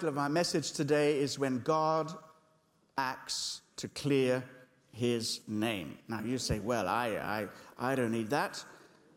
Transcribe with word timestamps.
title 0.00 0.08
of 0.08 0.14
my 0.14 0.28
message 0.28 0.72
today 0.72 1.18
is 1.18 1.38
When 1.38 1.58
God 1.58 2.10
Acts 2.96 3.60
to 3.76 3.86
Clear 3.88 4.42
His 4.92 5.40
Name. 5.46 5.98
Now, 6.08 6.22
you 6.24 6.38
say, 6.38 6.58
Well, 6.58 6.88
I, 6.88 7.08
I, 7.78 7.90
I 7.90 7.94
don't 7.94 8.10
need 8.10 8.30
that. 8.30 8.64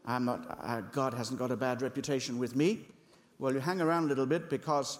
I'm 0.05 0.25
not, 0.25 0.59
uh, 0.61 0.81
God 0.81 1.13
hasn't 1.13 1.39
got 1.39 1.51
a 1.51 1.55
bad 1.55 1.81
reputation 1.81 2.37
with 2.37 2.57
me. 2.57 2.81
Well, 3.39 3.53
you 3.53 3.61
hang 3.61 3.79
around 3.79 4.03
a 4.03 4.07
little 4.07 4.25
bit 4.25 4.49
because 4.49 4.99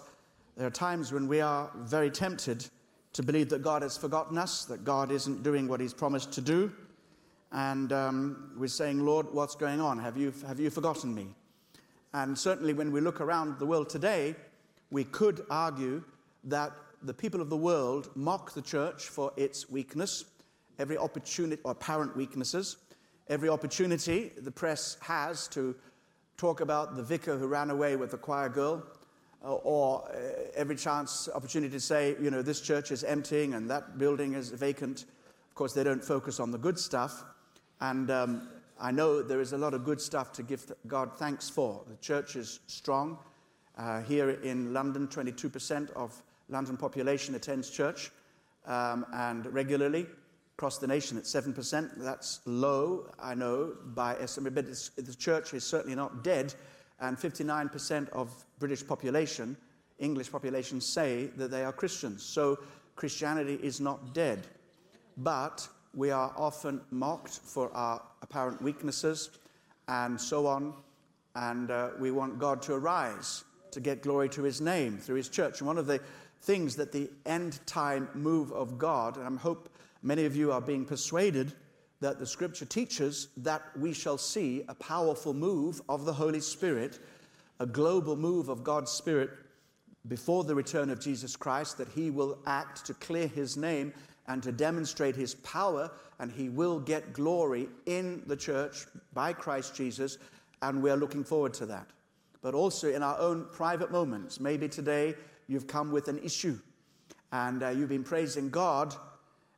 there 0.56 0.66
are 0.66 0.70
times 0.70 1.12
when 1.12 1.28
we 1.28 1.42
are 1.42 1.70
very 1.80 2.10
tempted 2.10 2.66
to 3.12 3.22
believe 3.22 3.50
that 3.50 3.60
God 3.60 3.82
has 3.82 3.94
forgotten 3.94 4.38
us, 4.38 4.64
that 4.64 4.84
God 4.84 5.12
isn't 5.12 5.42
doing 5.42 5.68
what 5.68 5.80
He's 5.80 5.92
promised 5.92 6.32
to 6.32 6.40
do. 6.40 6.72
And 7.52 7.92
um, 7.92 8.52
we're 8.56 8.68
saying, 8.68 9.04
Lord, 9.04 9.26
what's 9.32 9.54
going 9.54 9.82
on? 9.82 9.98
Have 9.98 10.16
you, 10.16 10.32
have 10.46 10.58
you 10.58 10.70
forgotten 10.70 11.14
me? 11.14 11.26
And 12.14 12.38
certainly 12.38 12.72
when 12.72 12.90
we 12.90 13.02
look 13.02 13.20
around 13.20 13.58
the 13.58 13.66
world 13.66 13.90
today, 13.90 14.34
we 14.90 15.04
could 15.04 15.44
argue 15.50 16.02
that 16.44 16.72
the 17.02 17.14
people 17.14 17.40
of 17.40 17.50
the 17.50 17.56
world 17.56 18.10
mock 18.14 18.54
the 18.54 18.62
church 18.62 19.04
for 19.04 19.32
its 19.36 19.68
weakness, 19.68 20.24
every 20.78 20.96
opportunity, 20.96 21.60
or 21.64 21.72
apparent 21.72 22.16
weaknesses, 22.16 22.76
every 23.28 23.48
opportunity 23.48 24.32
the 24.38 24.50
press 24.50 24.96
has 25.00 25.48
to 25.48 25.74
talk 26.36 26.60
about 26.60 26.96
the 26.96 27.02
vicar 27.02 27.36
who 27.38 27.46
ran 27.46 27.70
away 27.70 27.96
with 27.96 28.10
the 28.10 28.16
choir 28.16 28.48
girl, 28.48 28.82
uh, 29.44 29.54
or 29.56 30.08
uh, 30.08 30.50
every 30.56 30.76
chance 30.76 31.28
opportunity 31.34 31.70
to 31.70 31.80
say, 31.80 32.16
you 32.20 32.30
know, 32.30 32.42
this 32.42 32.60
church 32.60 32.90
is 32.90 33.04
emptying 33.04 33.54
and 33.54 33.70
that 33.70 33.98
building 33.98 34.34
is 34.34 34.50
vacant. 34.50 35.04
Of 35.48 35.54
course, 35.54 35.74
they 35.74 35.84
don't 35.84 36.02
focus 36.02 36.40
on 36.40 36.50
the 36.50 36.58
good 36.58 36.78
stuff. 36.78 37.24
And 37.80 38.10
um, 38.10 38.48
I 38.80 38.90
know 38.90 39.22
there 39.22 39.40
is 39.40 39.52
a 39.52 39.58
lot 39.58 39.74
of 39.74 39.84
good 39.84 40.00
stuff 40.00 40.32
to 40.32 40.42
give 40.42 40.72
God 40.86 41.12
thanks 41.16 41.48
for. 41.48 41.82
The 41.88 41.96
church 41.96 42.36
is 42.36 42.60
strong. 42.66 43.18
Uh, 43.76 44.00
here 44.02 44.30
in 44.30 44.72
London, 44.72 45.08
22% 45.08 45.90
of 45.92 46.22
London 46.48 46.76
population 46.76 47.34
attends 47.34 47.70
church 47.70 48.10
um, 48.66 49.04
and 49.12 49.46
regularly. 49.52 50.06
Across 50.56 50.78
the 50.78 50.86
nation, 50.86 51.18
it's 51.18 51.34
7%. 51.34 51.90
That's 51.96 52.40
low, 52.46 53.10
I 53.20 53.34
know, 53.34 53.72
by 53.86 54.16
estimate, 54.20 54.54
but 54.54 54.66
the 54.66 55.14
church 55.18 55.52
is 55.54 55.64
certainly 55.64 55.96
not 55.96 56.22
dead. 56.22 56.54
And 57.00 57.16
59% 57.16 58.08
of 58.10 58.30
British 58.60 58.86
population, 58.86 59.56
English 59.98 60.30
population, 60.30 60.80
say 60.80 61.26
that 61.36 61.50
they 61.50 61.64
are 61.64 61.72
Christians. 61.72 62.22
So 62.22 62.60
Christianity 62.94 63.58
is 63.60 63.80
not 63.80 64.14
dead. 64.14 64.46
But 65.16 65.66
we 65.92 66.12
are 66.12 66.32
often 66.36 66.80
mocked 66.92 67.40
for 67.42 67.72
our 67.74 68.00
apparent 68.22 68.62
weaknesses 68.62 69.30
and 69.88 70.20
so 70.20 70.46
on. 70.46 70.74
And 71.34 71.72
uh, 71.72 71.90
we 71.98 72.12
want 72.12 72.38
God 72.38 72.62
to 72.62 72.74
arise 72.74 73.42
to 73.74 73.80
get 73.80 74.02
glory 74.02 74.28
to 74.30 74.42
his 74.42 74.60
name 74.60 74.98
through 74.98 75.16
his 75.16 75.28
church. 75.28 75.60
And 75.60 75.66
one 75.66 75.78
of 75.78 75.86
the 75.86 76.00
things 76.42 76.76
that 76.76 76.92
the 76.92 77.10
end 77.26 77.58
time 77.66 78.08
move 78.14 78.52
of 78.52 78.78
God, 78.78 79.16
and 79.16 79.38
I 79.38 79.40
hope 79.40 79.68
many 80.02 80.24
of 80.24 80.36
you 80.36 80.52
are 80.52 80.60
being 80.60 80.84
persuaded 80.84 81.52
that 82.00 82.18
the 82.18 82.26
scripture 82.26 82.66
teaches 82.66 83.28
that 83.38 83.62
we 83.78 83.92
shall 83.92 84.18
see 84.18 84.62
a 84.68 84.74
powerful 84.74 85.32
move 85.32 85.80
of 85.88 86.04
the 86.04 86.12
Holy 86.12 86.40
Spirit, 86.40 86.98
a 87.60 87.66
global 87.66 88.16
move 88.16 88.48
of 88.48 88.64
God's 88.64 88.90
Spirit 88.90 89.30
before 90.06 90.44
the 90.44 90.54
return 90.54 90.90
of 90.90 91.00
Jesus 91.00 91.34
Christ, 91.34 91.78
that 91.78 91.88
he 91.88 92.10
will 92.10 92.38
act 92.46 92.84
to 92.86 92.94
clear 92.94 93.26
his 93.26 93.56
name 93.56 93.92
and 94.26 94.42
to 94.42 94.52
demonstrate 94.52 95.16
his 95.16 95.34
power, 95.36 95.90
and 96.18 96.30
he 96.30 96.48
will 96.48 96.78
get 96.78 97.12
glory 97.12 97.68
in 97.86 98.22
the 98.26 98.36
church 98.36 98.86
by 99.12 99.32
Christ 99.32 99.74
Jesus, 99.74 100.18
and 100.62 100.82
we're 100.82 100.96
looking 100.96 101.24
forward 101.24 101.54
to 101.54 101.66
that. 101.66 101.86
But 102.44 102.52
also 102.52 102.92
in 102.92 103.02
our 103.02 103.18
own 103.18 103.46
private 103.52 103.90
moments, 103.90 104.38
maybe 104.38 104.68
today 104.68 105.14
you've 105.48 105.66
come 105.66 105.90
with 105.90 106.08
an 106.08 106.18
issue 106.18 106.58
and 107.32 107.62
uh, 107.62 107.70
you've 107.70 107.88
been 107.88 108.04
praising 108.04 108.50
God, 108.50 108.94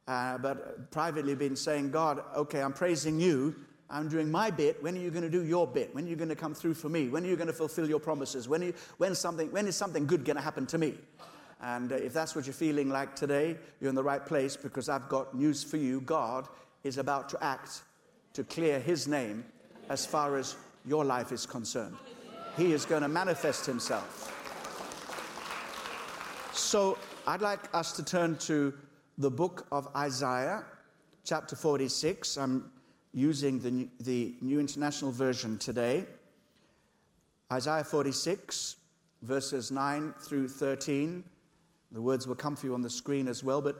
uh, 0.06 0.38
but 0.38 0.92
privately 0.92 1.34
been 1.34 1.56
saying, 1.56 1.90
God, 1.90 2.22
okay, 2.36 2.62
I'm 2.62 2.72
praising 2.72 3.18
you. 3.18 3.56
I'm 3.90 4.08
doing 4.08 4.30
my 4.30 4.52
bit. 4.52 4.80
When 4.84 4.96
are 4.96 5.00
you 5.00 5.10
going 5.10 5.24
to 5.24 5.28
do 5.28 5.44
your 5.44 5.66
bit? 5.66 5.92
When 5.96 6.04
are 6.04 6.08
you 6.08 6.14
going 6.14 6.28
to 6.28 6.36
come 6.36 6.54
through 6.54 6.74
for 6.74 6.88
me? 6.88 7.08
When 7.08 7.24
are 7.24 7.26
you 7.26 7.34
going 7.34 7.48
to 7.48 7.52
fulfill 7.52 7.88
your 7.88 7.98
promises? 7.98 8.48
When, 8.48 8.62
you, 8.62 8.72
when, 8.98 9.16
something, 9.16 9.50
when 9.50 9.66
is 9.66 9.74
something 9.74 10.06
good 10.06 10.24
going 10.24 10.36
to 10.36 10.42
happen 10.42 10.64
to 10.66 10.78
me? 10.78 10.94
And 11.60 11.90
uh, 11.90 11.96
if 11.96 12.12
that's 12.12 12.36
what 12.36 12.46
you're 12.46 12.54
feeling 12.54 12.88
like 12.88 13.16
today, 13.16 13.56
you're 13.80 13.90
in 13.90 13.96
the 13.96 14.04
right 14.04 14.24
place 14.24 14.56
because 14.56 14.88
I've 14.88 15.08
got 15.08 15.34
news 15.34 15.64
for 15.64 15.76
you. 15.76 16.02
God 16.02 16.46
is 16.84 16.98
about 16.98 17.28
to 17.30 17.42
act 17.42 17.82
to 18.34 18.44
clear 18.44 18.78
his 18.78 19.08
name 19.08 19.44
as 19.88 20.06
far 20.06 20.36
as 20.36 20.54
your 20.86 21.04
life 21.04 21.32
is 21.32 21.46
concerned. 21.46 21.96
He 22.56 22.72
is 22.72 22.86
going 22.86 23.02
to 23.02 23.08
manifest 23.08 23.66
himself. 23.66 24.32
So 26.52 26.96
I'd 27.26 27.42
like 27.42 27.60
us 27.74 27.92
to 27.92 28.04
turn 28.04 28.36
to 28.38 28.72
the 29.18 29.30
book 29.30 29.66
of 29.70 29.88
Isaiah, 29.94 30.64
chapter 31.22 31.54
46. 31.54 32.38
I'm 32.38 32.70
using 33.12 33.58
the, 33.60 33.88
the 34.00 34.34
New 34.40 34.58
International 34.58 35.10
Version 35.12 35.58
today. 35.58 36.06
Isaiah 37.52 37.84
46, 37.84 38.76
verses 39.22 39.70
9 39.70 40.14
through 40.18 40.48
13. 40.48 41.24
The 41.92 42.00
words 42.00 42.26
will 42.26 42.34
come 42.34 42.56
for 42.56 42.66
you 42.66 42.74
on 42.74 42.82
the 42.82 42.90
screen 42.90 43.28
as 43.28 43.44
well, 43.44 43.60
but 43.60 43.78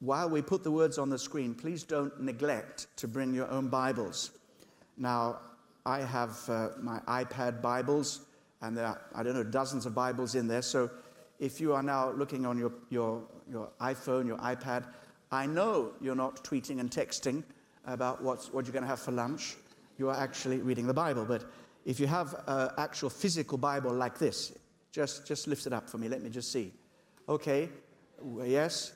while 0.00 0.28
we 0.28 0.42
put 0.42 0.64
the 0.64 0.70
words 0.70 0.98
on 0.98 1.08
the 1.08 1.18
screen, 1.18 1.54
please 1.54 1.84
don't 1.84 2.20
neglect 2.20 2.88
to 2.96 3.06
bring 3.06 3.32
your 3.32 3.48
own 3.48 3.68
Bibles. 3.68 4.32
Now, 4.96 5.38
I 5.88 6.00
have 6.00 6.38
uh, 6.50 6.68
my 6.82 6.98
iPad 7.08 7.62
Bibles, 7.62 8.20
and 8.60 8.76
there 8.76 8.84
are, 8.84 9.00
I 9.14 9.22
don't 9.22 9.32
know, 9.32 9.42
dozens 9.42 9.86
of 9.86 9.94
Bibles 9.94 10.34
in 10.34 10.46
there. 10.46 10.60
So 10.60 10.90
if 11.38 11.62
you 11.62 11.72
are 11.72 11.82
now 11.82 12.10
looking 12.10 12.44
on 12.44 12.58
your, 12.58 12.72
your, 12.90 13.22
your 13.50 13.70
iPhone, 13.80 14.26
your 14.26 14.36
iPad, 14.36 14.84
I 15.32 15.46
know 15.46 15.92
you're 16.02 16.14
not 16.14 16.44
tweeting 16.44 16.78
and 16.78 16.90
texting 16.90 17.42
about 17.86 18.22
what's, 18.22 18.52
what 18.52 18.66
you're 18.66 18.74
going 18.74 18.82
to 18.82 18.88
have 18.88 19.00
for 19.00 19.12
lunch. 19.12 19.56
You 19.96 20.10
are 20.10 20.16
actually 20.16 20.58
reading 20.58 20.86
the 20.86 20.92
Bible. 20.92 21.24
But 21.24 21.44
if 21.86 21.98
you 21.98 22.06
have 22.06 22.34
an 22.46 22.68
actual 22.76 23.08
physical 23.08 23.56
Bible 23.56 23.94
like 23.94 24.18
this, 24.18 24.52
just, 24.92 25.26
just 25.26 25.46
lift 25.46 25.66
it 25.66 25.72
up 25.72 25.88
for 25.88 25.96
me. 25.96 26.08
Let 26.08 26.22
me 26.22 26.28
just 26.28 26.52
see. 26.52 26.70
Okay, 27.30 27.70
yes. 28.44 28.92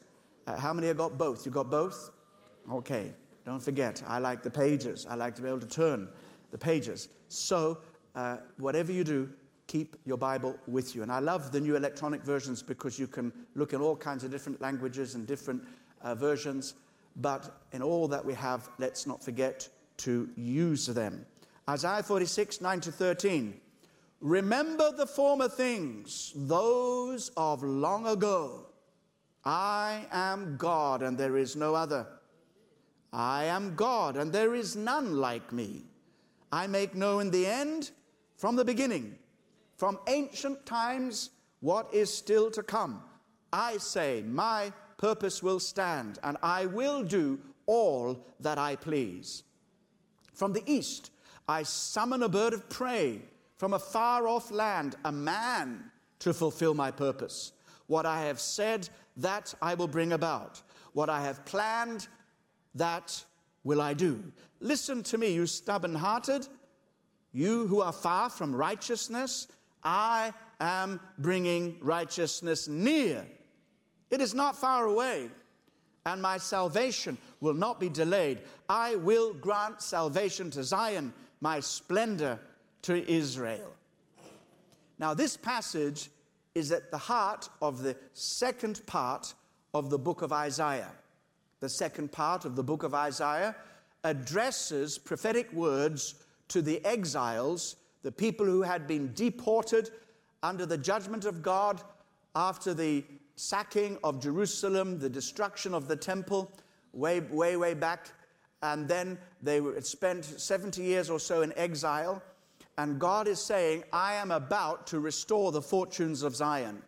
Uh, 0.47 0.59
how 0.59 0.75
many 0.75 0.89
have 0.89 0.99
got 0.99 1.17
both? 1.17 1.47
You 1.47 1.53
got 1.53 1.71
both? 1.71 2.11
Okay, 2.71 3.15
don't 3.47 3.63
forget, 3.63 4.03
I 4.07 4.19
like 4.19 4.43
the 4.43 4.51
pages. 4.51 5.07
I 5.09 5.15
like 5.15 5.35
to 5.37 5.43
be 5.43 5.49
able 5.49 5.61
to 5.61 5.67
turn 5.67 6.11
the 6.53 6.59
pages. 6.59 7.09
So, 7.29 7.79
uh, 8.15 8.37
whatever 8.59 8.93
you 8.93 9.03
do, 9.03 9.29
keep 9.67 9.97
your 10.05 10.19
Bible 10.19 10.57
with 10.67 10.95
you. 10.95 11.03
And 11.03 11.11
I 11.11 11.19
love 11.19 11.51
the 11.51 11.61
new 11.61 11.77
electronic 11.77 12.23
versions 12.23 12.63
because 12.63 12.99
you 12.99 13.07
can 13.07 13.33
look 13.55 13.73
in 13.73 13.81
all 13.81 13.97
kinds 13.97 14.23
of 14.23 14.31
different 14.31 14.61
languages 14.61 15.15
and 15.15 15.27
different 15.27 15.65
uh, 16.03 16.15
versions. 16.15 16.75
But 17.17 17.63
in 17.73 17.83
all 17.83 18.07
that 18.09 18.25
we 18.25 18.35
have, 18.35 18.69
let's 18.79 19.07
not 19.07 19.25
forget 19.25 19.69
to 19.99 20.29
use 20.37 20.87
them. 20.87 21.25
Isaiah 21.69 22.03
46, 22.03 22.61
9 22.61 22.81
to 22.81 22.93
13. 22.93 23.55
Remember 24.21 24.93
the 24.93 25.07
former 25.07 25.49
things, 25.49 26.33
those 26.37 27.31
of 27.37 27.63
long 27.63 28.07
ago. 28.07 28.67
I 29.45 30.07
am 30.13 30.57
God 30.57 31.03
and 31.03 31.19
there 31.19 31.37
is 31.37 31.57
no 31.57 31.75
other. 31.75 32.07
I 33.13 33.45
am 33.45 33.75
God 33.75 34.17
and 34.17 34.33
there 34.33 34.55
is 34.55 34.77
none 34.77 35.17
like 35.17 35.53
me. 35.53 35.83
I 36.53 36.67
make 36.67 36.95
known 36.95 37.31
the 37.31 37.47
end 37.47 37.91
from 38.37 38.57
the 38.57 38.65
beginning 38.65 39.19
from 39.83 39.99
ancient 40.07 40.65
times 40.65 41.31
what 41.59 41.93
is 41.93 42.13
still 42.13 42.53
to 42.53 42.63
come. 42.63 43.03
I 43.53 43.79
say, 43.79 44.23
My 44.25 44.73
purpose 44.97 45.43
will 45.43 45.59
stand, 45.59 46.21
and 46.23 46.37
I 46.41 46.67
will 46.67 47.03
do 47.03 47.41
all 47.67 48.25
that 48.39 48.59
I 48.59 48.77
please. 48.77 49.43
From 50.35 50.53
the 50.53 50.63
east, 50.67 51.11
I 51.49 51.65
summon 51.65 52.23
a 52.23 52.29
bird 52.29 52.53
of 52.53 52.69
prey 52.69 53.23
from 53.57 53.75
a 53.75 53.79
far 53.81 54.29
off 54.29 54.53
land, 54.53 54.95
a 55.05 55.11
man 55.11 55.91
to 56.21 56.33
fulfill 56.33 56.75
my 56.75 56.93
purpose. 56.93 57.51
What 57.89 58.07
I 58.07 58.27
have 58.27 58.39
said, 58.39 58.89
that 59.17 59.53
I 59.61 59.75
will 59.75 59.89
bring 59.89 60.13
about. 60.13 60.63
What 60.93 61.11
I 61.11 61.23
have 61.23 61.45
planned, 61.45 62.07
that 62.77 63.25
will 63.65 63.81
I 63.81 63.95
do. 63.95 64.23
Listen 64.61 65.03
to 65.05 65.19
me, 65.19 65.33
you 65.33 65.47
stubborn 65.47 65.95
hearted, 65.95 66.47
you 67.33 67.67
who 67.67 67.81
are 67.81 67.93
far 67.93 68.29
from 68.29 68.55
righteousness 68.55 69.49
I 69.85 70.33
am 70.61 71.01
bringing 71.19 71.77
righteousness 71.81 72.69
near. 72.69 73.27
It 74.11 74.21
is 74.21 74.35
not 74.35 74.57
far 74.57 74.85
away, 74.87 75.31
and 76.07 76.23
my 76.23 76.39
salvation 76.39 77.19
will 77.41 77.55
not 77.55 77.81
be 77.81 77.89
delayed. 77.89 78.41
I 78.69 78.97
will 78.97 79.33
grant 79.35 79.83
salvation 79.83 80.51
to 80.53 80.63
Zion, 80.63 81.13
my 81.41 81.61
splendor 81.61 82.39
to 82.83 83.11
Israel. 83.11 83.73
Now, 84.99 85.15
this 85.15 85.37
passage 85.37 86.11
is 86.55 86.71
at 86.71 86.91
the 86.91 86.99
heart 86.99 87.49
of 87.61 87.83
the 87.83 87.97
second 88.13 88.85
part 88.87 89.35
of 89.75 89.91
the 89.91 89.99
book 89.99 90.23
of 90.23 90.33
Isaiah. 90.33 90.93
The 91.63 91.69
second 91.69 92.11
part 92.11 92.45
of 92.45 92.57
the 92.57 92.65
book 92.65 92.83
of 92.83 92.93
Isaiah 92.93 93.55
addresses 94.03 94.99
prophetic 94.99 95.53
words 95.53 96.17
to 96.49 96.61
the 96.61 96.85
exiles 96.85 97.77
the 98.03 98.11
people 98.11 98.45
who 98.45 98.63
had 98.63 98.89
been 98.89 99.13
deported 99.15 99.91
under 100.43 100.67
the 100.67 100.77
judgment 100.77 101.25
of 101.25 101.41
God 101.41 101.81
after 102.35 102.75
the 102.75 103.05
sacking 103.37 103.97
of 104.03 104.21
Jerusalem, 104.21 104.99
the 104.99 105.09
destruction 105.09 105.73
of 105.73 105.87
the 105.87 105.95
temple, 105.95 106.51
way, 106.93 107.21
way, 107.21 107.57
way 107.57 107.75
back. 107.75 108.09
And 108.65 108.89
then 108.89 109.17
they 109.41 109.61
spent 109.83 110.25
70 110.25 110.83
years 110.83 111.11
or 111.11 111.21
so 111.21 111.43
in 111.43 111.57
exile. 111.57 112.21
And 112.77 112.99
God 112.99 113.29
is 113.29 113.41
saying, 113.41 113.85
I 113.93 114.15
am 114.15 114.33
about 114.33 114.89
to 114.89 114.99
restore 114.99 115.53
the 115.53 115.63
fortunes 115.63 116.25
of 116.25 116.35
Zion. 116.35 116.83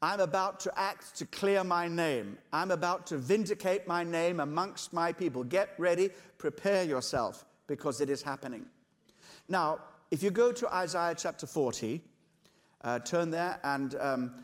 I'm 0.00 0.20
about 0.20 0.60
to 0.60 0.78
act 0.78 1.16
to 1.16 1.26
clear 1.26 1.64
my 1.64 1.88
name. 1.88 2.38
I'm 2.52 2.70
about 2.70 3.06
to 3.08 3.18
vindicate 3.18 3.88
my 3.88 4.04
name 4.04 4.38
amongst 4.38 4.92
my 4.92 5.12
people. 5.12 5.42
Get 5.42 5.70
ready, 5.76 6.10
prepare 6.38 6.84
yourself, 6.84 7.44
because 7.66 8.00
it 8.00 8.08
is 8.08 8.22
happening. 8.22 8.66
Now, 9.48 9.80
if 10.12 10.22
you 10.22 10.30
go 10.30 10.52
to 10.52 10.72
Isaiah 10.72 11.16
chapter 11.16 11.46
40, 11.46 12.00
uh, 12.82 13.00
turn 13.00 13.30
there, 13.30 13.58
and 13.64 13.96
um, 14.00 14.34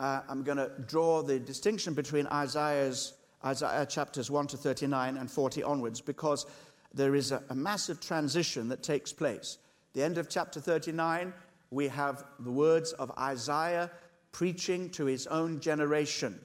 uh, 0.00 0.22
I'm 0.28 0.42
going 0.42 0.58
to 0.58 0.72
draw 0.86 1.22
the 1.22 1.38
distinction 1.38 1.94
between 1.94 2.26
Isaiah's 2.26 3.14
Isaiah 3.44 3.86
chapters 3.86 4.30
1 4.30 4.46
to 4.48 4.56
39 4.56 5.18
and 5.18 5.30
40 5.30 5.62
onwards, 5.62 6.00
because 6.00 6.46
there 6.92 7.14
is 7.14 7.30
a, 7.30 7.42
a 7.50 7.54
massive 7.54 8.00
transition 8.00 8.68
that 8.68 8.82
takes 8.82 9.12
place. 9.12 9.58
The 9.92 10.02
end 10.02 10.18
of 10.18 10.28
chapter 10.28 10.60
39, 10.60 11.32
we 11.70 11.88
have 11.88 12.24
the 12.40 12.50
words 12.50 12.92
of 12.92 13.12
Isaiah 13.18 13.90
preaching 14.34 14.90
to 14.90 15.06
his 15.06 15.28
own 15.28 15.60
generation. 15.60 16.38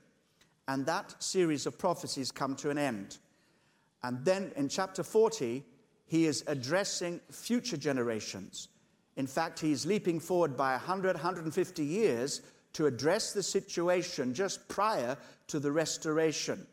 And 0.67 0.85
that 0.85 1.21
series 1.21 1.65
of 1.65 1.79
prophecies 1.79 2.31
come 2.31 2.55
to 2.57 2.69
an 2.69 2.77
end. 2.77 3.17
And 4.03 4.23
then 4.23 4.51
in 4.55 4.69
chapter 4.69 5.03
40, 5.03 5.65
he 6.05 6.25
is 6.25 6.43
addressing 6.45 7.19
future 7.31 7.77
generations. 7.77 8.67
In 9.17 9.25
fact, 9.25 9.59
he's 9.59 9.87
leaping 9.87 10.19
forward 10.19 10.55
by 10.55 10.73
100, 10.73 11.15
150 11.15 11.83
years 11.83 12.41
to 12.73 12.85
address 12.85 13.33
the 13.33 13.41
situation 13.41 14.35
just 14.35 14.67
prior 14.67 15.17
to 15.47 15.59
the 15.59 15.71
restoration. 15.71 16.67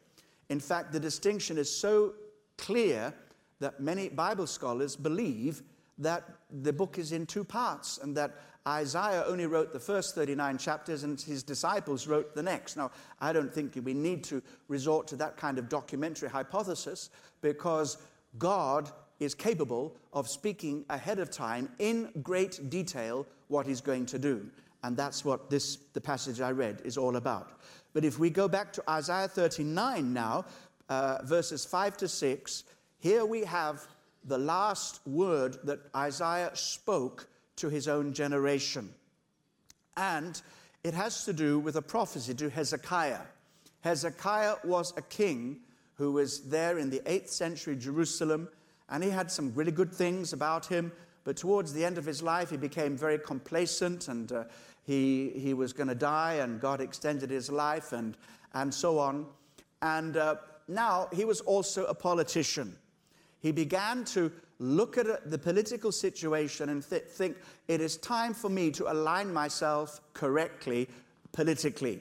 In 0.51 0.61
fact, 0.61 0.93
the 0.93 1.01
distinction 1.01 1.57
is 1.57 1.75
so 1.75 2.13
clear 2.59 3.13
that 3.61 3.81
many 3.81 4.11
Bible 4.11 4.47
scholars 4.47 4.95
believe 4.95 5.63
that 5.97 6.29
the 6.63 6.75
book 6.75 6.99
is 6.99 7.13
in 7.13 7.25
two 7.25 7.43
parts 7.43 7.99
and 8.03 8.15
that 8.19 8.37
Isaiah 8.67 9.25
only 9.27 9.47
wrote 9.47 9.73
the 9.73 9.81
first 9.81 10.15
39 10.15 10.59
chapters 10.59 11.05
and 11.05 11.21
his 11.21 11.43
disciples 11.43 12.07
wrote 12.07 12.35
the 12.35 12.43
next. 12.43 12.77
Now, 12.77 12.91
I 13.21 13.33
don't 13.33 13.53
think 13.53 13.79
we 13.83 13.95
need 13.95 14.25
to 14.25 14.43
resort 14.69 15.07
to 15.09 15.17
that 15.17 15.37
kind 15.37 15.59
of 15.59 15.69
documentary 15.69 16.29
hypothesis 16.29 17.11
because 17.43 17.99
God 18.39 18.91
is 19.21 19.35
capable 19.35 19.97
of 20.13 20.29
speaking 20.29 20.85
ahead 20.91 21.19
of 21.19 21.31
time 21.31 21.69
in 21.79 22.11
great 22.23 22.69
detail 22.69 23.27
what 23.49 23.67
he's 23.67 23.81
going 23.81 24.07
to 24.07 24.19
do. 24.19 24.47
And 24.83 24.97
that's 24.97 25.25
what 25.25 25.49
this, 25.49 25.77
the 25.95 26.01
passage 26.01 26.41
I 26.41 26.51
read, 26.51 26.83
is 26.85 26.99
all 26.99 27.17
about. 27.17 27.61
But 27.93 28.05
if 28.05 28.19
we 28.19 28.31
go 28.31 28.47
back 28.47 28.73
to 28.75 28.91
Isaiah 28.91 29.29
39 29.29 30.13
now, 30.13 30.45
uh, 30.89 31.19
verses 31.25 31.65
5 31.65 31.97
to 31.99 32.09
6, 32.09 32.65
here 32.99 33.25
we 33.25 33.43
have 33.45 33.87
the 34.25 34.39
last 34.39 35.01
word 35.07 35.59
that 35.65 35.81
Isaiah 35.95 36.51
spoke 36.55 37.29
to 37.57 37.69
his 37.69 37.89
own 37.89 38.13
generation. 38.13 38.91
And 39.97 40.41
it 40.85 40.95
has 40.95 41.25
to 41.25 41.33
do 41.33 41.59
with 41.59 41.77
a 41.77 41.83
prophecy 41.83 42.35
to 42.35 42.51
Hezekiah. 42.51 43.23
Hezekiah 43.81 44.57
was 44.65 44.93
a 44.97 45.03
king 45.03 45.61
who 45.95 46.13
was 46.13 46.49
there 46.49 46.79
in 46.79 46.91
the 46.91 47.01
8th 47.01 47.29
century 47.29 47.77
Jerusalem, 47.77 48.49
and 48.89 49.03
he 49.03 49.11
had 49.11 49.31
some 49.31 49.53
really 49.55 49.73
good 49.73 49.93
things 49.93 50.33
about 50.33 50.67
him. 50.67 50.93
But 51.25 51.37
towards 51.37 51.73
the 51.73 51.85
end 51.85 51.99
of 51.99 52.05
his 52.05 52.23
life, 52.23 52.51
he 52.51 52.57
became 52.57 52.97
very 52.97 53.19
complacent 53.19 54.09
and 54.09 54.31
uh, 54.31 54.45
he, 54.85 55.31
he 55.31 55.55
was 55.55 55.73
going 55.73 55.89
to 55.89 55.97
die, 55.97 56.35
and 56.35 56.61
God 56.61 56.81
extended 56.81 57.31
his 57.31 57.51
life 57.51 57.93
and, 57.93 58.17
and 58.55 58.73
so 58.73 59.01
on. 59.01 59.27
And 59.83 60.17
uh, 60.17 60.37
now 60.69 61.09
he 61.13 61.25
was 61.25 61.41
also 61.41 61.85
a 61.87 61.95
politician. 61.95 62.77
He 63.41 63.51
began 63.51 64.05
to 64.07 64.31
look 64.59 64.97
at 64.97 65.31
the 65.31 65.39
political 65.39 65.93
situation 65.93 66.69
and 66.69 66.89
th- 66.89 67.05
think 67.05 67.37
it 67.69 67.81
is 67.81 67.97
time 67.97 68.35
for 68.35 68.49
me 68.49 68.71
to 68.73 68.91
align 68.91 69.33
myself 69.33 70.01
correctly 70.15 70.89
politically. 71.33 72.01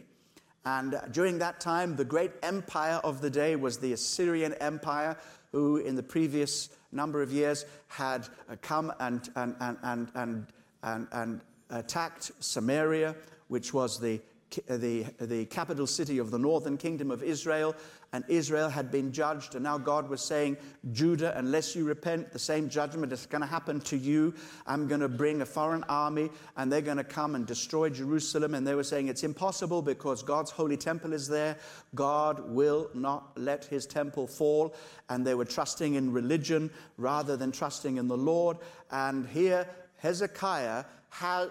And 0.65 0.99
during 1.11 1.37
that 1.39 1.59
time, 1.59 1.95
the 1.95 2.05
great 2.05 2.31
empire 2.41 2.99
of 3.03 3.21
the 3.21 3.29
day 3.29 3.55
was 3.55 3.77
the 3.77 3.93
Assyrian 3.93 4.53
Empire, 4.55 5.15
who 5.51 5.77
in 5.77 5.95
the 5.95 6.03
previous 6.03 6.69
number 6.91 7.21
of 7.21 7.31
years 7.31 7.65
had 7.87 8.27
uh, 8.49 8.55
come 8.61 8.91
and, 8.99 9.29
and, 9.35 9.55
and, 9.59 9.77
and, 9.83 10.07
and, 10.15 10.47
and, 10.81 11.07
and 11.11 11.41
attacked 11.69 12.31
Samaria, 12.39 13.15
which 13.47 13.73
was 13.73 13.99
the 13.99 14.21
the, 14.67 15.05
the 15.19 15.45
capital 15.45 15.87
city 15.87 16.17
of 16.17 16.31
the 16.31 16.39
northern 16.39 16.77
kingdom 16.77 17.11
of 17.11 17.23
Israel, 17.23 17.75
and 18.15 18.23
Israel 18.29 18.69
had 18.69 18.91
been 18.91 19.11
judged. 19.11 19.55
And 19.55 19.63
now 19.65 19.77
God 19.77 20.07
was 20.07 20.21
saying, 20.21 20.55
Judah, 20.93 21.33
unless 21.35 21.75
you 21.75 21.83
repent, 21.83 22.31
the 22.31 22.39
same 22.39 22.69
judgment 22.69 23.11
is 23.11 23.25
going 23.25 23.41
to 23.41 23.45
happen 23.47 23.81
to 23.81 23.97
you. 23.97 24.33
I'm 24.65 24.87
going 24.87 25.01
to 25.01 25.09
bring 25.09 25.41
a 25.41 25.45
foreign 25.45 25.83
army, 25.89 26.29
and 26.55 26.71
they're 26.71 26.79
going 26.79 26.95
to 26.95 27.03
come 27.03 27.35
and 27.35 27.45
destroy 27.45 27.89
Jerusalem. 27.89 28.55
And 28.55 28.65
they 28.65 28.73
were 28.73 28.85
saying, 28.85 29.09
It's 29.09 29.25
impossible 29.25 29.81
because 29.81 30.23
God's 30.23 30.49
holy 30.49 30.77
temple 30.77 31.11
is 31.11 31.27
there. 31.27 31.57
God 31.93 32.39
will 32.49 32.89
not 32.93 33.37
let 33.37 33.65
his 33.65 33.85
temple 33.85 34.27
fall. 34.27 34.73
And 35.09 35.27
they 35.27 35.35
were 35.35 35.43
trusting 35.43 35.95
in 35.95 36.13
religion 36.13 36.71
rather 36.95 37.35
than 37.35 37.51
trusting 37.51 37.97
in 37.97 38.07
the 38.07 38.15
Lord. 38.15 38.59
And 38.91 39.27
here, 39.27 39.67
Hezekiah 39.97 40.85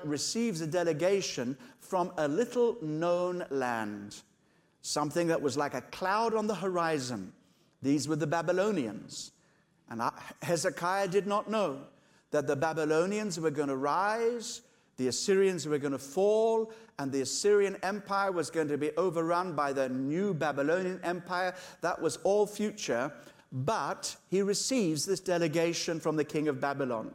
receives 0.03 0.63
a 0.63 0.67
delegation 0.67 1.59
from 1.81 2.11
a 2.17 2.27
little 2.27 2.79
known 2.81 3.45
land, 3.51 4.17
something 4.85 5.29
that 5.29 5.41
was 5.41 5.57
like 5.57 5.73
a 5.73 5.81
cloud 5.81 6.35
on 6.35 6.47
the 6.47 6.55
horizon. 6.55 7.33
These 7.81 8.07
were 8.07 8.17
the 8.17 8.27
Babylonians. 8.27 9.33
And 9.89 10.03
Hezekiah 10.43 11.09
did 11.09 11.27
not 11.27 11.51
know 11.51 11.79
that 12.31 12.47
the 12.47 12.55
Babylonians 12.55 13.41
were 13.41 13.51
going 13.51 13.69
to 13.69 13.77
rise, 13.77 14.61
the 14.99 15.09
Assyrians 15.09 15.67
were 15.67 15.79
going 15.79 15.93
to 15.93 15.99
fall, 15.99 16.71
and 16.99 17.11
the 17.11 17.23
Assyrian 17.23 17.77
Empire 17.83 18.31
was 18.31 18.51
going 18.51 18.69
to 18.69 18.79
be 18.79 18.91
overrun 18.97 19.55
by 19.55 19.73
the 19.73 19.89
new 19.89 20.35
Babylonian 20.35 21.01
Empire. 21.03 21.55
That 21.81 22.01
was 22.01 22.17
all 22.19 22.47
future. 22.47 23.11
But 23.53 24.15
he 24.29 24.43
receives 24.43 25.07
this 25.07 25.21
delegation 25.21 25.99
from 25.99 26.17
the 26.17 26.25
king 26.25 26.49
of 26.49 26.61
Babylon. 26.61 27.15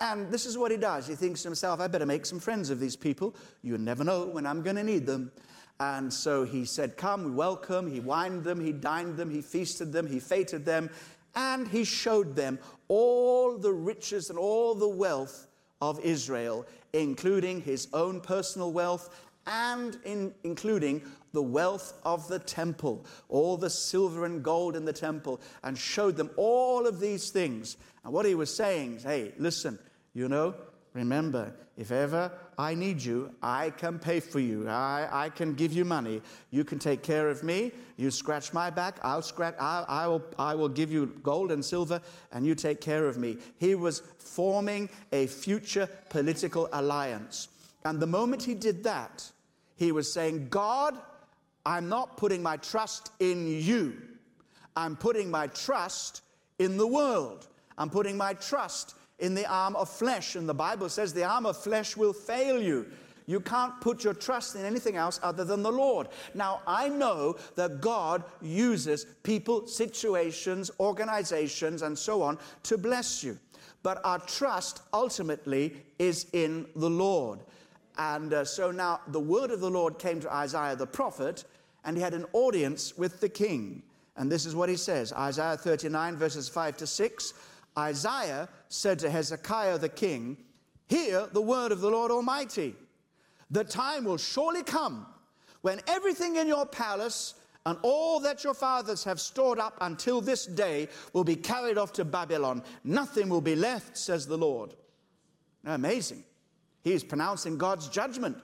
And 0.00 0.30
this 0.30 0.44
is 0.44 0.58
what 0.58 0.70
he 0.70 0.76
does. 0.76 1.06
He 1.06 1.14
thinks 1.14 1.42
to 1.42 1.48
himself, 1.48 1.80
I 1.80 1.86
better 1.86 2.06
make 2.06 2.26
some 2.26 2.40
friends 2.40 2.70
of 2.70 2.80
these 2.80 2.96
people. 2.96 3.34
You 3.62 3.78
never 3.78 4.02
know 4.02 4.26
when 4.26 4.44
I'm 4.44 4.62
going 4.62 4.76
to 4.76 4.84
need 4.84 5.06
them. 5.06 5.30
And 5.78 6.12
so 6.12 6.44
he 6.44 6.64
said, 6.64 6.96
Come, 6.96 7.24
we 7.24 7.30
welcome. 7.30 7.90
He 7.90 8.00
wined 8.00 8.44
them, 8.44 8.60
he 8.60 8.72
dined 8.72 9.16
them, 9.16 9.30
he 9.30 9.42
feasted 9.42 9.92
them, 9.92 10.06
he 10.06 10.20
feted 10.20 10.64
them, 10.64 10.90
and 11.34 11.68
he 11.68 11.84
showed 11.84 12.34
them 12.34 12.58
all 12.88 13.58
the 13.58 13.72
riches 13.72 14.30
and 14.30 14.38
all 14.38 14.74
the 14.74 14.88
wealth 14.88 15.46
of 15.82 16.00
Israel, 16.00 16.66
including 16.92 17.60
his 17.60 17.88
own 17.92 18.20
personal 18.20 18.72
wealth 18.72 19.14
and 19.46 19.98
in, 20.04 20.34
including 20.44 21.02
the 21.32 21.42
wealth 21.42 21.94
of 22.04 22.26
the 22.28 22.38
temple, 22.38 23.04
all 23.28 23.56
the 23.56 23.70
silver 23.70 24.24
and 24.24 24.42
gold 24.42 24.74
in 24.74 24.84
the 24.84 24.92
temple, 24.92 25.40
and 25.62 25.76
showed 25.76 26.16
them 26.16 26.30
all 26.36 26.86
of 26.86 26.98
these 26.98 27.30
things. 27.30 27.76
And 28.04 28.12
what 28.12 28.26
he 28.26 28.34
was 28.34 28.52
saying 28.54 28.96
is, 28.96 29.02
hey, 29.02 29.32
listen, 29.38 29.78
you 30.14 30.28
know, 30.28 30.54
remember, 30.96 31.52
if 31.76 31.92
ever 31.92 32.32
I 32.58 32.74
need 32.74 33.02
you, 33.02 33.30
I 33.42 33.70
can 33.70 33.98
pay 33.98 34.18
for 34.18 34.40
you. 34.40 34.66
I, 34.68 35.08
I 35.12 35.28
can 35.28 35.54
give 35.54 35.72
you 35.72 35.84
money. 35.84 36.22
You 36.50 36.64
can 36.64 36.78
take 36.78 37.02
care 37.02 37.28
of 37.28 37.44
me. 37.44 37.72
You 37.98 38.10
scratch 38.10 38.52
my 38.52 38.70
back, 38.70 38.98
I'll 39.02 39.22
scratch, 39.22 39.54
I, 39.60 39.84
I, 39.88 40.06
will, 40.06 40.24
I 40.38 40.54
will 40.54 40.68
give 40.68 40.90
you 40.90 41.06
gold 41.22 41.52
and 41.52 41.64
silver, 41.64 42.00
and 42.32 42.44
you 42.46 42.54
take 42.54 42.80
care 42.80 43.06
of 43.06 43.16
me. 43.16 43.38
He 43.58 43.74
was 43.74 44.02
forming 44.18 44.88
a 45.12 45.26
future 45.26 45.88
political 46.08 46.68
alliance. 46.72 47.48
And 47.84 48.00
the 48.00 48.06
moment 48.06 48.42
he 48.42 48.54
did 48.54 48.82
that, 48.84 49.30
he 49.76 49.92
was 49.92 50.12
saying, 50.12 50.48
God, 50.48 50.98
I'm 51.64 51.88
not 51.88 52.16
putting 52.16 52.42
my 52.42 52.56
trust 52.56 53.12
in 53.20 53.46
you. 53.46 53.96
I'm 54.76 54.96
putting 54.96 55.30
my 55.30 55.46
trust 55.48 56.22
in 56.58 56.76
the 56.76 56.86
world. 56.86 57.46
I'm 57.78 57.90
putting 57.90 58.16
my 58.16 58.34
trust 58.34 58.94
in 59.18 59.34
the 59.34 59.46
arm 59.46 59.76
of 59.76 59.88
flesh. 59.88 60.36
And 60.36 60.48
the 60.48 60.54
Bible 60.54 60.88
says 60.88 61.12
the 61.12 61.24
arm 61.24 61.46
of 61.46 61.56
flesh 61.56 61.96
will 61.96 62.12
fail 62.12 62.60
you. 62.60 62.86
You 63.26 63.40
can't 63.40 63.80
put 63.80 64.04
your 64.04 64.14
trust 64.14 64.54
in 64.54 64.64
anything 64.64 64.96
else 64.96 65.18
other 65.22 65.44
than 65.44 65.62
the 65.62 65.72
Lord. 65.72 66.08
Now, 66.34 66.60
I 66.66 66.88
know 66.88 67.36
that 67.56 67.80
God 67.80 68.22
uses 68.40 69.04
people, 69.24 69.66
situations, 69.66 70.70
organizations, 70.78 71.82
and 71.82 71.98
so 71.98 72.22
on 72.22 72.38
to 72.64 72.78
bless 72.78 73.24
you. 73.24 73.38
But 73.82 74.00
our 74.04 74.20
trust 74.20 74.82
ultimately 74.92 75.76
is 75.98 76.26
in 76.32 76.66
the 76.76 76.90
Lord. 76.90 77.40
And 77.98 78.32
uh, 78.32 78.44
so 78.44 78.70
now 78.70 79.00
the 79.08 79.20
word 79.20 79.50
of 79.50 79.60
the 79.60 79.70
Lord 79.70 79.98
came 79.98 80.20
to 80.20 80.32
Isaiah 80.32 80.76
the 80.76 80.86
prophet, 80.86 81.44
and 81.84 81.96
he 81.96 82.02
had 82.02 82.14
an 82.14 82.26
audience 82.32 82.96
with 82.96 83.20
the 83.20 83.28
king. 83.28 83.82
And 84.16 84.30
this 84.30 84.46
is 84.46 84.54
what 84.54 84.68
he 84.68 84.76
says 84.76 85.12
Isaiah 85.12 85.56
39, 85.56 86.16
verses 86.16 86.48
5 86.48 86.76
to 86.78 86.86
6. 86.86 87.34
Isaiah 87.78 88.48
said 88.68 88.98
to 89.00 89.10
Hezekiah 89.10 89.78
the 89.78 89.88
king, 89.88 90.36
Hear 90.88 91.26
the 91.32 91.42
word 91.42 91.72
of 91.72 91.80
the 91.80 91.90
Lord 91.90 92.10
Almighty. 92.10 92.74
The 93.50 93.64
time 93.64 94.04
will 94.04 94.16
surely 94.16 94.62
come 94.62 95.06
when 95.62 95.80
everything 95.86 96.36
in 96.36 96.46
your 96.46 96.66
palace 96.66 97.34
and 97.64 97.76
all 97.82 98.20
that 98.20 98.44
your 98.44 98.54
fathers 98.54 99.02
have 99.04 99.20
stored 99.20 99.58
up 99.58 99.76
until 99.80 100.20
this 100.20 100.46
day 100.46 100.88
will 101.12 101.24
be 101.24 101.34
carried 101.34 101.76
off 101.76 101.92
to 101.94 102.04
Babylon. 102.04 102.62
Nothing 102.84 103.28
will 103.28 103.40
be 103.40 103.56
left, 103.56 103.98
says 103.98 104.26
the 104.26 104.38
Lord. 104.38 104.74
Amazing. 105.64 106.22
He 106.82 106.92
is 106.92 107.02
pronouncing 107.02 107.58
God's 107.58 107.88
judgment 107.88 108.38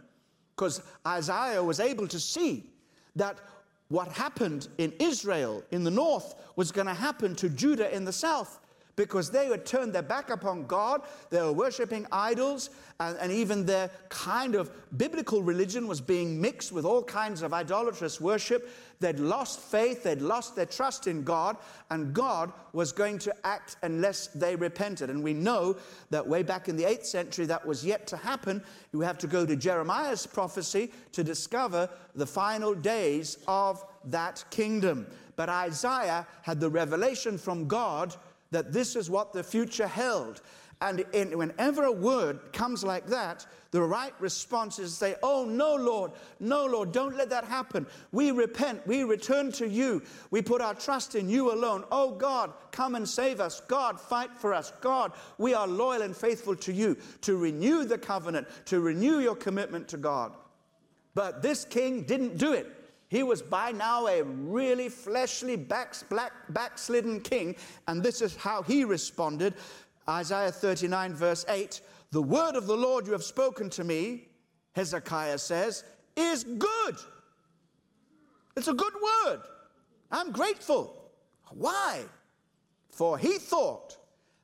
because 0.57 0.83
Isaiah 1.07 1.63
was 1.63 1.79
able 1.79 2.09
to 2.09 2.19
see 2.19 2.65
that 3.15 3.39
what 3.89 4.11
happened 4.11 4.67
in 4.79 4.93
Israel 4.99 5.63
in 5.71 5.85
the 5.85 5.91
north 5.91 6.35
was 6.57 6.73
going 6.73 6.89
to 6.89 6.95
happen 6.95 7.37
to 7.37 7.49
Judah 7.49 7.95
in 7.95 8.05
the 8.05 8.13
south 8.13 8.59
because 8.97 9.31
they 9.31 9.47
had 9.47 9.65
turned 9.65 9.93
their 9.93 10.03
back 10.03 10.31
upon 10.31 10.67
God. 10.67 11.03
They 11.31 11.41
were 11.41 11.53
worshiping 11.53 12.07
idols, 12.13 12.71
and, 13.01 13.17
and, 13.19 13.33
even 13.33 13.65
their 13.65 13.91
kind 14.09 14.55
of 14.55 14.71
biblical 14.99 15.43
religion 15.43 15.89
was 15.89 16.01
being 16.01 16.41
mixed 16.41 16.73
with 16.73 16.85
all 16.85 17.03
kinds 17.03 17.43
of 17.43 17.53
idolatrous 17.55 18.21
worship. 18.21 18.69
They'd 19.01 19.19
lost 19.19 19.59
faith, 19.59 20.05
they'd 20.05 20.23
lost 20.23 20.55
their 20.55 20.67
trust 20.67 21.07
in 21.07 21.25
God, 21.25 21.57
and 21.91 22.13
God 22.13 22.53
was 22.73 22.93
going 22.93 23.19
to 23.21 23.35
act 23.45 23.77
unless 23.83 24.29
they 24.29 24.55
repented. 24.55 25.11
And 25.11 25.25
we 25.25 25.33
know 25.33 25.77
that 26.11 26.27
way 26.27 26.43
back 26.43 26.69
in 26.69 26.77
the 26.77 26.85
8th 26.85 27.07
century, 27.07 27.47
that 27.47 27.67
was 27.67 27.85
yet 27.85 28.07
to 28.09 28.17
happen. 28.17 28.63
You 28.93 29.01
have 29.01 29.19
to 29.19 29.27
go 29.27 29.45
to 29.45 29.57
Jeremiah's 29.57 30.27
prophecy 30.27 30.93
to 31.13 31.25
discover 31.25 31.89
the 32.15 32.27
final 32.27 32.75
days 32.75 33.39
of 33.49 33.85
that 34.05 34.45
kingdom. 34.51 35.07
But 35.35 35.49
Isaiah 35.49 36.27
had 36.43 36.61
the 36.61 36.71
revelation 36.71 37.39
from 37.39 37.67
God 37.67 38.15
that 38.53 38.73
this 38.73 38.95
is 38.95 39.11
what 39.11 39.33
the 39.33 39.43
future 39.43 39.87
held. 39.87 40.41
And 40.81 41.05
in, 41.13 41.39
whenever 41.39 41.85
a 41.85 41.93
word 41.93 42.53
comes 42.53 42.83
like 42.83 43.07
that, 43.07 43.47
the 43.71 43.81
right 43.81 44.13
response 44.19 44.81
is 44.81 44.91
to 44.91 44.97
say, 44.97 45.15
Oh, 45.23 45.45
no, 45.45 45.77
Lord, 45.77 46.11
no, 46.41 46.67
Lord, 46.67 46.91
don't 46.91 47.17
let 47.17 47.31
that 47.31 47.45
happen. 47.45 47.87
We 48.11 48.33
repent, 48.33 48.85
we 48.85 49.05
return 49.05 49.53
to 49.53 49.69
you, 49.69 50.03
we 50.33 50.43
put 50.43 50.61
our 50.61 50.75
trust 50.75 51.15
in 51.15 51.29
you 51.29 51.53
alone. 51.53 51.85
Oh, 51.93 52.11
God, 52.11 52.53
come 52.73 52.97
and 52.97 53.09
save 53.09 53.41
us. 53.41 53.61
God, 53.61 54.01
fight 54.01 54.31
for 54.37 54.53
us. 54.53 54.73
God, 54.81 55.13
we 55.39 55.55
are 55.55 55.69
loyal 55.69 56.03
and 56.03 56.17
faithful 56.17 56.57
to 56.57 56.73
you 56.73 56.97
to 57.21 57.37
renew 57.37 57.85
the 57.85 57.99
covenant, 57.99 58.49
to 58.67 58.81
renew 58.81 59.21
your 59.21 59.37
commitment 59.37 59.87
to 59.89 59.97
God. 59.97 60.33
But 61.15 61.43
this 61.43 61.65
king 61.65 62.03
didn't 62.03 62.39
do 62.39 62.55
it. 62.55 62.82
He 63.13 63.23
was 63.23 63.43
by 63.43 63.73
now 63.73 64.07
a 64.07 64.23
really 64.23 64.89
fleshly, 64.89 65.55
backslidden 65.55 67.21
king, 67.21 67.57
and 67.87 68.03
this 68.03 68.23
is 68.23 68.35
how 68.37 68.63
he 68.63 68.87
responded. 68.87 69.53
Isaiah 70.09 70.51
39, 70.51 71.13
verse 71.13 71.45
8 71.47 71.83
The 72.11 72.23
word 72.23 72.57
of 72.57 72.67
the 72.67 72.75
Lord 72.75 73.05
you 73.07 73.13
have 73.13 73.23
spoken 73.23 73.69
to 73.69 73.85
me, 73.85 74.29
Hezekiah 74.73 75.37
says, 75.37 75.85
is 76.17 76.45
good. 76.45 76.97
It's 78.57 78.69
a 78.69 78.73
good 78.73 78.95
word. 78.95 79.43
I'm 80.11 80.33
grateful. 80.33 81.13
Why? 81.51 82.05
For 82.89 83.19
he 83.19 83.37
thought 83.37 83.99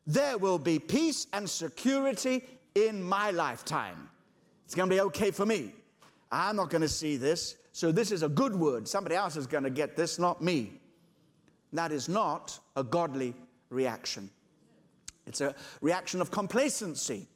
there 0.06 0.36
will 0.36 0.58
be 0.58 0.78
peace 0.78 1.26
and 1.32 1.48
security 1.48 2.44
in 2.74 3.02
my 3.02 3.30
lifetime. 3.30 4.10
It's 4.66 4.74
going 4.74 4.90
to 4.90 4.94
be 4.94 5.00
okay 5.00 5.30
for 5.30 5.46
me. 5.46 5.72
I'm 6.30 6.56
not 6.56 6.68
going 6.68 6.82
to 6.82 6.88
see 6.88 7.16
this. 7.16 7.56
So 7.78 7.92
this 7.92 8.10
is 8.10 8.24
a 8.24 8.28
good 8.28 8.56
word. 8.56 8.88
Somebody 8.88 9.14
else 9.14 9.36
is 9.36 9.46
going 9.46 9.62
to 9.62 9.70
get 9.70 9.94
this, 9.94 10.18
not 10.18 10.42
me. 10.42 10.80
That 11.72 11.92
is 11.92 12.08
not 12.08 12.58
a 12.74 12.82
godly 12.82 13.36
reaction. 13.70 14.30
It's 15.28 15.40
a 15.40 15.54
reaction 15.80 16.20
of 16.20 16.32
complacency. 16.32 17.28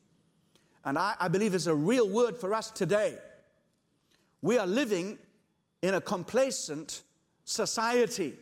And 0.85 0.99
I, 0.99 1.15
I 1.21 1.29
believe 1.29 1.55
it's 1.55 1.69
a 1.69 1.75
real 1.77 2.09
word 2.09 2.37
for 2.37 2.55
us 2.55 2.73
today. 2.73 3.19
We 4.41 4.59
are 4.59 4.67
living 4.67 5.17
in 5.81 5.95
a 5.95 6.01
complacent 6.01 7.03
society. 7.45 8.35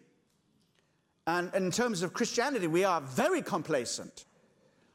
And 1.27 1.55
in 1.55 1.71
terms 1.71 2.01
of 2.01 2.15
Christianity, 2.15 2.67
we 2.67 2.83
are 2.83 3.03
very 3.03 3.43
complacent. 3.43 4.25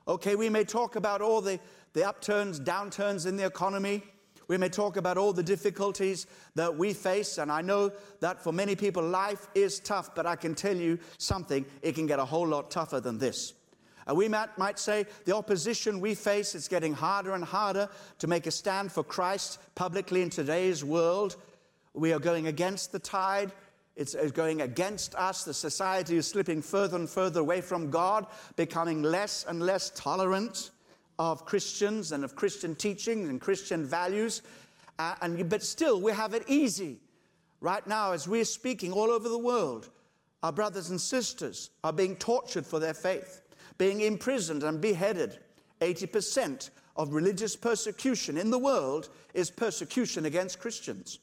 Okay, 0.08 0.36
we 0.36 0.50
may 0.50 0.64
talk 0.64 0.96
about 0.96 1.22
all 1.22 1.40
the, 1.40 1.60
the 1.94 2.04
upturns, 2.04 2.60
downturns 2.60 3.28
in 3.28 3.38
the 3.38 3.46
economy. 3.46 4.02
We 4.48 4.58
may 4.58 4.70
talk 4.70 4.98
about 4.98 5.18
all 5.18 5.34
the 5.34 5.44
difficulties 5.44 6.28
that 6.56 6.76
we 6.76 6.94
face, 6.94 7.38
and 7.38 7.52
I 7.52 7.62
know 7.62 7.92
that 8.20 8.44
for 8.44 8.52
many 8.52 8.76
people, 8.76 9.04
life 9.04 9.48
is 9.56 9.80
tough, 9.80 10.14
but 10.14 10.26
I 10.26 10.36
can 10.36 10.56
tell 10.56 10.76
you 10.76 11.00
something, 11.18 11.66
it 11.82 11.96
can 11.96 12.06
get 12.06 12.20
a 12.20 12.26
whole 12.26 12.48
lot 12.48 12.70
tougher 12.70 13.00
than 13.00 13.18
this. 13.18 13.54
Uh, 14.08 14.14
we 14.14 14.28
might, 14.28 14.56
might 14.58 14.78
say 14.78 15.06
the 15.26 15.36
opposition 15.36 16.00
we 16.00 16.14
face 16.14 16.54
is 16.54 16.68
getting 16.68 16.94
harder 16.94 17.34
and 17.34 17.44
harder 17.44 17.90
to 18.20 18.28
make 18.28 18.46
a 18.46 18.52
stand 18.52 18.92
for 18.92 19.04
Christ 19.04 19.58
publicly 19.74 20.22
in 20.22 20.30
today's 20.30 20.84
world. 20.84 21.38
We 21.94 22.14
are 22.14 22.20
going 22.20 22.48
against 22.48 22.92
the 22.92 23.00
tide. 23.00 23.52
It's, 23.96 24.14
it's 24.14 24.32
going 24.32 24.62
against 24.62 25.16
us. 25.16 25.44
The 25.44 25.54
society 25.54 26.18
is 26.18 26.28
slipping 26.28 26.62
further 26.62 26.98
and 26.98 27.10
further 27.10 27.40
away 27.40 27.62
from 27.62 27.90
God, 27.90 28.28
becoming 28.58 29.02
less 29.02 29.46
and 29.48 29.62
less 29.62 29.92
tolerant 29.96 30.72
of 31.20 31.46
Christians 31.46 32.12
and 32.12 32.24
of 32.24 32.36
Christian 32.36 32.76
teachings 32.76 33.30
and 33.30 33.40
Christian 33.40 33.86
values. 33.86 34.42
Uh, 35.00 35.16
and, 35.22 35.50
but 35.50 35.64
still, 35.64 36.02
we 36.02 36.12
have 36.12 36.34
it 36.34 36.44
easy. 36.48 37.00
Right 37.62 37.86
now, 37.88 38.12
as 38.12 38.28
we're 38.28 38.46
speaking 38.46 38.92
all 38.92 39.12
over 39.12 39.30
the 39.30 39.38
world, 39.38 39.90
our 40.44 40.52
brothers 40.52 40.90
and 40.90 41.00
sisters 41.00 41.72
are 41.84 41.94
being 41.94 42.16
tortured 42.18 42.66
for 42.66 42.80
their 42.80 42.94
faith, 42.94 43.42
being 43.78 44.02
imprisoned 44.02 44.64
and 44.64 44.80
beheaded. 44.80 45.40
80% 45.82 46.70
of 46.96 47.14
religious 47.14 47.56
persecution 47.56 48.38
in 48.38 48.52
the 48.52 48.60
world 48.60 49.10
is 49.34 49.50
persecution 49.50 50.26
against 50.26 50.60
Christians. 50.60 51.20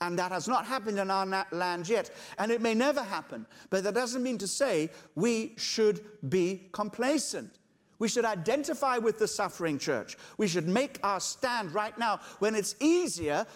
And 0.00 0.18
that 0.18 0.30
has 0.32 0.46
not 0.46 0.64
happened 0.64 0.98
in 0.98 1.10
our 1.10 1.46
land 1.50 1.88
yet. 1.88 2.10
And 2.38 2.52
it 2.52 2.60
may 2.60 2.74
never 2.74 3.02
happen. 3.02 3.46
But 3.68 3.84
that 3.84 3.94
doesn't 3.94 4.22
mean 4.22 4.38
to 4.38 4.46
say 4.46 4.90
we 5.14 5.54
should 5.56 6.00
be 6.28 6.68
complacent. 6.72 7.58
We 7.98 8.08
should 8.08 8.24
identify 8.24 8.98
with 8.98 9.18
the 9.18 9.28
suffering 9.28 9.78
church. 9.78 10.16
We 10.36 10.48
should 10.48 10.68
make 10.68 10.98
our 11.02 11.20
stand 11.20 11.74
right 11.74 11.96
now 11.98 12.20
when 12.38 12.54
it's 12.54 12.76
easier 12.80 13.46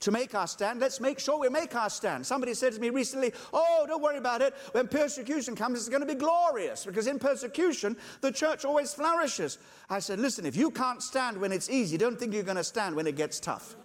to 0.00 0.10
make 0.10 0.34
our 0.34 0.46
stand. 0.46 0.80
Let's 0.80 1.00
make 1.00 1.18
sure 1.18 1.38
we 1.38 1.48
make 1.48 1.74
our 1.74 1.90
stand. 1.90 2.24
Somebody 2.24 2.54
said 2.54 2.72
to 2.72 2.80
me 2.80 2.90
recently, 2.90 3.32
Oh, 3.52 3.84
don't 3.86 4.02
worry 4.02 4.16
about 4.16 4.42
it. 4.42 4.54
When 4.72 4.88
persecution 4.88 5.54
comes, 5.54 5.78
it's 5.78 5.88
going 5.88 6.00
to 6.00 6.06
be 6.06 6.14
glorious 6.14 6.84
because 6.84 7.06
in 7.06 7.18
persecution, 7.18 7.96
the 8.20 8.32
church 8.32 8.64
always 8.64 8.94
flourishes. 8.94 9.58
I 9.88 9.98
said, 9.98 10.18
Listen, 10.18 10.46
if 10.46 10.56
you 10.56 10.70
can't 10.70 11.02
stand 11.02 11.36
when 11.36 11.52
it's 11.52 11.68
easy, 11.68 11.96
don't 11.96 12.18
think 12.18 12.32
you're 12.32 12.42
going 12.42 12.56
to 12.56 12.64
stand 12.64 12.96
when 12.96 13.06
it 13.06 13.16
gets 13.16 13.40
tough. 13.40 13.76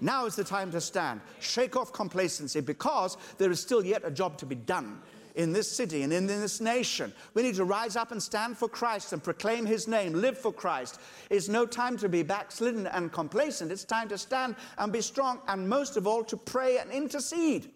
Now 0.00 0.24
is 0.24 0.34
the 0.34 0.44
time 0.44 0.70
to 0.72 0.80
stand. 0.80 1.20
Shake 1.40 1.76
off 1.76 1.92
complacency 1.92 2.60
because 2.60 3.16
there 3.38 3.50
is 3.50 3.60
still 3.60 3.84
yet 3.84 4.02
a 4.04 4.10
job 4.10 4.38
to 4.38 4.46
be 4.46 4.54
done 4.54 5.00
in 5.34 5.52
this 5.52 5.70
city 5.70 6.02
and 6.02 6.12
in 6.12 6.26
this 6.26 6.60
nation. 6.60 7.12
We 7.34 7.42
need 7.42 7.54
to 7.56 7.64
rise 7.64 7.96
up 7.96 8.12
and 8.12 8.22
stand 8.22 8.56
for 8.56 8.68
Christ 8.68 9.12
and 9.12 9.22
proclaim 9.22 9.66
his 9.66 9.88
name, 9.88 10.12
live 10.12 10.38
for 10.38 10.52
Christ. 10.52 11.00
It's 11.30 11.48
no 11.48 11.66
time 11.66 11.96
to 11.98 12.08
be 12.08 12.22
backslidden 12.22 12.86
and 12.86 13.12
complacent. 13.12 13.72
It's 13.72 13.84
time 13.84 14.08
to 14.08 14.18
stand 14.18 14.56
and 14.78 14.92
be 14.92 15.00
strong, 15.00 15.40
and 15.48 15.68
most 15.68 15.96
of 15.96 16.06
all, 16.06 16.24
to 16.24 16.36
pray 16.36 16.78
and 16.78 16.90
intercede. 16.90 17.70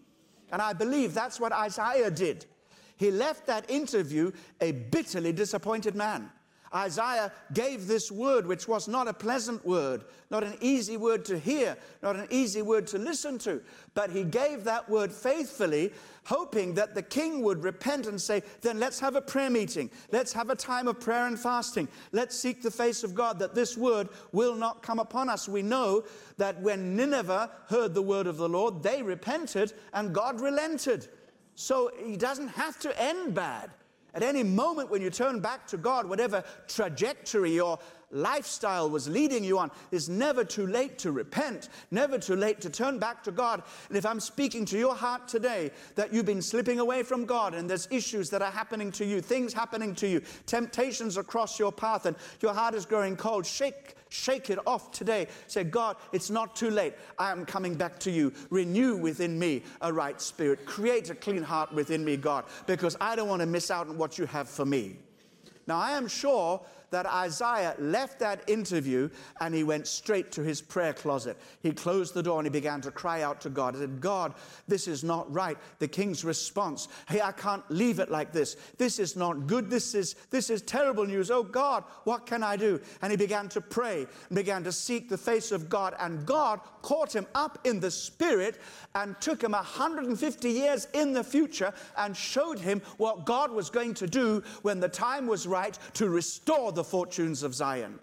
And 0.51 0.61
I 0.61 0.73
believe 0.73 1.13
that's 1.13 1.39
what 1.39 1.51
Isaiah 1.51 2.11
did. 2.11 2.45
He 2.97 3.11
left 3.11 3.45
that 3.47 3.69
interview 3.69 4.31
a 4.61 4.71
bitterly 4.71 5.33
disappointed 5.33 5.95
man. 5.95 6.31
Isaiah 6.73 7.31
gave 7.53 7.87
this 7.87 8.11
word, 8.11 8.47
which 8.47 8.67
was 8.67 8.87
not 8.87 9.07
a 9.07 9.13
pleasant 9.13 9.65
word, 9.65 10.03
not 10.29 10.43
an 10.43 10.57
easy 10.59 10.97
word 10.97 11.23
to 11.25 11.37
hear, 11.37 11.77
not 12.01 12.15
an 12.15 12.27
easy 12.29 12.61
word 12.61 12.87
to 12.87 12.97
listen 12.97 13.37
to, 13.39 13.61
but 13.93 14.09
he 14.09 14.23
gave 14.23 14.63
that 14.63 14.89
word 14.89 15.11
faithfully, 15.11 15.93
hoping 16.25 16.73
that 16.73 16.95
the 16.95 17.01
king 17.01 17.41
would 17.43 17.63
repent 17.63 18.07
and 18.07 18.19
say, 18.19 18.41
Then 18.61 18.79
let's 18.79 18.99
have 18.99 19.15
a 19.15 19.21
prayer 19.21 19.49
meeting. 19.49 19.89
Let's 20.11 20.33
have 20.33 20.49
a 20.49 20.55
time 20.55 20.87
of 20.87 20.99
prayer 20.99 21.27
and 21.27 21.39
fasting. 21.39 21.87
Let's 22.11 22.37
seek 22.37 22.61
the 22.61 22.71
face 22.71 23.03
of 23.03 23.15
God 23.15 23.39
that 23.39 23.55
this 23.55 23.77
word 23.77 24.09
will 24.31 24.55
not 24.55 24.81
come 24.81 24.99
upon 24.99 25.29
us. 25.29 25.47
We 25.47 25.61
know 25.61 26.03
that 26.37 26.59
when 26.61 26.95
Nineveh 26.95 27.51
heard 27.67 27.93
the 27.93 28.01
word 28.01 28.27
of 28.27 28.37
the 28.37 28.49
Lord, 28.49 28.81
they 28.81 29.01
repented 29.03 29.73
and 29.93 30.13
God 30.13 30.41
relented. 30.41 31.07
So 31.55 31.91
he 32.03 32.17
doesn't 32.17 32.49
have 32.49 32.79
to 32.79 33.01
end 33.01 33.33
bad. 33.33 33.71
At 34.15 34.23
any 34.23 34.43
moment 34.43 34.89
when 34.89 35.01
you 35.01 35.09
turn 35.09 35.41
back 35.41 35.67
to 35.67 35.77
God, 35.77 36.07
whatever 36.07 36.41
trajectory 36.69 37.53
your 37.53 37.77
lifestyle 38.11 38.89
was 38.89 39.07
leading 39.07 39.43
you 39.43 39.57
on, 39.57 39.71
it's 39.91 40.07
never 40.07 40.43
too 40.43 40.67
late 40.67 40.97
to 40.99 41.11
repent, 41.11 41.69
never 41.91 42.17
too 42.17 42.35
late 42.35 42.61
to 42.61 42.69
turn 42.69 42.99
back 42.99 43.23
to 43.23 43.31
God. 43.31 43.63
And 43.89 43.97
if 43.97 44.05
I'm 44.05 44.19
speaking 44.19 44.65
to 44.65 44.77
your 44.77 44.95
heart 44.95 45.27
today 45.27 45.71
that 45.95 46.13
you've 46.13 46.25
been 46.25 46.41
slipping 46.41 46.79
away 46.79 47.03
from 47.03 47.25
God 47.25 47.53
and 47.53 47.69
there's 47.69 47.87
issues 47.91 48.29
that 48.29 48.41
are 48.41 48.51
happening 48.51 48.91
to 48.93 49.05
you, 49.05 49.21
things 49.21 49.53
happening 49.53 49.95
to 49.95 50.07
you, 50.07 50.21
temptations 50.45 51.17
across 51.17 51.59
your 51.59 51.71
path, 51.71 52.05
and 52.05 52.15
your 52.41 52.53
heart 52.53 52.75
is 52.75 52.85
growing 52.85 53.15
cold, 53.15 53.45
shake 53.45 53.95
Shake 54.15 54.49
it 54.49 54.59
off 54.65 54.91
today. 54.91 55.27
Say, 55.47 55.65
God, 55.65 55.97
it's 56.13 56.29
not 56.29 56.55
too 56.55 56.69
late. 56.69 56.93
I 57.17 57.31
am 57.31 57.45
coming 57.45 57.75
back 57.75 57.99
to 57.99 58.11
you. 58.11 58.31
Renew 58.49 58.95
within 58.95 59.37
me 59.37 59.63
a 59.81 59.91
right 59.91 60.21
spirit. 60.21 60.65
Create 60.65 61.09
a 61.09 61.15
clean 61.15 61.43
heart 61.43 61.73
within 61.73 62.05
me, 62.05 62.15
God, 62.15 62.45
because 62.65 62.95
I 63.01 63.15
don't 63.15 63.27
want 63.27 63.41
to 63.41 63.45
miss 63.45 63.69
out 63.69 63.89
on 63.89 63.97
what 63.97 64.17
you 64.17 64.25
have 64.27 64.47
for 64.47 64.65
me. 64.65 64.97
Now, 65.67 65.77
I 65.77 65.91
am 65.97 66.07
sure 66.07 66.61
that 66.91 67.05
Isaiah 67.05 67.75
left 67.79 68.19
that 68.19 68.47
interview 68.49 69.09
and 69.41 69.53
he 69.53 69.63
went 69.63 69.87
straight 69.87 70.31
to 70.33 70.41
his 70.41 70.61
prayer 70.61 70.93
closet. 70.93 71.37
He 71.61 71.71
closed 71.71 72.13
the 72.13 72.23
door 72.23 72.39
and 72.39 72.45
he 72.45 72.51
began 72.51 72.81
to 72.81 72.91
cry 72.91 73.21
out 73.21 73.41
to 73.41 73.49
God. 73.49 73.75
He 73.75 73.81
said, 73.81 74.01
God, 74.01 74.33
this 74.67 74.87
is 74.87 75.03
not 75.03 75.31
right. 75.33 75.57
The 75.79 75.87
king's 75.87 76.23
response, 76.23 76.87
hey, 77.07 77.21
I 77.21 77.31
can't 77.31 77.63
leave 77.69 77.99
it 77.99 78.09
like 78.09 78.31
this. 78.31 78.55
This 78.77 78.99
is 78.99 79.15
not 79.15 79.47
good. 79.47 79.69
This 79.69 79.95
is, 79.95 80.15
this 80.29 80.49
is 80.49 80.61
terrible 80.61 81.05
news. 81.05 81.31
Oh 81.31 81.43
God, 81.43 81.83
what 82.03 82.25
can 82.25 82.43
I 82.43 82.55
do? 82.55 82.79
And 83.01 83.11
he 83.11 83.17
began 83.17 83.49
to 83.49 83.61
pray 83.61 84.07
and 84.29 84.35
began 84.35 84.63
to 84.63 84.71
seek 84.71 85.09
the 85.09 85.17
face 85.17 85.51
of 85.51 85.69
God. 85.69 85.95
And 85.99 86.25
God 86.25 86.59
caught 86.81 87.15
him 87.15 87.25
up 87.35 87.59
in 87.63 87.79
the 87.79 87.91
spirit 87.91 88.59
and 88.93 89.19
took 89.19 89.43
him 89.43 89.51
150 89.51 90.49
years 90.49 90.87
in 90.93 91.13
the 91.13 91.23
future 91.23 91.73
and 91.97 92.15
showed 92.15 92.59
him 92.59 92.81
what 92.97 93.25
God 93.25 93.51
was 93.51 93.69
going 93.69 93.93
to 93.95 94.07
do 94.07 94.43
when 94.61 94.79
the 94.79 94.89
time 94.89 95.27
was 95.27 95.47
right 95.47 95.77
to 95.93 96.09
restore 96.09 96.71
the 96.75 96.83
fortunes 96.83 97.41
of 97.41 97.55
Zion. 97.55 97.99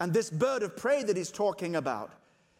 And 0.00 0.12
this 0.12 0.30
bird 0.30 0.62
of 0.62 0.76
prey 0.76 1.02
that 1.02 1.16
he's 1.16 1.30
talking 1.30 1.76
about 1.76 2.12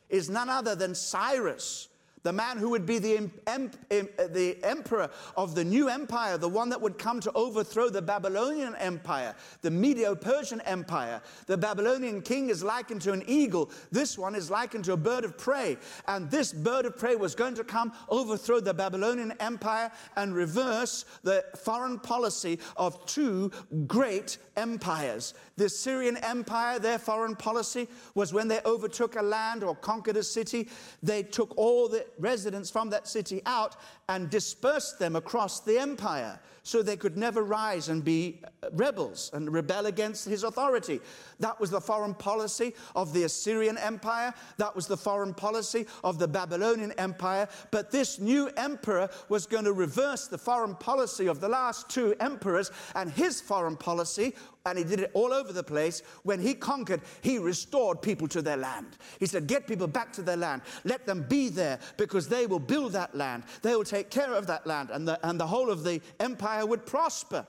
is 0.09 0.31
none 0.31 0.49
other 0.49 0.75
than 0.75 0.95
Cyrus 0.95 1.90
the 2.23 2.33
man 2.33 2.59
who 2.59 2.71
would 2.71 2.85
be 2.85 2.99
the, 2.99 3.17
em, 3.17 3.71
em, 3.91 4.09
uh, 4.19 4.27
the 4.29 4.63
emperor 4.63 5.11
of 5.37 5.55
the 5.55 5.65
new 5.65 5.89
empire, 5.89 6.37
the 6.37 6.49
one 6.49 6.69
that 6.69 6.81
would 6.81 6.99
come 6.99 7.21
to 7.21 7.33
overthrow 7.33 7.89
the 7.89 8.03
Babylonian 8.03 8.75
empire, 8.77 9.35
the 9.63 9.71
Medo 9.71 10.15
Persian 10.15 10.61
empire. 10.63 11.23
The 11.47 11.57
Babylonian 11.57 12.23
king 12.23 12.51
is 12.51 12.63
likened 12.63 13.03
to 13.03 13.13
an 13.13 13.23
eagle. 13.27 13.71
This 13.91 14.19
one 14.19 14.35
is 14.35 14.51
likened 14.51 14.85
to 14.85 14.93
a 14.93 14.97
bird 14.97 15.25
of 15.25 15.39
prey. 15.39 15.79
And 16.09 16.31
this 16.31 16.53
bird 16.53 16.85
of 16.85 16.97
prey 16.97 17.17
was 17.17 17.35
going 17.35 17.55
to 17.55 17.65
come, 17.65 17.93
overthrow 18.09 18.61
the 18.61 18.75
Babylonian 18.75 19.33
empire, 19.41 19.91
and 20.17 20.35
reverse 20.35 21.05
the 21.23 21.45
foreign 21.57 21.99
policy 21.99 22.59
of 22.77 23.05
two 23.07 23.51
great 23.87 24.39
empires. 24.57 25.35
The 25.57 25.67
Assyrian 25.67 26.19
empire, 26.19 26.79
their 26.79 26.99
foreign 26.99 27.37
policy 27.37 27.89
was 28.15 28.33
when 28.33 28.49
they 28.49 28.61
overtook 28.65 29.17
a 29.17 29.23
land 29.23 29.63
or 29.63 29.75
conquered 29.75 30.17
a 30.17 30.23
city, 30.23 30.69
they 31.03 31.23
took 31.23 31.57
all 31.57 31.89
the 31.89 32.05
residents 32.21 32.71
from 32.71 32.91
that 32.91 33.09
city 33.09 33.43
out 33.47 33.77
and 34.09 34.31
dispersed 34.31 34.99
them 34.99 35.17
across 35.17 35.61
the 35.61 35.79
empire 35.79 36.41
so 36.63 36.83
they 36.83 36.97
could 36.97 37.17
never 37.17 37.43
rise 37.43 37.89
and 37.89 38.05
be 38.05 38.41
uh, 38.45 38.69
rebels 38.73 39.31
and 39.33 39.53
rebel 39.53 39.87
against 39.87 40.29
his 40.29 40.45
authority. 40.45 41.01
That 41.39 41.59
was 41.59 41.71
the 41.71 41.81
foreign 41.81 42.15
policy 42.15 42.75
of 42.95 43.13
the 43.13 43.25
Assyrian 43.25 43.79
Empire. 43.79 44.35
That 44.59 44.77
was 44.77 44.87
the 44.87 44.97
foreign 44.97 45.35
policy 45.35 45.87
of 46.05 46.19
the 46.19 46.29
Babylonian 46.29 46.93
Empire. 46.93 47.49
But 47.71 47.91
this 47.91 48.19
new 48.19 48.51
emperor 48.57 49.09
was 49.29 49.47
going 49.47 49.65
to 49.65 49.73
reverse 49.73 50.27
the 50.29 50.39
foreign 50.39 50.75
policy 50.75 51.27
of 51.27 51.41
the 51.41 51.49
last 51.49 51.89
two 51.89 52.15
emperors, 52.21 52.71
and 52.95 53.11
his 53.11 53.41
foreign 53.41 53.77
policy 53.77 54.35
and 54.67 54.79
he 54.79 54.85
did 54.85 55.01
it 55.01 55.11
all 55.15 55.33
over 55.33 55.53
the 55.53 55.63
place. 55.63 56.03
When 56.23 56.41
he 56.41 56.55
conquered, 56.55 57.01
he 57.23 57.39
restored 57.39 58.03
people 58.03 58.29
to 58.29 58.43
their 58.43 58.57
land. 58.57 58.87
He 59.19 59.27
said, 59.27 59.47
Get 59.47 59.67
people 59.67 59.87
back 59.87 60.13
to 60.15 60.23
their 60.23 60.37
land. 60.37 60.63
Let 60.85 61.07
them 61.07 61.25
be 61.29 61.49
there 61.49 61.79
because 61.97 62.29
they 62.29 62.47
will 62.47 62.59
build 62.59 62.93
that 62.93 63.15
land. 63.15 63.45
They 63.63 63.75
will 63.75 63.85
take 63.85 64.11
care 64.11 64.35
of 64.35 64.47
that 64.49 64.67
land, 64.67 64.91
and 64.91 65.07
the, 65.07 65.19
and 65.27 65.41
the 65.41 65.47
whole 65.47 65.71
of 65.71 65.85
the 65.85 66.01
empire 66.19 66.67
would 66.67 66.87
prosper. 66.87 67.47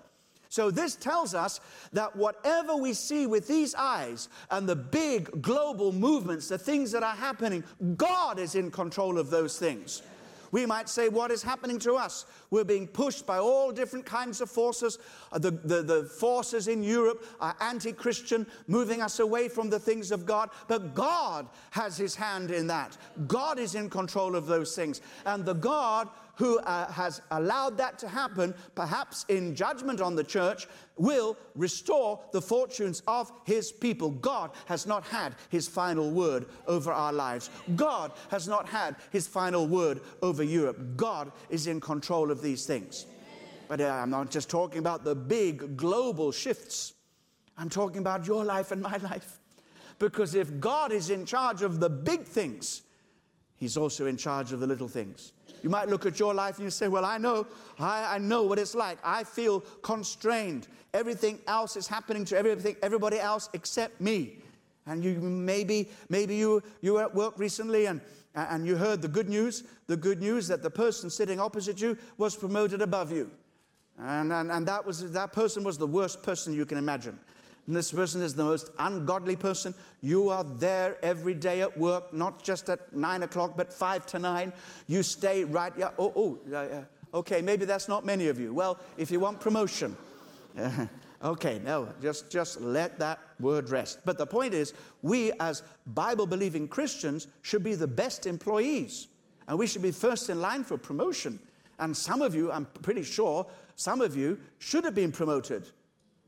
So, 0.49 0.69
this 0.69 0.97
tells 0.97 1.33
us 1.33 1.61
that 1.93 2.13
whatever 2.13 2.75
we 2.75 2.91
see 2.91 3.25
with 3.25 3.47
these 3.47 3.73
eyes 3.73 4.27
and 4.49 4.67
the 4.67 4.75
big 4.75 5.41
global 5.41 5.93
movements, 5.93 6.49
the 6.49 6.57
things 6.57 6.91
that 6.91 7.03
are 7.03 7.15
happening, 7.15 7.63
God 7.95 8.37
is 8.37 8.55
in 8.55 8.69
control 8.69 9.17
of 9.17 9.29
those 9.29 9.57
things. 9.57 10.01
We 10.51 10.65
might 10.65 10.89
say, 10.89 11.09
What 11.09 11.31
is 11.31 11.41
happening 11.41 11.79
to 11.79 11.93
us? 11.93 12.25
We're 12.49 12.63
being 12.63 12.87
pushed 12.87 13.25
by 13.25 13.39
all 13.39 13.71
different 13.71 14.05
kinds 14.05 14.41
of 14.41 14.49
forces. 14.49 14.99
Uh, 15.31 15.39
the, 15.39 15.51
the, 15.51 15.81
the 15.81 16.03
forces 16.03 16.67
in 16.67 16.83
Europe 16.83 17.25
are 17.39 17.55
anti 17.61 17.93
Christian, 17.93 18.45
moving 18.67 19.01
us 19.01 19.19
away 19.19 19.47
from 19.47 19.69
the 19.69 19.79
things 19.79 20.11
of 20.11 20.25
God. 20.25 20.49
But 20.67 20.93
God 20.93 21.47
has 21.71 21.97
his 21.97 22.15
hand 22.15 22.51
in 22.51 22.67
that. 22.67 22.97
God 23.27 23.59
is 23.59 23.75
in 23.75 23.89
control 23.89 24.35
of 24.35 24.45
those 24.45 24.75
things. 24.75 25.01
And 25.25 25.45
the 25.45 25.53
God 25.53 26.09
who 26.41 26.57
uh, 26.61 26.91
has 26.91 27.21
allowed 27.29 27.77
that 27.77 27.99
to 27.99 28.07
happen, 28.07 28.51
perhaps 28.73 29.27
in 29.29 29.53
judgment 29.53 30.01
on 30.01 30.15
the 30.15 30.23
church, 30.23 30.65
will 30.97 31.37
restore 31.53 32.19
the 32.31 32.41
fortunes 32.41 33.03
of 33.07 33.31
his 33.45 33.71
people. 33.71 34.09
God 34.09 34.49
has 34.65 34.87
not 34.87 35.05
had 35.05 35.35
his 35.49 35.67
final 35.67 36.09
word 36.09 36.47
over 36.65 36.91
our 36.91 37.13
lives. 37.13 37.51
God 37.75 38.13
has 38.31 38.47
not 38.47 38.67
had 38.67 38.95
his 39.11 39.27
final 39.27 39.67
word 39.67 40.01
over 40.23 40.41
Europe. 40.41 40.97
God 40.97 41.31
is 41.51 41.67
in 41.67 41.79
control 41.79 42.31
of 42.31 42.41
these 42.41 42.65
things. 42.65 43.05
But 43.67 43.79
uh, 43.79 43.89
I'm 43.89 44.09
not 44.09 44.31
just 44.31 44.49
talking 44.49 44.79
about 44.79 45.03
the 45.03 45.13
big 45.13 45.77
global 45.77 46.31
shifts, 46.31 46.93
I'm 47.55 47.69
talking 47.69 47.99
about 47.99 48.25
your 48.25 48.43
life 48.43 48.71
and 48.71 48.81
my 48.81 48.97
life. 48.97 49.37
Because 49.99 50.33
if 50.33 50.59
God 50.59 50.91
is 50.91 51.11
in 51.11 51.23
charge 51.23 51.61
of 51.61 51.79
the 51.79 51.87
big 51.87 52.23
things, 52.23 52.81
He's 53.57 53.77
also 53.77 54.07
in 54.07 54.17
charge 54.17 54.53
of 54.53 54.59
the 54.59 54.65
little 54.65 54.87
things. 54.87 55.33
You 55.63 55.69
might 55.69 55.89
look 55.89 56.05
at 56.05 56.19
your 56.19 56.33
life 56.33 56.57
and 56.57 56.65
you 56.65 56.71
say, 56.71 56.87
Well, 56.87 57.05
I 57.05 57.17
know, 57.17 57.47
I, 57.79 58.15
I 58.15 58.17
know 58.17 58.43
what 58.43 58.59
it's 58.59 58.75
like. 58.75 58.97
I 59.03 59.23
feel 59.23 59.61
constrained. 59.81 60.67
Everything 60.93 61.39
else 61.47 61.75
is 61.75 61.87
happening 61.87 62.25
to 62.25 62.37
everything, 62.37 62.75
everybody 62.81 63.19
else 63.19 63.49
except 63.53 64.01
me. 64.01 64.39
And 64.85 65.03
you 65.03 65.19
maybe, 65.19 65.89
maybe 66.09 66.35
you, 66.35 66.61
you 66.81 66.93
were 66.93 67.03
at 67.03 67.13
work 67.13 67.37
recently 67.37 67.85
and, 67.85 68.01
and 68.35 68.65
you 68.65 68.75
heard 68.75 69.01
the 69.01 69.07
good 69.07 69.29
news, 69.29 69.63
the 69.87 69.97
good 69.97 70.19
news 70.19 70.47
that 70.47 70.63
the 70.63 70.69
person 70.69 71.09
sitting 71.09 71.39
opposite 71.39 71.79
you 71.79 71.97
was 72.17 72.35
promoted 72.35 72.81
above 72.81 73.11
you. 73.11 73.29
And, 73.99 74.33
and, 74.33 74.51
and 74.51 74.67
that, 74.67 74.85
was, 74.85 75.11
that 75.11 75.31
person 75.31 75.63
was 75.63 75.77
the 75.77 75.87
worst 75.87 76.23
person 76.23 76.53
you 76.53 76.65
can 76.65 76.77
imagine 76.77 77.19
and 77.67 77.75
this 77.75 77.91
person 77.91 78.21
is 78.21 78.33
the 78.33 78.43
most 78.43 78.71
ungodly 78.79 79.35
person. 79.35 79.73
You 80.01 80.29
are 80.29 80.43
there 80.43 80.97
every 81.03 81.35
day 81.35 81.61
at 81.61 81.77
work, 81.77 82.11
not 82.11 82.43
just 82.43 82.69
at 82.69 82.93
nine 82.93 83.23
o'clock, 83.23 83.55
but 83.55 83.71
five 83.71 84.05
to 84.07 84.19
nine. 84.19 84.51
You 84.87 85.03
stay 85.03 85.43
right. 85.43 85.71
Yeah. 85.77 85.91
Oh, 85.99 86.11
oh. 86.15 86.53
Uh, 86.53 87.17
okay. 87.17 87.41
Maybe 87.41 87.65
that's 87.65 87.87
not 87.87 88.05
many 88.05 88.27
of 88.29 88.39
you. 88.39 88.53
Well, 88.53 88.79
if 88.97 89.11
you 89.11 89.19
want 89.19 89.39
promotion, 89.39 89.95
okay. 91.23 91.61
No, 91.63 91.89
just 92.01 92.31
just 92.31 92.59
let 92.61 92.97
that 92.97 93.19
word 93.39 93.69
rest. 93.69 93.99
But 94.05 94.17
the 94.17 94.25
point 94.25 94.55
is, 94.55 94.73
we 95.03 95.31
as 95.39 95.61
Bible-believing 95.87 96.67
Christians 96.67 97.27
should 97.43 97.63
be 97.63 97.75
the 97.75 97.87
best 97.87 98.25
employees, 98.25 99.07
and 99.47 99.57
we 99.57 99.67
should 99.67 99.83
be 99.83 99.91
first 99.91 100.31
in 100.31 100.41
line 100.41 100.63
for 100.63 100.77
promotion. 100.79 101.39
And 101.77 101.95
some 101.95 102.21
of 102.21 102.35
you, 102.35 102.51
I'm 102.51 102.65
pretty 102.65 103.03
sure, 103.03 103.45
some 103.75 104.01
of 104.01 104.15
you 104.15 104.39
should 104.59 104.83
have 104.83 104.93
been 104.93 105.11
promoted 105.11 105.69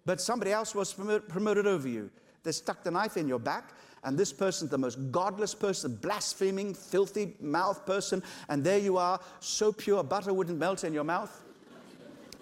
but 0.06 0.20
somebody 0.22 0.52
else 0.52 0.76
was 0.76 0.94
promoted 0.94 1.68
over 1.68 1.88
you. 1.88 2.10
They 2.44 2.52
stuck 2.52 2.84
the 2.84 2.92
knife 2.92 3.18
in 3.18 3.28
your 3.28 3.40
back, 3.40 3.72
and 4.04 4.18
this 4.18 4.34
person's 4.34 4.70
the 4.70 4.78
most 4.78 4.98
godless 5.12 5.56
person, 5.56 5.96
blaspheming, 5.96 6.74
filthy 6.74 7.36
mouth 7.40 7.86
person, 7.86 8.22
and 8.50 8.64
there 8.64 8.80
you 8.80 8.98
are, 8.98 9.20
so 9.40 9.72
pure 9.72 10.04
butter 10.04 10.34
wouldn't 10.34 10.60
melt 10.60 10.84
in 10.84 10.94
your 10.94 11.06
mouth, 11.06 11.44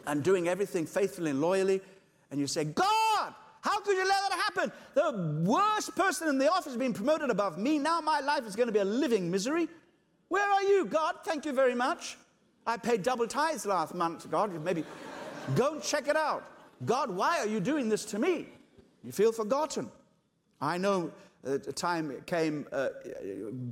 and 0.08 0.24
doing 0.24 0.48
everything 0.48 0.88
faithfully 0.88 1.30
and 1.30 1.40
loyally, 1.40 1.82
and 2.32 2.40
you 2.40 2.48
say, 2.48 2.64
God, 2.64 3.36
how 3.62 3.80
could 3.82 3.96
you 3.96 4.08
let 4.08 4.30
that 4.30 4.40
happen? 4.40 4.72
The 4.96 5.44
worst 5.48 5.96
person 5.96 6.30
in 6.30 6.40
the 6.40 6.52
office 6.52 6.76
being 6.76 6.94
promoted 6.94 7.30
above 7.30 7.60
me. 7.60 7.78
Now 7.78 8.02
my 8.02 8.20
life 8.20 8.48
is 8.48 8.56
going 8.56 8.68
to 8.68 8.74
be 8.74 8.80
a 8.80 8.86
living 8.86 9.30
misery. 9.30 9.68
Where 10.30 10.50
are 10.50 10.64
you, 10.64 10.86
God? 10.86 11.18
Thank 11.24 11.46
you 11.46 11.52
very 11.52 11.76
much. 11.76 12.18
I 12.66 12.78
paid 12.78 13.04
double 13.04 13.28
tithes 13.28 13.68
last 13.68 13.94
month, 13.94 14.32
God. 14.32 14.52
Maybe 14.64 14.84
go 15.56 15.74
and 15.74 15.84
check 15.84 16.08
it 16.08 16.16
out. 16.16 16.44
God, 16.86 17.12
why 17.12 17.40
are 17.40 17.48
you 17.48 17.60
doing 17.60 17.90
this 17.90 18.06
to 18.06 18.20
me? 18.20 18.48
You 19.04 19.12
feel 19.12 19.32
forgotten. 19.32 19.90
I 20.60 20.78
know 20.78 21.12
a 21.44 21.58
time 21.58 22.14
came, 22.26 22.68
a 22.72 22.76
uh, 22.76 22.90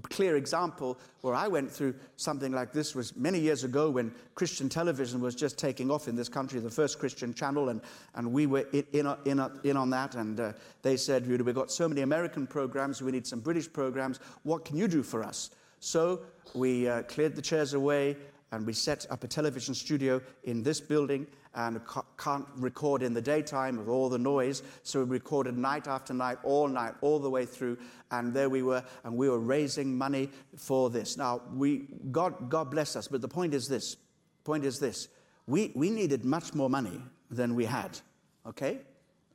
clear 0.10 0.38
example 0.38 0.98
where 1.22 1.36
I 1.36 1.48
went 1.48 1.72
through 1.72 1.94
something 2.18 2.52
like 2.52 2.74
this 2.74 2.96
was 2.96 3.16
many 3.16 3.40
years 3.40 3.64
ago 3.64 3.92
when 3.92 4.12
Christian 4.34 4.70
television 4.70 5.22
was 5.22 5.36
just 5.36 5.60
taking 5.60 5.92
off 5.92 6.08
in 6.08 6.16
this 6.16 6.30
country, 6.30 6.60
the 6.60 6.70
first 6.70 6.98
Christian 6.98 7.34
channel, 7.34 7.70
and, 7.70 7.82
and 8.16 8.32
we 8.34 8.48
were 8.48 8.66
in, 8.74 8.86
in, 8.94 9.16
in, 9.26 9.52
in 9.64 9.78
on 9.78 9.90
that. 9.92 10.16
And 10.16 10.40
uh, 10.40 10.54
they 10.82 10.98
said, 10.98 11.28
We've 11.28 11.54
got 11.54 11.72
so 11.72 11.88
many 11.88 12.02
American 12.02 12.48
programs, 12.48 13.02
we 13.02 13.12
need 13.12 13.28
some 13.28 13.40
British 13.40 13.72
programs. 13.72 14.20
What 14.44 14.66
can 14.66 14.76
you 14.76 14.88
do 14.88 15.04
for 15.04 15.24
us? 15.24 15.52
So 15.80 16.22
we 16.54 16.88
uh, 16.88 17.04
cleared 17.04 17.36
the 17.36 17.42
chairs 17.42 17.74
away 17.74 18.18
and 18.52 18.66
we 18.66 18.74
set 18.74 19.06
up 19.10 19.24
a 19.24 19.28
television 19.28 19.74
studio 19.74 20.22
in 20.44 20.64
this 20.64 20.82
building 20.82 21.28
and 21.56 21.82
can't 22.18 22.46
record 22.58 23.02
in 23.02 23.14
the 23.14 23.22
daytime 23.22 23.78
with 23.78 23.88
all 23.88 24.10
the 24.10 24.18
noise. 24.18 24.64
So 24.84 25.04
we 25.04 25.10
recorded 25.10 25.58
night 25.58 25.88
after 25.88 26.14
night, 26.14 26.38
all 26.44 26.68
night, 26.68 26.94
all 27.02 27.20
the 27.20 27.30
way 27.30 27.46
through. 27.46 27.78
And 28.12 28.34
there 28.34 28.50
we 28.50 28.62
were, 28.64 28.84
and 29.04 29.16
we 29.16 29.30
were 29.30 29.40
raising 29.40 29.98
money 29.98 30.30
for 30.56 30.90
this. 30.90 31.18
Now, 31.18 31.42
we, 31.54 31.88
God, 32.12 32.50
God 32.50 32.72
bless 32.72 32.96
us, 32.96 33.08
but 33.08 33.22
the 33.22 33.28
point 33.28 33.54
is 33.54 33.68
this. 33.68 33.98
Point 34.44 34.64
is 34.64 34.80
this. 34.80 35.08
We, 35.48 35.72
we 35.76 35.90
needed 35.90 36.26
much 36.26 36.54
more 36.54 36.70
money 36.70 37.02
than 37.32 37.56
we 37.56 37.66
had. 37.66 38.00
Okay? 38.46 38.80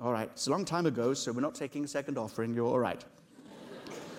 All 0.01 0.13
right. 0.13 0.31
It's 0.33 0.47
a 0.47 0.51
long 0.51 0.65
time 0.65 0.87
ago, 0.87 1.15
so 1.15 1.33
we're 1.33 1.41
not 1.41 1.55
taking 1.55 1.85
a 1.85 1.89
second 1.89 2.19
offering. 2.19 2.55
You're 2.55 2.67
all 2.67 2.79
right. 2.79 3.05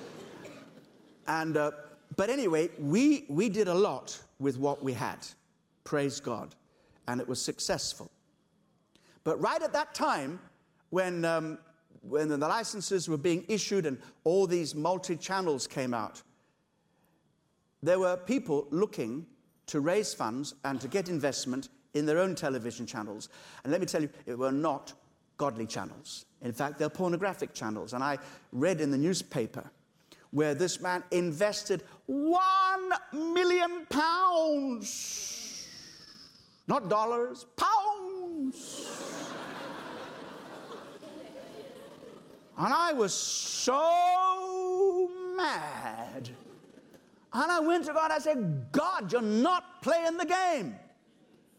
and, 1.28 1.58
uh, 1.58 1.72
but 2.15 2.30
anyway, 2.30 2.69
we, 2.80 3.25
we 3.30 3.49
did 3.49 3.67
a 3.67 3.73
lot 3.73 4.19
with 4.39 4.58
what 4.58 4.84
we 4.84 4.93
had. 4.93 5.19
Praise 5.84 6.19
God 6.19 6.56
and 7.08 7.21
it 7.21 7.28
was 7.28 7.41
successful. 7.41 8.12
But 9.23 9.41
right 9.41 9.62
at 9.62 9.73
that 9.73 9.93
time, 9.93 10.39
when 10.89 11.25
um, 11.25 11.58
when 12.08 12.30
the 12.30 12.38
licenses 12.38 13.10
were 13.10 13.17
being 13.17 13.45
issued 13.47 13.86
and 13.86 13.97
all 14.23 14.45
these 14.45 14.75
multi 14.75 15.15
channels 15.15 15.65
came 15.65 15.93
out, 15.93 16.21
there 17.82 17.99
were 17.99 18.15
people 18.15 18.67
looking 18.69 19.25
to 19.67 19.80
raise 19.80 20.13
funds 20.13 20.54
and 20.63 20.80
to 20.82 20.88
get 20.88 21.10
investment 21.10 21.69
in 21.95 22.06
their 22.06 22.19
own 22.19 22.36
television 22.36 22.86
channels. 22.86 23.30
And 23.63 23.71
let 23.71 23.82
me 23.82 23.88
tell 23.88 24.04
you, 24.04 24.10
it 24.28 24.38
were 24.38 24.51
not 24.51 24.93
godly 25.38 25.65
channels. 25.65 26.25
In 26.41 26.54
fact, 26.54 26.78
they're 26.78 26.89
pornographic 26.89 27.54
channels. 27.54 27.93
And 27.93 28.04
I 28.04 28.19
read 28.51 28.82
in 28.82 28.91
the 28.91 28.97
newspaper 28.97 29.71
where 30.32 30.54
this 30.54 30.82
man 30.82 31.04
invested 31.12 31.84
one 32.06 32.92
million 33.14 33.86
pounds, 33.90 35.68
not 36.68 36.90
dollars, 36.90 37.46
pounds. 37.56 38.90
and 42.58 42.74
I 42.74 42.94
was 42.94 43.14
so 43.14 45.10
mad. 45.36 46.30
And 47.34 47.52
I 47.52 47.60
went 47.60 47.86
to 47.86 47.94
God, 47.94 48.12
I 48.12 48.20
said, 48.20 48.72
God, 48.72 49.12
you're 49.12 49.22
not 49.22 49.82
playing 49.82 50.18
the 50.18 50.26
game. 50.26 50.76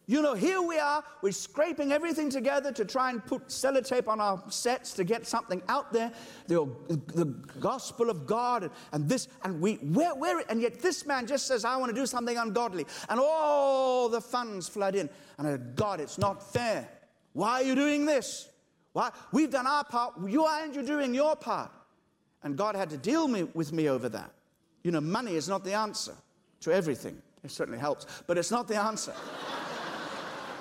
You 0.09 0.23
know, 0.23 0.35
here 0.35 0.63
we 0.63 0.79
are, 0.79 1.03
we're 1.21 1.33
scraping 1.33 1.91
everything 1.91 2.31
together 2.31 2.71
to 2.71 2.85
try 2.85 3.11
and 3.11 3.25
put 3.25 3.49
sellotape 3.49 4.07
on 4.07 4.21
our 4.21 4.41
sets 4.49 4.93
to 4.95 5.05
get 5.05 5.27
something 5.27 5.61
out 5.69 5.93
there, 5.93 6.13
the, 6.47 6.71
the 6.89 7.25
gospel 7.59 8.09
of 8.09 8.25
God 8.25 8.63
and, 8.63 8.73
and 8.93 9.09
this, 9.09 9.27
and 9.43 9.61
we, 9.61 9.75
where, 9.75 10.15
where, 10.15 10.45
and 10.49 10.63
yet 10.63 10.81
this 10.81 11.07
man 11.07 11.27
just 11.27 11.49
says, 11.49 11.65
I 11.65 11.77
want 11.77 11.93
to 11.93 12.01
do 12.01 12.07
something 12.07 12.37
ungodly, 12.37 12.87
and 13.09 13.19
all 13.19 14.09
the 14.09 14.21
funds 14.21 14.69
flood 14.69 14.95
in. 14.95 15.11
And 15.39 15.49
I 15.49 15.57
God, 15.57 16.01
it's 16.01 16.19
not 16.19 16.53
fair. 16.53 16.89
Why 17.33 17.55
are 17.55 17.65
you 17.65 17.75
doing 17.75 18.07
this? 18.07 18.49
Why? 18.93 19.11
We've 19.33 19.51
done 19.51 19.67
our 19.67 19.83
part, 19.83 20.15
you 20.25 20.45
aren't 20.45 20.77
you 20.77 20.85
doing 20.85 21.15
your 21.15 21.35
part? 21.35 21.73
And 22.45 22.57
God 22.57 22.77
had 22.77 22.91
to 22.91 22.97
deal 22.97 23.27
me, 23.27 23.43
with 23.55 23.73
me 23.73 23.89
over 23.89 24.09
that. 24.11 24.31
You 24.85 24.93
know, 24.93 25.01
money 25.01 25.35
is 25.35 25.49
not 25.49 25.65
the 25.65 25.73
answer 25.73 26.15
to 26.61 26.73
everything. 26.73 27.21
It 27.43 27.51
certainly 27.51 27.81
helps, 27.81 28.07
but 28.29 28.39
it's 28.39 28.53
not 28.53 28.69
the 28.69 28.77
answer 28.77 29.13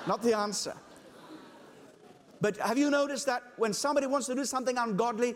not 0.06 0.22
the 0.22 0.36
answer. 0.36 0.74
But 2.40 2.56
have 2.58 2.78
you 2.78 2.90
noticed 2.90 3.26
that 3.26 3.42
when 3.56 3.72
somebody 3.72 4.06
wants 4.06 4.26
to 4.26 4.34
do 4.34 4.44
something 4.44 4.76
ungodly, 4.76 5.34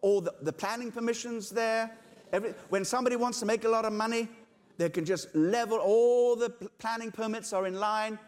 all 0.00 0.20
the, 0.20 0.32
the 0.42 0.52
planning 0.52 0.90
permissions 0.90 1.50
there, 1.50 1.90
every, 2.32 2.54
when 2.68 2.84
somebody 2.84 3.16
wants 3.16 3.40
to 3.40 3.46
make 3.46 3.64
a 3.64 3.68
lot 3.68 3.84
of 3.84 3.92
money, 3.92 4.28
they 4.78 4.88
can 4.88 5.04
just 5.04 5.34
level 5.34 5.78
all 5.78 6.36
the 6.36 6.50
planning 6.78 7.10
permits 7.10 7.52
are 7.52 7.66
in 7.66 7.80
line. 7.80 8.18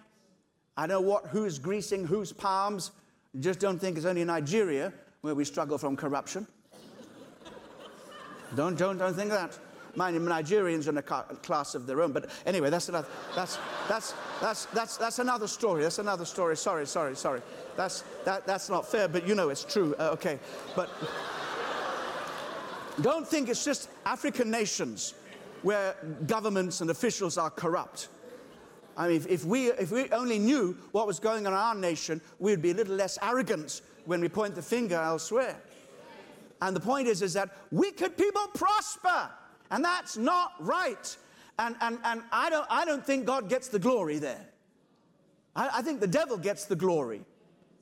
I 0.77 0.87
know 0.87 1.01
what, 1.01 1.27
who's 1.27 1.59
greasing 1.59 2.07
whose 2.07 2.33
palms. 2.33 2.93
Just 3.41 3.61
don't 3.61 3.79
think 3.79 3.97
it's 3.97 4.07
only 4.07 4.25
Nigeria 4.25 4.93
where 5.21 5.35
we 5.35 5.45
struggle 5.45 5.79
from 5.79 5.97
corruption. 5.97 6.47
don't, 8.57 8.79
don't, 8.79 8.99
don't 8.99 9.15
think 9.15 9.31
that. 9.31 9.59
Mind 9.95 10.15
you, 10.15 10.21
Nigerians 10.21 10.87
are 10.87 10.91
in 10.91 10.99
a 10.99 11.03
class 11.03 11.75
of 11.75 11.87
their 11.87 12.03
own. 12.03 12.13
But 12.13 12.31
anyway, 12.47 12.71
that's 12.71 12.89
another, 12.89 13.09
that's, 13.35 13.59
that's, 13.89 14.15
that's, 14.41 14.65
that's, 14.67 14.97
that's 14.97 15.19
another 15.19 15.49
story. 15.49 15.83
That's 15.83 15.99
another 15.99 16.25
story. 16.25 16.57
Sorry, 16.57 16.87
sorry, 16.87 17.17
sorry. 17.17 17.43
That's, 17.77 18.05
that, 18.25 18.47
that's 18.47 18.69
not 18.69 18.87
fair, 18.87 19.09
but 19.09 19.27
you 19.27 19.35
know 19.35 19.49
it's 19.49 19.65
true. 19.65 19.95
Uh, 19.99 20.11
okay. 20.11 20.39
But 20.77 20.91
don't 23.01 23.27
think 23.27 23.49
it's 23.49 23.65
just 23.65 23.89
African 24.05 24.51
nations 24.51 25.15
where 25.63 25.97
governments 26.27 26.81
and 26.81 26.91
officials 26.91 27.39
are 27.39 27.51
corrupt. 27.51 28.09
I 28.97 29.09
mean, 29.09 29.17
if, 29.17 29.27
if, 29.29 29.45
we, 29.45 29.69
if 29.73 29.93
we 29.93 30.11
only 30.11 30.39
knew 30.39 30.77
what 30.91 31.07
was 31.07 31.21
going 31.21 31.47
on 31.47 31.53
in 31.53 31.59
our 31.59 31.75
nation, 31.75 32.21
we'd 32.41 32.61
be 32.61 32.73
a 32.73 32.75
little 32.75 32.97
less 32.97 33.17
arrogant 33.23 33.81
when 34.07 34.21
we 34.21 34.29
point 34.29 34.55
the 34.57 34.63
finger 34.63 34.97
elsewhere. 34.97 35.57
And 36.61 36.75
the 36.75 36.81
point 36.81 37.07
is, 37.07 37.23
is 37.23 37.35
that 37.35 37.51
wicked 37.71 38.17
people 38.17 38.49
prosper. 38.55 39.31
And 39.71 39.85
that's 39.85 40.17
not 40.17 40.53
right. 40.61 41.17
And, 41.59 41.77
and, 41.81 41.99
and 42.05 42.23
I, 42.31 42.51
don't, 42.51 42.67
I 42.71 42.85
don't 42.85 43.05
think 43.05 43.27
God 43.27 43.49
gets 43.49 43.69
the 43.69 43.79
glory 43.79 44.19
there. 44.19 44.47
I, 45.57 45.79
I 45.79 45.83
think 45.83 46.01
the 46.01 46.07
devil 46.07 46.39
gets 46.39 46.65
the 46.67 46.77
glory, 46.77 47.23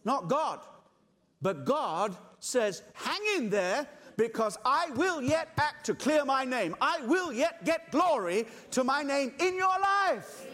not 0.04 0.28
God. 0.28 0.60
But 1.42 1.64
God 1.64 2.16
says, 2.40 2.82
hang 2.94 3.20
in 3.36 3.50
there 3.50 3.86
because 4.16 4.56
I 4.64 4.90
will 4.90 5.20
yet 5.20 5.50
act 5.58 5.84
to 5.86 5.94
clear 5.94 6.24
my 6.24 6.44
name. 6.44 6.74
I 6.80 7.00
will 7.04 7.32
yet 7.32 7.64
get 7.64 7.90
glory 7.90 8.46
to 8.70 8.82
my 8.82 9.02
name 9.02 9.32
in 9.38 9.54
your 9.54 9.78
life. 9.78 10.46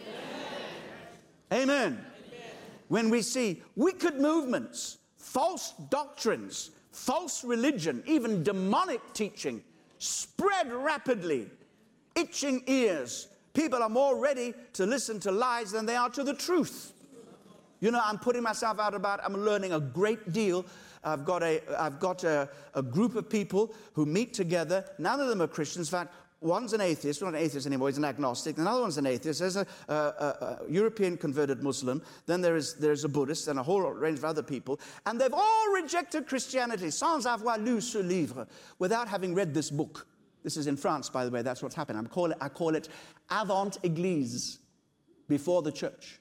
Amen. 1.52 1.62
Amen. 1.62 1.92
Amen. 1.92 2.00
When 2.88 3.10
we 3.10 3.22
see 3.22 3.62
wicked 3.76 4.16
movements, 4.16 4.98
false 5.16 5.74
doctrines, 5.90 6.72
false 6.90 7.44
religion, 7.44 8.02
even 8.06 8.42
demonic 8.42 9.00
teaching 9.14 9.62
spread 10.02 10.72
rapidly, 10.72 11.48
itching 12.16 12.62
ears. 12.66 13.28
People 13.54 13.82
are 13.82 13.88
more 13.88 14.18
ready 14.18 14.54
to 14.72 14.86
listen 14.86 15.20
to 15.20 15.30
lies 15.30 15.72
than 15.72 15.86
they 15.86 15.96
are 15.96 16.10
to 16.10 16.24
the 16.24 16.34
truth. 16.34 16.92
You 17.80 17.90
know, 17.90 18.00
I'm 18.02 18.18
putting 18.18 18.42
myself 18.42 18.78
out 18.78 18.94
about, 18.94 19.20
I'm 19.24 19.34
learning 19.34 19.72
a 19.72 19.80
great 19.80 20.32
deal. 20.32 20.64
I've 21.04 21.24
got 21.24 21.42
a, 21.42 21.60
I've 21.78 21.98
got 21.98 22.24
a, 22.24 22.48
a 22.74 22.82
group 22.82 23.16
of 23.16 23.28
people 23.28 23.74
who 23.92 24.06
meet 24.06 24.34
together. 24.34 24.84
None 24.98 25.20
of 25.20 25.28
them 25.28 25.42
are 25.42 25.48
Christians. 25.48 25.88
In 25.88 25.98
fact, 25.98 26.14
one's 26.42 26.72
an 26.72 26.80
atheist, 26.80 27.22
not 27.22 27.28
an 27.28 27.36
atheist 27.36 27.66
anymore, 27.66 27.88
he's 27.88 27.98
an 27.98 28.04
agnostic. 28.04 28.58
Another 28.58 28.80
one's 28.80 28.98
an 28.98 29.06
atheist. 29.06 29.40
There's 29.40 29.56
a, 29.56 29.66
a, 29.88 29.94
a, 29.94 30.58
European 30.68 31.16
converted 31.16 31.62
Muslim. 31.62 32.02
Then 32.26 32.40
there 32.40 32.56
is, 32.56 32.74
there's 32.74 33.04
a 33.04 33.08
Buddhist 33.08 33.48
and 33.48 33.58
a 33.58 33.62
whole 33.62 33.80
range 33.80 34.18
of 34.18 34.24
other 34.24 34.42
people. 34.42 34.80
And 35.06 35.20
they've 35.20 35.32
all 35.32 35.72
rejected 35.72 36.26
Christianity 36.26 36.90
sans 36.90 37.26
avoir 37.26 37.58
lu 37.58 37.80
ce 37.80 37.96
livre, 37.96 38.46
without 38.78 39.08
having 39.08 39.34
read 39.34 39.54
this 39.54 39.70
book. 39.70 40.06
This 40.42 40.56
is 40.56 40.66
in 40.66 40.76
France, 40.76 41.08
by 41.08 41.24
the 41.24 41.30
way, 41.30 41.42
that's 41.42 41.62
what's 41.62 41.74
happened. 41.74 42.10
Call 42.10 42.32
it, 42.32 42.38
I 42.40 42.48
call 42.48 42.74
it 42.74 42.88
avant 43.30 43.80
église, 43.82 44.58
before 45.28 45.62
the 45.62 45.72
church. 45.72 46.20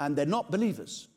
And 0.00 0.16
they're 0.16 0.26
not 0.26 0.50
believers. 0.50 1.08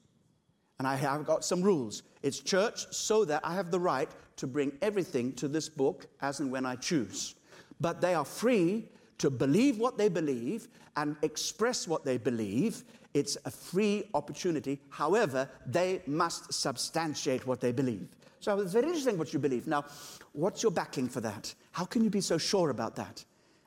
And 0.79 0.87
I 0.87 0.95
have 0.95 1.25
got 1.25 1.45
some 1.45 1.61
rules. 1.61 2.03
It's 2.21 2.39
church 2.39 2.85
so 2.91 3.23
that 3.25 3.41
I 3.43 3.53
have 3.53 3.71
the 3.71 3.79
right 3.79 4.09
to 4.37 4.47
bring 4.47 4.73
everything 4.81 5.33
to 5.33 5.47
this 5.47 5.69
book 5.69 6.07
as 6.21 6.39
and 6.39 6.51
when 6.51 6.65
I 6.65 6.75
choose 6.75 7.35
but 7.81 7.99
they 7.99 8.13
are 8.13 8.25
free 8.25 8.87
to 9.17 9.29
believe 9.29 9.77
what 9.77 9.97
they 9.97 10.09
believe 10.09 10.67
and 10.95 11.15
express 11.21 11.87
what 11.87 12.05
they 12.05 12.17
believe. 12.17 12.83
It's 13.13 13.37
a 13.45 13.51
free 13.51 14.09
opportunity. 14.13 14.79
However, 14.89 15.49
they 15.65 16.01
must 16.07 16.53
substantiate 16.53 17.45
what 17.45 17.59
they 17.59 17.71
believe. 17.71 18.07
So 18.39 18.59
it's 18.59 18.73
very 18.73 18.87
interesting 18.87 19.17
what 19.17 19.33
you 19.33 19.39
believe. 19.39 19.67
Now, 19.67 19.85
what's 20.33 20.63
your 20.63 20.71
backing 20.71 21.09
for 21.09 21.21
that? 21.21 21.53
How 21.71 21.85
can 21.85 22.03
you 22.03 22.09
be 22.09 22.21
so 22.21 22.37
sure 22.37 22.69
about 22.69 22.95
that? 22.95 23.23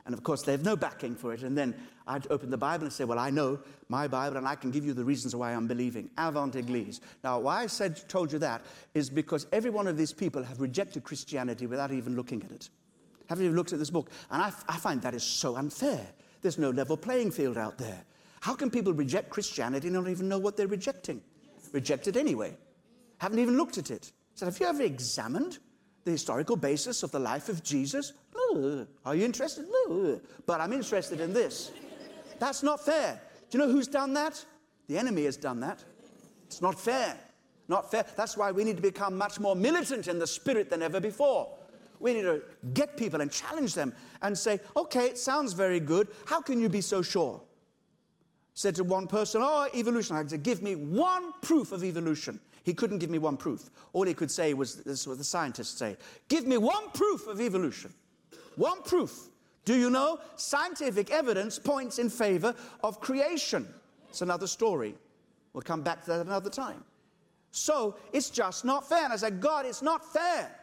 And 0.06 0.12
of 0.12 0.22
course, 0.22 0.42
they 0.42 0.52
have 0.52 0.64
no 0.64 0.76
backing 0.76 1.14
for 1.14 1.32
it. 1.32 1.42
And 1.42 1.56
then 1.56 1.74
I'd 2.06 2.26
open 2.30 2.50
the 2.50 2.58
Bible 2.58 2.84
and 2.84 2.92
say, 2.92 3.04
Well, 3.04 3.18
I 3.18 3.30
know 3.30 3.58
my 3.88 4.06
Bible 4.06 4.36
and 4.36 4.46
I 4.46 4.54
can 4.54 4.70
give 4.70 4.84
you 4.84 4.92
the 4.92 5.04
reasons 5.04 5.34
why 5.34 5.52
I'm 5.52 5.66
believing. 5.66 6.10
Avant 6.18 6.54
Eglise. 6.54 7.00
Now, 7.22 7.38
why 7.38 7.62
I 7.62 7.66
said, 7.66 8.06
told 8.08 8.32
you 8.32 8.38
that 8.40 8.62
is 8.92 9.08
because 9.08 9.46
every 9.52 9.70
one 9.70 9.86
of 9.86 9.96
these 9.96 10.12
people 10.12 10.42
have 10.42 10.60
rejected 10.60 11.04
Christianity 11.04 11.66
without 11.66 11.90
even 11.92 12.16
looking 12.16 12.42
at 12.42 12.50
it. 12.50 12.68
Have 13.28 13.40
you 13.40 13.50
looked 13.52 13.72
at 13.72 13.78
this 13.78 13.90
book? 13.90 14.10
And 14.30 14.42
I, 14.42 14.52
I 14.68 14.76
find 14.76 15.00
that 15.02 15.14
is 15.14 15.22
so 15.22 15.56
unfair. 15.56 16.06
There's 16.42 16.58
no 16.58 16.70
level 16.70 16.96
playing 16.96 17.30
field 17.30 17.56
out 17.56 17.78
there. 17.78 18.04
How 18.40 18.54
can 18.54 18.70
people 18.70 18.92
reject 18.92 19.30
Christianity 19.30 19.88
and 19.88 19.96
not 19.96 20.08
even 20.08 20.28
know 20.28 20.38
what 20.38 20.56
they're 20.56 20.66
rejecting? 20.66 21.22
Reject 21.72 22.06
it 22.08 22.16
anyway. 22.16 22.56
Haven't 23.18 23.38
even 23.38 23.56
looked 23.56 23.78
at 23.78 23.90
it. 23.90 24.12
So, 24.34 24.44
have 24.46 24.58
you 24.58 24.66
ever 24.66 24.82
examined 24.82 25.58
the 26.04 26.10
historical 26.10 26.56
basis 26.56 27.02
of 27.02 27.10
the 27.10 27.18
life 27.18 27.48
of 27.48 27.62
Jesus? 27.62 28.12
No. 28.34 28.86
Are 29.06 29.14
you 29.14 29.24
interested? 29.24 29.66
No. 29.88 30.20
But 30.44 30.60
I'm 30.60 30.72
interested 30.72 31.20
in 31.20 31.32
this. 31.32 31.72
That's 32.38 32.62
not 32.62 32.84
fair. 32.84 33.20
Do 33.48 33.58
you 33.58 33.64
know 33.64 33.72
who's 33.72 33.88
done 33.88 34.12
that? 34.14 34.44
The 34.88 34.98
enemy 34.98 35.24
has 35.24 35.36
done 35.36 35.60
that. 35.60 35.82
It's 36.46 36.60
not 36.60 36.78
fair. 36.78 37.16
Not 37.68 37.90
fair. 37.90 38.04
That's 38.16 38.36
why 38.36 38.52
we 38.52 38.64
need 38.64 38.76
to 38.76 38.82
become 38.82 39.16
much 39.16 39.40
more 39.40 39.56
militant 39.56 40.08
in 40.08 40.18
the 40.18 40.26
spirit 40.26 40.68
than 40.68 40.82
ever 40.82 41.00
before. 41.00 41.48
We 42.04 42.12
need 42.12 42.22
to 42.24 42.42
get 42.74 42.98
people 42.98 43.22
and 43.22 43.32
challenge 43.32 43.72
them 43.72 43.94
and 44.20 44.36
say, 44.36 44.60
okay, 44.76 45.06
it 45.06 45.16
sounds 45.16 45.54
very 45.54 45.80
good. 45.80 46.08
How 46.26 46.42
can 46.42 46.60
you 46.60 46.68
be 46.68 46.82
so 46.82 47.00
sure? 47.00 47.40
Said 48.52 48.74
to 48.74 48.84
one 48.84 49.06
person, 49.06 49.40
oh, 49.42 49.68
evolution. 49.74 50.14
I 50.14 50.26
said, 50.26 50.42
give 50.42 50.60
me 50.60 50.74
one 50.76 51.32
proof 51.40 51.72
of 51.72 51.82
evolution. 51.82 52.40
He 52.62 52.74
couldn't 52.74 52.98
give 52.98 53.08
me 53.08 53.16
one 53.16 53.38
proof. 53.38 53.70
All 53.94 54.04
he 54.04 54.12
could 54.12 54.30
say 54.30 54.52
was, 54.52 54.82
this 54.82 55.00
is 55.00 55.08
what 55.08 55.16
the 55.16 55.24
scientists 55.24 55.78
say, 55.78 55.96
give 56.28 56.46
me 56.46 56.58
one 56.58 56.90
proof 56.92 57.26
of 57.26 57.40
evolution. 57.40 57.90
One 58.56 58.82
proof. 58.82 59.30
Do 59.64 59.74
you 59.74 59.88
know? 59.88 60.20
Scientific 60.36 61.10
evidence 61.10 61.58
points 61.58 61.98
in 61.98 62.10
favor 62.10 62.54
of 62.82 63.00
creation. 63.00 63.66
It's 64.10 64.20
another 64.20 64.46
story. 64.46 64.94
We'll 65.54 65.62
come 65.62 65.80
back 65.80 66.02
to 66.04 66.10
that 66.10 66.26
another 66.26 66.50
time. 66.50 66.84
So 67.50 67.96
it's 68.12 68.28
just 68.28 68.66
not 68.66 68.86
fair. 68.86 69.04
And 69.04 69.12
I 69.14 69.16
said, 69.16 69.40
God, 69.40 69.64
it's 69.64 69.80
not 69.80 70.04
fair. 70.12 70.54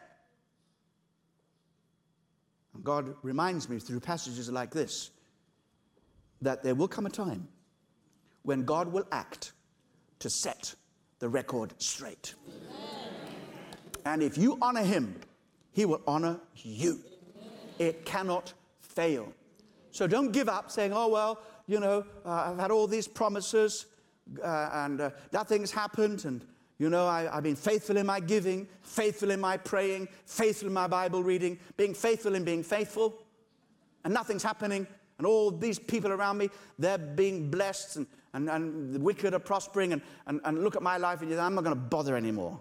God 2.82 3.14
reminds 3.22 3.68
me 3.68 3.78
through 3.78 4.00
passages 4.00 4.50
like 4.50 4.70
this 4.70 5.10
that 6.40 6.62
there 6.62 6.74
will 6.74 6.88
come 6.88 7.06
a 7.06 7.10
time 7.10 7.46
when 8.42 8.64
God 8.64 8.92
will 8.92 9.06
act 9.12 9.52
to 10.18 10.28
set 10.28 10.74
the 11.20 11.28
record 11.28 11.72
straight. 11.78 12.34
And 14.04 14.22
if 14.22 14.36
you 14.36 14.58
honor 14.60 14.82
him, 14.82 15.20
he 15.72 15.84
will 15.84 16.02
honor 16.06 16.40
you. 16.56 17.00
It 17.78 18.04
cannot 18.04 18.52
fail. 18.80 19.32
So 19.92 20.06
don't 20.06 20.32
give 20.32 20.48
up 20.48 20.70
saying, 20.70 20.92
oh, 20.92 21.08
well, 21.08 21.40
you 21.66 21.78
know, 21.78 22.04
uh, 22.24 22.50
I've 22.50 22.58
had 22.58 22.70
all 22.70 22.86
these 22.86 23.06
promises 23.06 23.86
uh, 24.42 24.70
and 24.72 25.00
uh, 25.00 25.10
nothing's 25.32 25.70
happened. 25.70 26.24
And, 26.24 26.44
you 26.82 26.90
know, 26.90 27.06
I, 27.06 27.32
have 27.32 27.44
been 27.44 27.54
faithful 27.54 27.96
in 27.96 28.06
my 28.06 28.18
giving, 28.18 28.66
faithful 28.82 29.30
in 29.30 29.38
my 29.38 29.56
praying, 29.56 30.08
faithful 30.26 30.66
in 30.66 30.74
my 30.74 30.88
Bible 30.88 31.22
reading, 31.22 31.60
being 31.76 31.94
faithful 31.94 32.34
in 32.34 32.42
being 32.42 32.64
faithful. 32.64 33.22
And 34.02 34.12
nothing's 34.12 34.42
happening. 34.42 34.88
And 35.18 35.24
all 35.24 35.52
these 35.52 35.78
people 35.78 36.10
around 36.10 36.38
me, 36.38 36.50
they're 36.80 36.98
being 36.98 37.52
blessed 37.52 37.98
and, 37.98 38.06
and, 38.32 38.50
and 38.50 38.94
the 38.94 38.98
wicked 38.98 39.32
are 39.32 39.38
prospering. 39.38 39.92
And, 39.92 40.02
and, 40.26 40.40
and 40.44 40.64
look 40.64 40.74
at 40.74 40.82
my 40.82 40.96
life 40.96 41.20
and 41.20 41.30
you 41.30 41.36
say, 41.36 41.42
I'm 41.42 41.54
not 41.54 41.62
going 41.62 41.76
to 41.76 41.80
bother 41.80 42.16
anymore. 42.16 42.60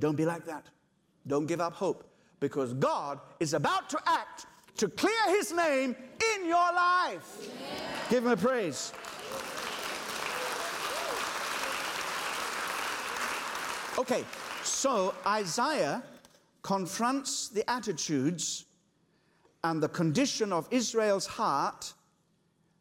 Don't 0.00 0.16
be 0.16 0.24
like 0.24 0.46
that. 0.46 0.64
Don't 1.26 1.44
give 1.44 1.60
up 1.60 1.74
hope 1.74 2.10
because 2.40 2.72
God 2.72 3.20
is 3.40 3.52
about 3.52 3.90
to 3.90 3.98
act 4.06 4.46
to 4.78 4.88
clear 4.88 5.36
his 5.36 5.52
name 5.52 5.94
in 6.34 6.46
your 6.46 6.72
life. 6.72 7.46
Yeah. 7.46 7.88
Give 8.08 8.24
him 8.24 8.32
a 8.32 8.38
praise. 8.38 8.94
Okay, 13.98 14.24
so 14.62 15.12
Isaiah 15.26 16.04
confronts 16.62 17.48
the 17.48 17.68
attitudes 17.68 18.64
and 19.64 19.82
the 19.82 19.88
condition 19.88 20.52
of 20.52 20.68
Israel's 20.70 21.26
heart 21.26 21.92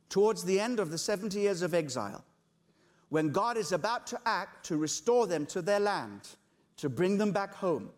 towards 0.09 0.43
the 0.43 0.59
end 0.59 0.79
of 0.79 0.91
the 0.91 0.97
70 0.99 1.39
years 1.39 1.63
of 1.63 1.73
exile, 1.73 2.23
when 3.09 3.31
God 3.31 3.57
is 3.57 3.71
about 3.71 4.05
to 4.07 4.21
act 4.27 4.67
to 4.67 4.77
restore 4.77 5.25
them 5.25 5.47
to 5.47 5.63
their 5.63 5.79
land, 5.79 6.21
to 6.77 6.87
bring 6.87 7.17
them 7.17 7.31
back 7.31 7.51
home. 7.55 7.89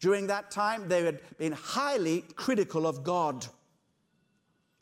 During 0.00 0.26
that 0.26 0.50
time, 0.50 0.88
they 0.88 1.04
had 1.04 1.20
been 1.38 1.52
highly 1.52 2.24
critical 2.34 2.88
of 2.88 3.04
God. 3.04 3.46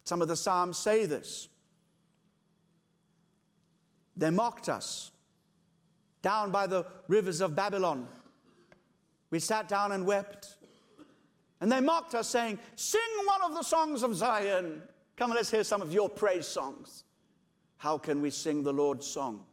Some 0.04 0.22
of 0.22 0.28
the 0.28 0.36
Psalms 0.36 0.78
say 0.78 1.04
this. 1.04 1.48
They 4.16 4.30
mocked 4.30 4.70
us 4.70 5.10
down 6.22 6.50
by 6.50 6.66
the 6.66 6.86
rivers 7.08 7.40
of 7.40 7.54
Babylon. 7.54 8.06
We 9.30 9.38
sat 9.38 9.68
down 9.68 9.92
and 9.92 10.06
wept. 10.06 10.56
And 11.60 11.70
they 11.70 11.80
mocked 11.80 12.14
us, 12.14 12.28
saying, 12.28 12.58
Sing 12.74 13.00
one 13.26 13.42
of 13.42 13.54
the 13.54 13.62
songs 13.62 14.02
of 14.02 14.14
Zion. 14.16 14.82
Come 15.16 15.30
and 15.30 15.36
let's 15.36 15.50
hear 15.50 15.64
some 15.64 15.82
of 15.82 15.92
your 15.92 16.08
praise 16.08 16.46
songs. 16.46 17.04
How 17.76 17.98
can 17.98 18.22
we 18.22 18.30
sing 18.30 18.62
the 18.62 18.72
Lord's 18.72 19.06
song 19.06 19.44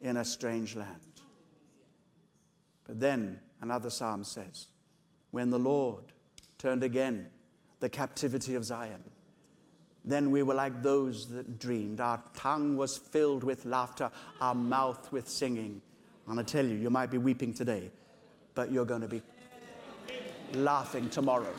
in 0.00 0.16
a 0.16 0.24
strange 0.24 0.74
land? 0.74 1.00
But 2.84 2.98
then 2.98 3.38
Another 3.62 3.90
psalm 3.90 4.24
says, 4.24 4.66
When 5.30 5.50
the 5.50 5.58
Lord 5.58 6.04
turned 6.58 6.82
again 6.82 7.28
the 7.78 7.88
captivity 7.88 8.56
of 8.56 8.64
Zion, 8.64 9.04
then 10.04 10.30
we 10.30 10.42
were 10.42 10.54
like 10.54 10.82
those 10.82 11.28
that 11.28 11.58
dreamed. 11.58 12.00
Our 12.00 12.20
tongue 12.34 12.76
was 12.76 12.98
filled 12.98 13.44
with 13.44 13.64
laughter, 13.64 14.10
our 14.40 14.54
mouth 14.54 15.12
with 15.12 15.28
singing. 15.28 15.80
And 16.26 16.40
I 16.40 16.42
tell 16.42 16.66
you, 16.66 16.76
you 16.76 16.90
might 16.90 17.10
be 17.10 17.18
weeping 17.18 17.54
today, 17.54 17.90
but 18.54 18.72
you're 18.72 18.84
going 18.84 19.02
to 19.02 19.08
be 19.08 19.22
laughing 20.54 21.08
tomorrow. 21.08 21.52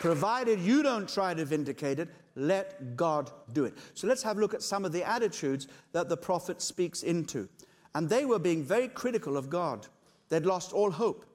Provided 0.00 0.60
you 0.60 0.82
don't 0.82 1.06
try 1.06 1.34
to 1.34 1.44
vindicate 1.44 1.98
it, 1.98 2.08
let 2.34 2.96
God 2.96 3.30
do 3.52 3.66
it. 3.66 3.74
So 3.92 4.06
let's 4.06 4.22
have 4.22 4.38
a 4.38 4.40
look 4.40 4.54
at 4.54 4.62
some 4.62 4.86
of 4.86 4.92
the 4.92 5.06
attitudes 5.06 5.68
that 5.92 6.08
the 6.08 6.16
prophet 6.16 6.62
speaks 6.62 7.02
into. 7.02 7.48
And 7.94 8.08
they 8.08 8.24
were 8.24 8.38
being 8.38 8.64
very 8.64 8.88
critical 8.88 9.36
of 9.36 9.50
God, 9.50 9.86
they'd 10.30 10.46
lost 10.46 10.72
all 10.72 10.90
hope. 10.90 11.26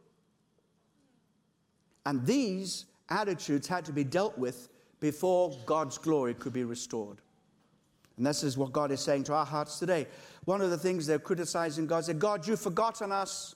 And 2.06 2.26
these 2.26 2.86
attitudes 3.10 3.68
had 3.68 3.86
to 3.86 3.94
be 3.94 4.04
dealt 4.04 4.38
with 4.38 4.70
before 5.00 5.56
God's 5.66 5.98
glory 5.98 6.34
could 6.34 6.54
be 6.54 6.64
restored. 6.64 7.22
And 8.18 8.26
this 8.26 8.44
is 8.44 8.58
what 8.58 8.72
God 8.72 8.92
is 8.92 9.02
saying 9.02 9.24
to 9.26 9.34
our 9.34 9.46
hearts 9.46 9.78
today. 9.78 10.08
One 10.46 10.62
of 10.62 10.70
the 10.70 10.78
things 10.78 11.06
they're 11.06 11.20
criticizing 11.20 11.86
God 11.86 12.06
said, 12.06 12.20
God, 12.20 12.48
you've 12.48 12.62
forgotten 12.62 13.12
us. 13.12 13.56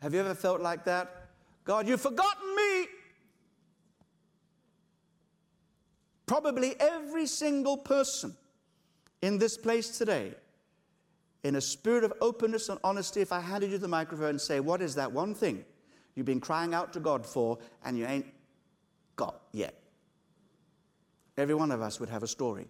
Have 0.00 0.14
you 0.14 0.20
ever 0.20 0.34
felt 0.34 0.60
like 0.60 0.84
that? 0.84 1.28
God, 1.64 1.86
you've 1.86 2.00
forgotten 2.00 2.56
me. 2.56 2.86
Probably 6.26 6.74
every 6.80 7.26
single 7.26 7.76
person 7.76 8.34
in 9.22 9.38
this 9.38 9.56
place 9.56 9.96
today, 9.96 10.34
in 11.44 11.56
a 11.56 11.60
spirit 11.60 12.04
of 12.04 12.12
openness 12.20 12.68
and 12.68 12.78
honesty, 12.82 13.20
if 13.20 13.32
I 13.32 13.40
handed 13.40 13.70
you 13.70 13.78
the 13.78 13.88
microphone 13.88 14.30
and 14.30 14.40
say, 14.40 14.60
What 14.60 14.82
is 14.82 14.94
that 14.96 15.12
one 15.12 15.34
thing 15.34 15.64
you've 16.16 16.26
been 16.26 16.40
crying 16.40 16.74
out 16.74 16.92
to 16.94 17.00
God 17.00 17.24
for 17.24 17.58
and 17.84 17.96
you 17.96 18.06
ain't 18.06 18.26
got 19.14 19.40
yet? 19.52 19.74
Every 21.36 21.54
one 21.54 21.70
of 21.70 21.82
us 21.82 22.00
would 22.00 22.08
have 22.08 22.22
a 22.22 22.26
story. 22.26 22.66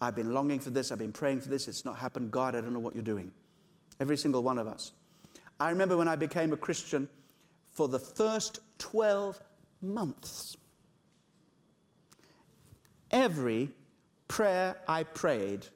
I've 0.00 0.14
been 0.14 0.34
longing 0.34 0.60
for 0.60 0.70
this, 0.70 0.92
I've 0.92 0.98
been 0.98 1.12
praying 1.12 1.40
for 1.40 1.48
this, 1.48 1.68
it's 1.68 1.84
not 1.84 1.96
happened. 1.96 2.30
God, 2.30 2.54
I 2.54 2.60
don't 2.60 2.72
know 2.72 2.80
what 2.80 2.94
you're 2.94 3.04
doing. 3.04 3.32
Every 3.98 4.16
single 4.16 4.42
one 4.42 4.58
of 4.58 4.66
us. 4.66 4.92
I 5.58 5.70
remember 5.70 5.96
when 5.96 6.08
I 6.08 6.16
became 6.16 6.52
a 6.52 6.56
Christian, 6.56 7.08
for 7.70 7.88
the 7.88 7.98
first 7.98 8.58
12 8.78 9.40
months, 9.80 10.56
every 13.10 13.70
prayer 14.28 14.76
I 14.88 15.04
prayed 15.04 15.66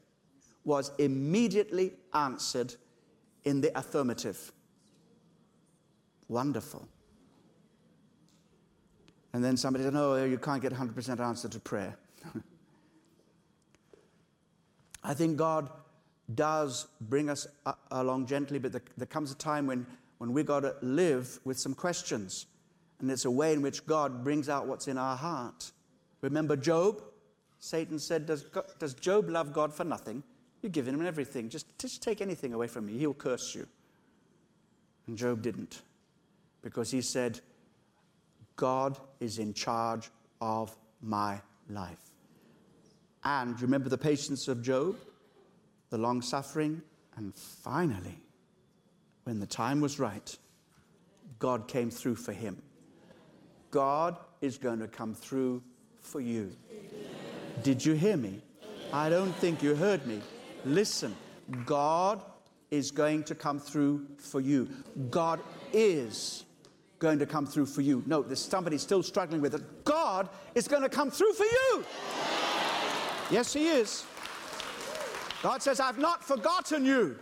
was 0.65 0.91
immediately 0.99 1.93
answered 2.13 2.75
in 3.45 3.61
the 3.61 3.77
affirmative. 3.79 4.53
Wonderful. 6.29 6.87
And 9.33 9.45
then 9.45 9.57
somebody 9.57 9.85
said, 9.85 9.95
No, 9.95 10.25
you 10.25 10.39
can't 10.39 10.63
get 10.63 10.73
100% 10.73 11.21
answer 11.21 11.49
to 11.49 11.61
prayer. 11.61 11.97
I 15.05 15.15
think 15.15 15.37
God 15.37 15.71
does 16.35 16.89
bring 17.01 17.31
us 17.31 17.47
uh, 17.65 17.75
along 17.91 18.27
gently, 18.27 18.59
but 18.59 18.73
there 18.73 19.07
comes 19.07 19.31
a 19.31 19.37
time 19.37 19.67
when, 19.67 19.87
when 20.19 20.33
we've 20.33 20.47
got 20.47 20.61
to 20.61 20.75
live 20.83 21.39
with 21.45 21.59
some 21.59 21.75
questions. 21.75 22.47
And 22.99 23.11
it's 23.11 23.27
a 23.27 23.31
way 23.31 23.53
in 23.53 23.63
which 23.63 23.87
God 23.87 24.25
brings 24.25 24.49
out 24.49 24.67
what's 24.67 24.89
in 24.89 24.99
our 24.99 25.17
heart. 25.17 25.71
Remember 26.23 26.57
Job? 26.57 27.03
Satan 27.59 27.99
said, 27.99 28.27
Does, 28.27 28.43
God, 28.45 28.65
does 28.79 28.95
Job 28.95 29.29
love 29.29 29.53
God 29.53 29.73
for 29.73 29.85
nothing? 29.85 30.23
You've 30.63 30.73
given 30.73 30.95
him 30.95 31.07
everything. 31.07 31.49
Just, 31.49 31.67
just 31.79 32.03
take 32.03 32.21
anything 32.21 32.53
away 32.53 32.67
from 32.67 32.87
me, 32.87 32.99
he'll 32.99 33.15
curse 33.15 33.55
you. 33.55 33.67
And 35.07 35.17
Job 35.17 35.43
didn't, 35.43 35.83
because 36.67 36.91
he 36.91 37.01
said, 37.01 37.39
God 38.57 38.99
is 39.21 39.39
in 39.39 39.55
charge 39.55 40.11
of 40.41 40.77
my 41.01 41.41
life. 41.71 42.11
And 43.23 43.63
remember 43.63 43.89
the 43.89 43.97
patience 43.97 44.49
of 44.49 44.63
Job, 44.63 44.97
the 45.91 45.99
long 45.99 46.21
suffering, 46.21 46.83
and 47.15 47.33
finally, 47.37 48.19
when 49.23 49.39
the 49.39 49.47
time 49.47 49.81
was 49.81 50.01
right, 50.01 50.37
God 51.39 51.69
came 51.69 51.89
through 51.89 52.17
for 52.17 52.33
him. 52.33 52.61
God 53.71 54.17
is 54.41 54.59
going 54.59 54.81
to 54.81 54.89
come 54.89 55.15
through 55.15 55.63
for 56.01 56.21
you. 56.21 56.51
Did 57.63 57.85
you 57.85 57.93
hear 57.93 58.17
me? 58.17 58.41
I 58.93 59.09
don't 59.09 59.37
think 59.37 59.63
you 59.63 59.77
heard 59.77 60.05
me. 60.05 60.21
Listen, 60.65 61.15
God 61.65 62.25
is 62.73 62.91
going 62.91 63.23
to 63.23 63.37
come 63.37 63.61
through 63.61 64.05
for 64.19 64.41
you. 64.41 64.69
God 65.11 65.39
is 65.73 66.43
going 66.99 67.19
to 67.19 67.27
come 67.27 67.47
through 67.47 67.67
for 67.67 67.83
you. 67.83 68.03
No, 68.07 68.23
there's 68.23 68.41
somebody 68.41 68.79
still 68.79 69.03
struggling 69.03 69.41
with 69.41 69.55
it. 69.55 69.85
God 69.85 70.29
is 70.55 70.67
going 70.67 70.83
to 70.83 70.89
come 70.89 71.11
through 71.11 71.33
for 71.33 71.45
you. 71.45 71.85
Yes, 73.31 73.53
He 73.53 73.69
is. 73.69 74.05
God 75.43 75.63
says, 75.63 75.81
I've 75.81 75.99
not 75.99 76.25
forgotten 76.25 76.85
you. 76.85 77.19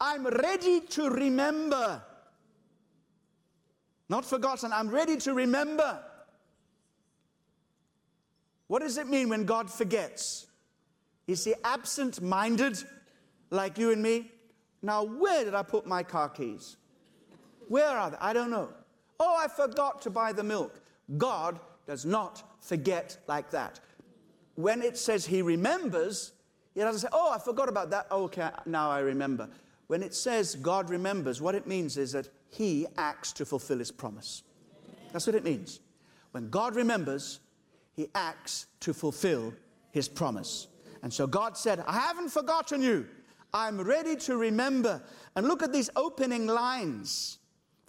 I'm 0.00 0.26
ready 0.26 0.80
to 0.80 1.10
remember. 1.10 2.02
Not 4.08 4.24
forgotten, 4.24 4.72
I'm 4.72 4.88
ready 4.88 5.16
to 5.18 5.34
remember. 5.34 6.02
What 8.66 8.82
does 8.82 8.98
it 8.98 9.08
mean 9.08 9.28
when 9.28 9.44
God 9.44 9.70
forgets? 9.70 10.46
Is 11.26 11.44
he 11.44 11.54
absent 11.64 12.20
minded 12.20 12.82
like 13.50 13.78
you 13.78 13.92
and 13.92 14.02
me? 14.02 14.30
Now, 14.82 15.04
where 15.04 15.44
did 15.44 15.54
I 15.54 15.62
put 15.62 15.86
my 15.86 16.02
car 16.02 16.28
keys? 16.28 16.76
Where 17.70 17.86
are 17.86 18.10
they? 18.10 18.16
I 18.20 18.32
don't 18.32 18.50
know. 18.50 18.68
Oh, 19.20 19.36
I 19.38 19.46
forgot 19.46 20.02
to 20.02 20.10
buy 20.10 20.32
the 20.32 20.42
milk. 20.42 20.80
God 21.16 21.60
does 21.86 22.04
not 22.04 22.42
forget 22.58 23.16
like 23.28 23.48
that. 23.52 23.78
When 24.56 24.82
it 24.82 24.98
says 24.98 25.24
he 25.24 25.40
remembers, 25.40 26.32
he 26.74 26.80
doesn't 26.80 27.02
say, 27.02 27.08
Oh, 27.12 27.30
I 27.32 27.38
forgot 27.38 27.68
about 27.68 27.90
that. 27.90 28.08
Oh, 28.10 28.24
okay, 28.24 28.48
now 28.66 28.90
I 28.90 28.98
remember. 28.98 29.48
When 29.86 30.02
it 30.02 30.14
says 30.14 30.56
God 30.56 30.90
remembers, 30.90 31.40
what 31.40 31.54
it 31.54 31.68
means 31.68 31.96
is 31.96 32.10
that 32.10 32.28
he 32.48 32.88
acts 32.98 33.32
to 33.34 33.44
fulfill 33.44 33.78
his 33.78 33.92
promise. 33.92 34.42
That's 35.12 35.28
what 35.28 35.36
it 35.36 35.44
means. 35.44 35.78
When 36.32 36.50
God 36.50 36.74
remembers, 36.74 37.38
he 37.94 38.08
acts 38.16 38.66
to 38.80 38.92
fulfill 38.92 39.54
his 39.92 40.08
promise. 40.08 40.66
And 41.04 41.12
so 41.12 41.28
God 41.28 41.56
said, 41.56 41.84
I 41.86 41.92
haven't 42.00 42.30
forgotten 42.30 42.82
you. 42.82 43.06
I'm 43.54 43.80
ready 43.80 44.16
to 44.16 44.36
remember. 44.36 45.00
And 45.36 45.46
look 45.46 45.62
at 45.62 45.72
these 45.72 45.88
opening 45.94 46.48
lines 46.48 47.38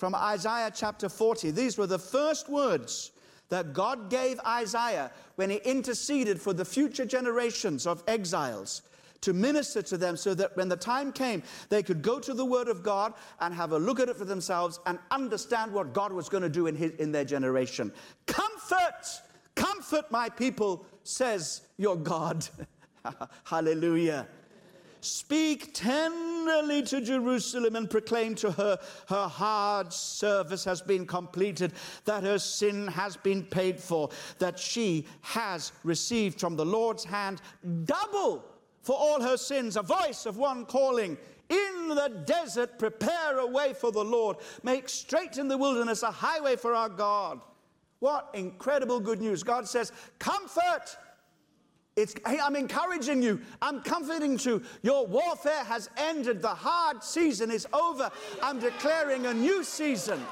from 0.02 0.16
Isaiah 0.16 0.72
chapter 0.74 1.10
40. 1.10 1.52
These 1.52 1.78
were 1.78 1.86
the 1.86 2.00
first 2.00 2.50
words 2.50 3.12
that 3.50 3.72
God 3.72 4.10
gave 4.10 4.40
Isaiah 4.40 5.12
when 5.36 5.52
he 5.52 5.58
interceded 5.58 6.42
for 6.42 6.54
the 6.54 6.66
future 6.66 7.06
generations 7.06 7.86
of 7.86 8.04
exiles 8.08 8.82
to 9.22 9.32
minister 9.32 9.84
to 9.84 9.98
them 10.00 10.18
so 10.18 10.34
that 10.34 10.58
when 10.58 10.70
the 10.70 10.76
time 10.76 11.12
came, 11.12 11.44
they 11.70 11.84
could 11.84 12.02
go 12.02 12.20
to 12.20 12.34
the 12.34 12.44
Word 12.44 12.68
of 12.68 12.82
God 12.82 13.14
and 13.42 13.54
have 13.54 13.74
a 13.74 13.78
look 13.78 14.00
at 14.00 14.10
it 14.10 14.18
for 14.18 14.26
themselves 14.26 14.80
and 14.88 14.98
understand 15.12 15.72
what 15.72 15.94
God 15.94 16.12
was 16.12 16.30
going 16.30 16.42
to 16.42 16.50
do 16.50 16.66
in, 16.66 16.76
his, 16.76 16.94
in 16.94 17.12
their 17.12 17.24
generation. 17.24 17.94
Comfort, 18.26 19.06
comfort 19.54 20.12
my 20.12 20.30
people, 20.30 20.84
says 21.04 21.62
your 21.78 21.96
God. 21.96 22.48
Hallelujah. 23.44 24.26
Speak 25.02 25.74
tenderly 25.74 26.84
to 26.84 27.02
Jerusalem 27.02 27.76
and 27.76 27.90
proclaim 27.90 28.36
to 28.36 28.52
her, 28.52 28.80
her 29.08 29.28
hard 29.28 29.92
service 29.92 30.64
has 30.66 30.82
been 30.82 31.08
completed, 31.08 31.74
that 32.06 32.24
her 32.24 32.38
sin 32.38 32.88
has 32.88 33.18
been 33.18 33.44
paid 33.44 33.80
for, 33.80 34.10
that 34.38 34.60
she 34.60 35.08
has 35.22 35.72
received 35.84 36.40
from 36.40 36.56
the 36.56 36.66
Lord's 36.66 37.04
hand 37.04 37.42
double 37.86 38.46
for 38.82 38.96
all 38.96 39.22
her 39.22 39.38
sins. 39.38 39.76
A 39.76 39.82
voice 39.82 40.28
of 40.28 40.38
one 40.38 40.66
calling, 40.66 41.18
In 41.50 41.88
the 41.90 42.24
desert, 42.26 42.78
prepare 42.78 43.40
a 43.40 43.48
way 43.48 43.74
for 43.74 43.92
the 43.92 44.04
Lord, 44.04 44.38
make 44.62 44.88
straight 44.88 45.38
in 45.38 45.48
the 45.48 45.58
wilderness 45.58 46.04
a 46.04 46.12
highway 46.12 46.56
for 46.56 46.76
our 46.76 46.90
God. 46.90 47.42
What 48.00 48.30
incredible 48.34 49.00
good 49.00 49.22
news. 49.22 49.44
God 49.44 49.68
says, 49.68 49.92
Comfort 50.18 50.98
it's, 51.98 52.16
hey, 52.26 52.40
I'm 52.42 52.56
encouraging 52.56 53.22
you. 53.22 53.42
I'm 53.62 53.82
comforting 53.82 54.40
you. 54.40 54.64
Your 54.82 55.06
warfare 55.06 55.64
has 55.66 55.90
ended. 55.98 56.42
The 56.42 56.48
hard 56.48 57.04
season 57.04 57.52
is 57.52 57.68
over. 57.74 58.10
I'm 58.42 58.60
declaring 58.60 59.26
a 59.26 59.34
new 59.34 59.64
season. 59.64 60.24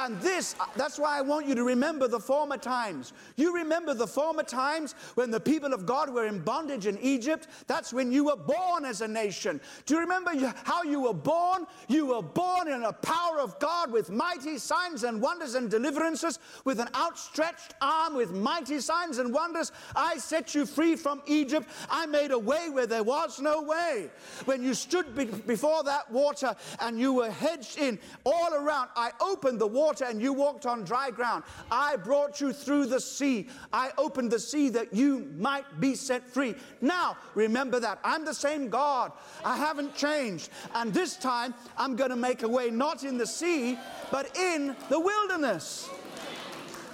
And 0.00 0.20
this, 0.20 0.54
uh, 0.60 0.66
that's 0.76 0.96
why 0.96 1.18
I 1.18 1.22
want 1.22 1.46
you 1.48 1.56
to 1.56 1.64
remember 1.64 2.06
the 2.06 2.20
former 2.20 2.56
times. 2.56 3.12
You 3.34 3.52
remember 3.52 3.94
the 3.94 4.06
former 4.06 4.44
times 4.44 4.94
when 5.16 5.32
the 5.32 5.40
people 5.40 5.74
of 5.74 5.86
God 5.86 6.08
were 6.08 6.26
in 6.26 6.38
bondage 6.38 6.86
in 6.86 6.96
Egypt? 6.98 7.48
That's 7.66 7.92
when 7.92 8.12
you 8.12 8.26
were 8.26 8.36
born 8.36 8.84
as 8.84 9.00
a 9.00 9.08
nation. 9.08 9.60
Do 9.86 9.94
you 9.94 10.00
remember 10.00 10.30
how 10.62 10.84
you 10.84 11.00
were 11.00 11.14
born? 11.14 11.66
You 11.88 12.06
were 12.06 12.22
born 12.22 12.68
in 12.68 12.82
the 12.82 12.92
power 12.92 13.40
of 13.40 13.58
God 13.58 13.90
with 13.90 14.08
mighty 14.08 14.58
signs 14.58 15.02
and 15.02 15.20
wonders 15.20 15.56
and 15.56 15.68
deliverances, 15.68 16.38
with 16.64 16.78
an 16.78 16.88
outstretched 16.94 17.74
arm, 17.82 18.14
with 18.14 18.30
mighty 18.30 18.78
signs 18.78 19.18
and 19.18 19.34
wonders. 19.34 19.72
I 19.96 20.18
set 20.18 20.54
you 20.54 20.64
free 20.64 20.94
from 20.94 21.22
Egypt. 21.26 21.68
I 21.90 22.06
made 22.06 22.30
a 22.30 22.38
way 22.38 22.70
where 22.70 22.86
there 22.86 23.02
was 23.02 23.40
no 23.40 23.62
way. 23.62 24.10
When 24.44 24.62
you 24.62 24.74
stood 24.74 25.16
be- 25.16 25.24
before 25.24 25.82
that 25.82 26.08
water 26.08 26.54
and 26.80 27.00
you 27.00 27.14
were 27.14 27.30
hedged 27.30 27.78
in 27.78 27.98
all 28.24 28.54
around, 28.54 28.90
I 28.94 29.10
opened 29.20 29.58
the 29.58 29.66
water 29.66 29.87
water 29.88 30.04
and 30.04 30.20
you 30.20 30.34
walked 30.34 30.66
on 30.66 30.84
dry 30.84 31.10
ground. 31.10 31.44
I 31.70 31.96
brought 31.96 32.40
you 32.40 32.52
through 32.52 32.86
the 32.86 33.00
sea. 33.00 33.48
I 33.72 33.90
opened 33.96 34.30
the 34.30 34.38
sea 34.38 34.68
that 34.70 34.92
you 34.92 35.32
might 35.38 35.80
be 35.80 35.94
set 35.94 36.28
free. 36.28 36.54
Now, 36.82 37.16
remember 37.34 37.80
that. 37.80 37.98
I'm 38.04 38.24
the 38.24 38.34
same 38.34 38.68
God. 38.68 39.12
I 39.44 39.56
haven't 39.56 39.94
changed. 39.94 40.50
And 40.74 40.92
this 40.92 41.16
time, 41.16 41.54
I'm 41.78 41.96
going 41.96 42.10
to 42.10 42.16
make 42.16 42.42
a 42.42 42.48
way 42.48 42.70
not 42.70 43.02
in 43.02 43.16
the 43.16 43.26
sea, 43.26 43.78
but 44.10 44.36
in 44.36 44.76
the 44.90 45.00
wilderness. 45.00 45.88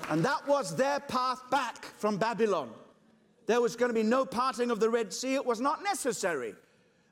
And 0.08 0.24
that 0.24 0.46
was 0.46 0.76
their 0.76 1.00
path 1.00 1.42
back 1.50 1.84
from 1.98 2.16
Babylon. 2.16 2.70
There 3.46 3.60
was 3.60 3.74
going 3.74 3.90
to 3.90 3.94
be 3.94 4.04
no 4.04 4.24
parting 4.24 4.70
of 4.70 4.78
the 4.78 4.88
Red 4.88 5.12
Sea, 5.12 5.34
it 5.34 5.44
was 5.44 5.60
not 5.60 5.82
necessary. 5.82 6.54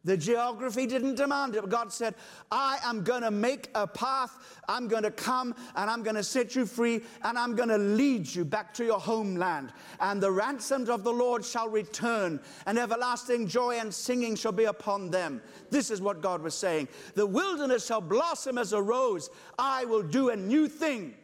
The 0.04 0.16
geography 0.16 0.88
didn't 0.88 1.14
demand 1.14 1.54
it. 1.54 1.68
God 1.68 1.92
said, 1.92 2.16
I 2.50 2.78
am 2.84 3.04
going 3.04 3.22
to 3.22 3.30
make 3.30 3.70
a 3.76 3.86
path. 3.86 4.36
I'm 4.68 4.88
going 4.88 5.04
to 5.04 5.12
come 5.12 5.54
and 5.76 5.88
I'm 5.88 6.02
going 6.02 6.16
to 6.16 6.24
set 6.24 6.56
you 6.56 6.66
free 6.66 7.02
and 7.22 7.38
I'm 7.38 7.54
going 7.54 7.68
to 7.68 7.78
lead 7.78 8.34
you 8.34 8.44
back 8.44 8.74
to 8.74 8.84
your 8.84 8.98
homeland. 8.98 9.72
And 10.00 10.20
the 10.20 10.32
ransomed 10.32 10.88
of 10.88 11.04
the 11.04 11.12
Lord 11.12 11.44
shall 11.44 11.68
return, 11.68 12.40
and 12.66 12.80
everlasting 12.80 13.46
joy 13.46 13.78
and 13.78 13.94
singing 13.94 14.34
shall 14.34 14.50
be 14.50 14.64
upon 14.64 15.10
them. 15.10 15.40
This 15.70 15.88
is 15.88 16.00
what 16.00 16.20
God 16.20 16.42
was 16.42 16.54
saying. 16.54 16.88
The 17.14 17.26
wilderness 17.26 17.86
shall 17.86 18.00
blossom 18.00 18.58
as 18.58 18.72
a 18.72 18.82
rose. 18.82 19.30
I 19.56 19.84
will 19.84 20.02
do 20.02 20.30
a 20.30 20.36
new 20.36 20.66
thing. 20.66 21.14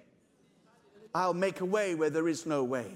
I'll 1.14 1.34
make 1.34 1.62
a 1.62 1.64
way 1.64 1.96
where 1.96 2.10
there 2.10 2.28
is 2.28 2.46
no 2.46 2.62
way. 2.62 2.92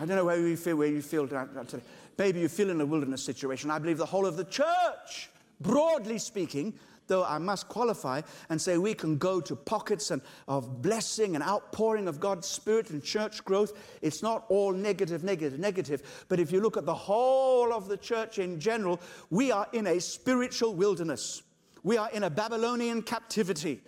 I 0.00 0.06
don't 0.06 0.16
know 0.16 0.24
where 0.24 0.38
you 0.38 0.56
feel, 0.56 0.76
where 0.76 0.88
you 0.88 1.02
feel 1.02 1.26
today. 1.26 1.82
Maybe 2.18 2.40
you 2.40 2.48
feel 2.48 2.70
in 2.70 2.80
a 2.80 2.86
wilderness 2.86 3.22
situation. 3.22 3.70
I 3.70 3.78
believe 3.78 3.98
the 3.98 4.06
whole 4.06 4.26
of 4.26 4.36
the 4.36 4.44
church, 4.44 5.30
broadly 5.60 6.18
speaking, 6.18 6.74
though 7.06 7.24
I 7.24 7.38
must 7.38 7.68
qualify 7.68 8.22
and 8.48 8.60
say 8.60 8.78
we 8.78 8.94
can 8.94 9.18
go 9.18 9.40
to 9.40 9.56
pockets 9.56 10.10
and, 10.10 10.22
of 10.48 10.82
blessing 10.82 11.34
and 11.34 11.44
outpouring 11.44 12.08
of 12.08 12.20
God's 12.20 12.46
Spirit 12.46 12.90
and 12.90 13.02
church 13.02 13.44
growth. 13.44 13.72
It's 14.02 14.22
not 14.22 14.44
all 14.48 14.72
negative, 14.72 15.24
negative, 15.24 15.58
negative. 15.58 16.24
But 16.28 16.40
if 16.40 16.52
you 16.52 16.60
look 16.60 16.76
at 16.76 16.86
the 16.86 16.94
whole 16.94 17.72
of 17.72 17.88
the 17.88 17.96
church 17.96 18.38
in 18.38 18.60
general, 18.60 19.00
we 19.30 19.50
are 19.50 19.66
in 19.72 19.86
a 19.86 20.00
spiritual 20.00 20.74
wilderness. 20.74 21.42
We 21.82 21.96
are 21.96 22.10
in 22.10 22.24
a 22.24 22.30
Babylonian 22.30 23.02
captivity. 23.02 23.80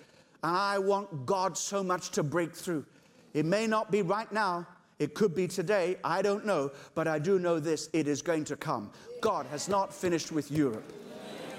And 0.42 0.56
I 0.56 0.78
want 0.78 1.26
God 1.26 1.56
so 1.56 1.82
much 1.82 2.10
to 2.10 2.22
break 2.22 2.54
through. 2.54 2.84
It 3.32 3.46
may 3.46 3.66
not 3.66 3.90
be 3.90 4.02
right 4.02 4.30
now, 4.30 4.66
it 4.98 5.14
could 5.14 5.34
be 5.34 5.48
today, 5.48 5.96
I 6.04 6.22
don't 6.22 6.46
know, 6.46 6.70
but 6.94 7.08
I 7.08 7.18
do 7.18 7.38
know 7.38 7.58
this 7.58 7.88
it 7.92 8.06
is 8.06 8.22
going 8.22 8.44
to 8.44 8.56
come. 8.56 8.90
God 9.20 9.46
has 9.46 9.68
not 9.68 9.92
finished 9.92 10.30
with 10.30 10.50
Europe. 10.50 10.92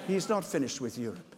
He's 0.08 0.30
not 0.30 0.45
finished 0.45 0.80
with 0.80 0.98
Europe. 0.98 1.36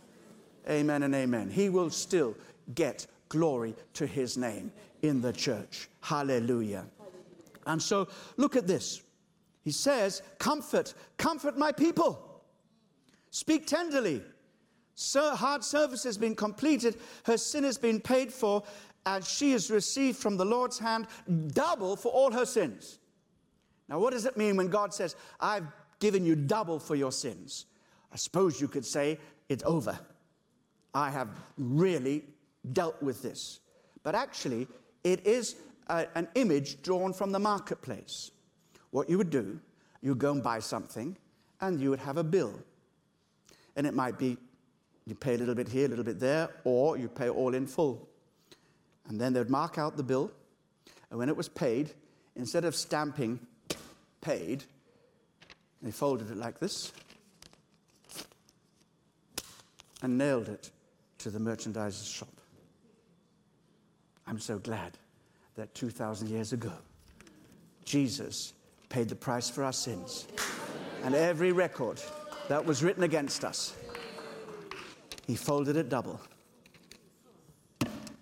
Amen 0.70 1.04
and 1.04 1.16
amen. 1.16 1.50
He 1.50 1.70
will 1.70 1.90
still 1.90 2.36
get 2.76 3.08
glory 3.30 3.74
to 3.94 4.06
his 4.06 4.38
name 4.38 4.72
in 5.02 5.22
the 5.22 5.34
church. 5.34 5.90
Hallelujah. 6.02 6.86
And 7.66 7.82
so 7.82 8.08
look 8.38 8.56
at 8.56 8.68
this. 8.68 9.02
He 9.64 9.72
says, 9.72 10.22
Comfort, 10.40 10.94
comfort 11.18 11.58
my 11.58 11.72
people. 11.72 12.42
Speak 13.32 13.68
tenderly. 13.68 14.22
So 14.96 15.36
hard 15.36 15.64
service 15.64 16.04
has 16.06 16.18
been 16.18 16.36
completed, 16.36 16.98
her 17.26 17.38
sin 17.38 17.64
has 17.66 17.78
been 17.78 18.00
paid 18.00 18.34
for, 18.34 18.64
and 19.08 19.24
she 19.24 19.54
has 19.54 19.72
received 19.72 20.18
from 20.18 20.36
the 20.36 20.44
Lord's 20.44 20.78
hand 20.78 21.08
double 21.54 21.96
for 21.96 22.12
all 22.12 22.30
her 22.30 22.46
sins. 22.46 23.00
Now, 23.88 24.00
what 24.00 24.12
does 24.12 24.26
it 24.26 24.36
mean 24.36 24.58
when 24.58 24.68
God 24.68 24.94
says, 24.94 25.16
I've 25.40 25.66
given 26.00 26.26
you 26.26 26.36
double 26.36 26.78
for 26.78 26.94
your 26.94 27.14
sins? 27.14 27.68
I 28.12 28.18
suppose 28.18 28.60
you 28.60 28.68
could 28.68 28.86
say, 28.86 29.18
it's 29.48 29.64
over. 29.64 29.98
I 30.94 31.10
have 31.10 31.30
really 31.58 32.26
dealt 32.74 33.02
with 33.02 33.22
this. 33.22 33.62
But 34.04 34.14
actually, 34.14 34.68
it 35.06 35.26
is 35.26 35.56
a, 35.88 36.06
an 36.16 36.28
image 36.36 36.82
drawn 36.82 37.14
from 37.14 37.32
the 37.32 37.40
marketplace. 37.40 38.32
What 38.92 39.10
you 39.10 39.18
would 39.18 39.30
do, 39.30 39.58
you 40.02 40.12
would 40.12 40.20
go 40.20 40.34
and 40.34 40.44
buy 40.44 40.60
something, 40.60 41.16
and 41.62 41.80
you 41.80 41.92
would 41.92 42.00
have 42.00 42.18
a 42.18 42.26
bill. 42.26 42.60
And 43.78 43.88
it 43.88 43.94
might 43.94 44.20
be 44.20 44.38
you 45.06 45.16
pay 45.16 45.36
a 45.36 45.38
little 45.38 45.56
bit 45.56 45.70
here, 45.70 45.86
a 45.86 45.90
little 45.90 46.04
bit 46.04 46.20
there, 46.20 46.50
or 46.66 46.98
you 46.98 47.08
pay 47.08 47.30
all 47.30 47.54
in 47.54 47.66
full. 47.68 48.07
And 49.08 49.20
then 49.20 49.34
they'd 49.34 49.50
mark 49.50 49.78
out 49.78 49.98
the 49.98 50.04
bill. 50.04 50.32
And 51.10 51.20
when 51.20 51.30
it 51.30 51.38
was 51.38 51.48
paid, 51.48 51.92
instead 52.36 52.66
of 52.66 52.76
stamping 52.76 53.40
paid, 54.22 54.64
they 55.82 55.92
folded 55.92 56.30
it 56.32 56.38
like 56.38 56.60
this 56.60 56.92
and 60.02 60.18
nailed 60.18 60.50
it 60.50 60.72
to 61.20 61.30
the 61.30 61.40
merchandiser's 61.40 62.08
shop. 62.08 62.30
I'm 64.28 64.40
so 64.40 64.60
glad 64.60 64.98
that 65.56 65.74
2,000 65.74 66.30
years 66.30 66.54
ago, 66.54 66.74
Jesus 67.86 68.54
paid 68.90 69.10
the 69.10 69.16
price 69.16 69.50
for 69.50 69.64
our 69.64 69.74
sins. 69.74 70.28
And 71.04 71.16
every 71.16 71.52
record 71.52 72.02
that 72.50 72.66
was 72.66 72.84
written 72.84 73.04
against 73.04 73.46
us, 73.46 73.76
he 75.26 75.36
folded 75.36 75.78
it 75.78 75.90
double 75.90 76.20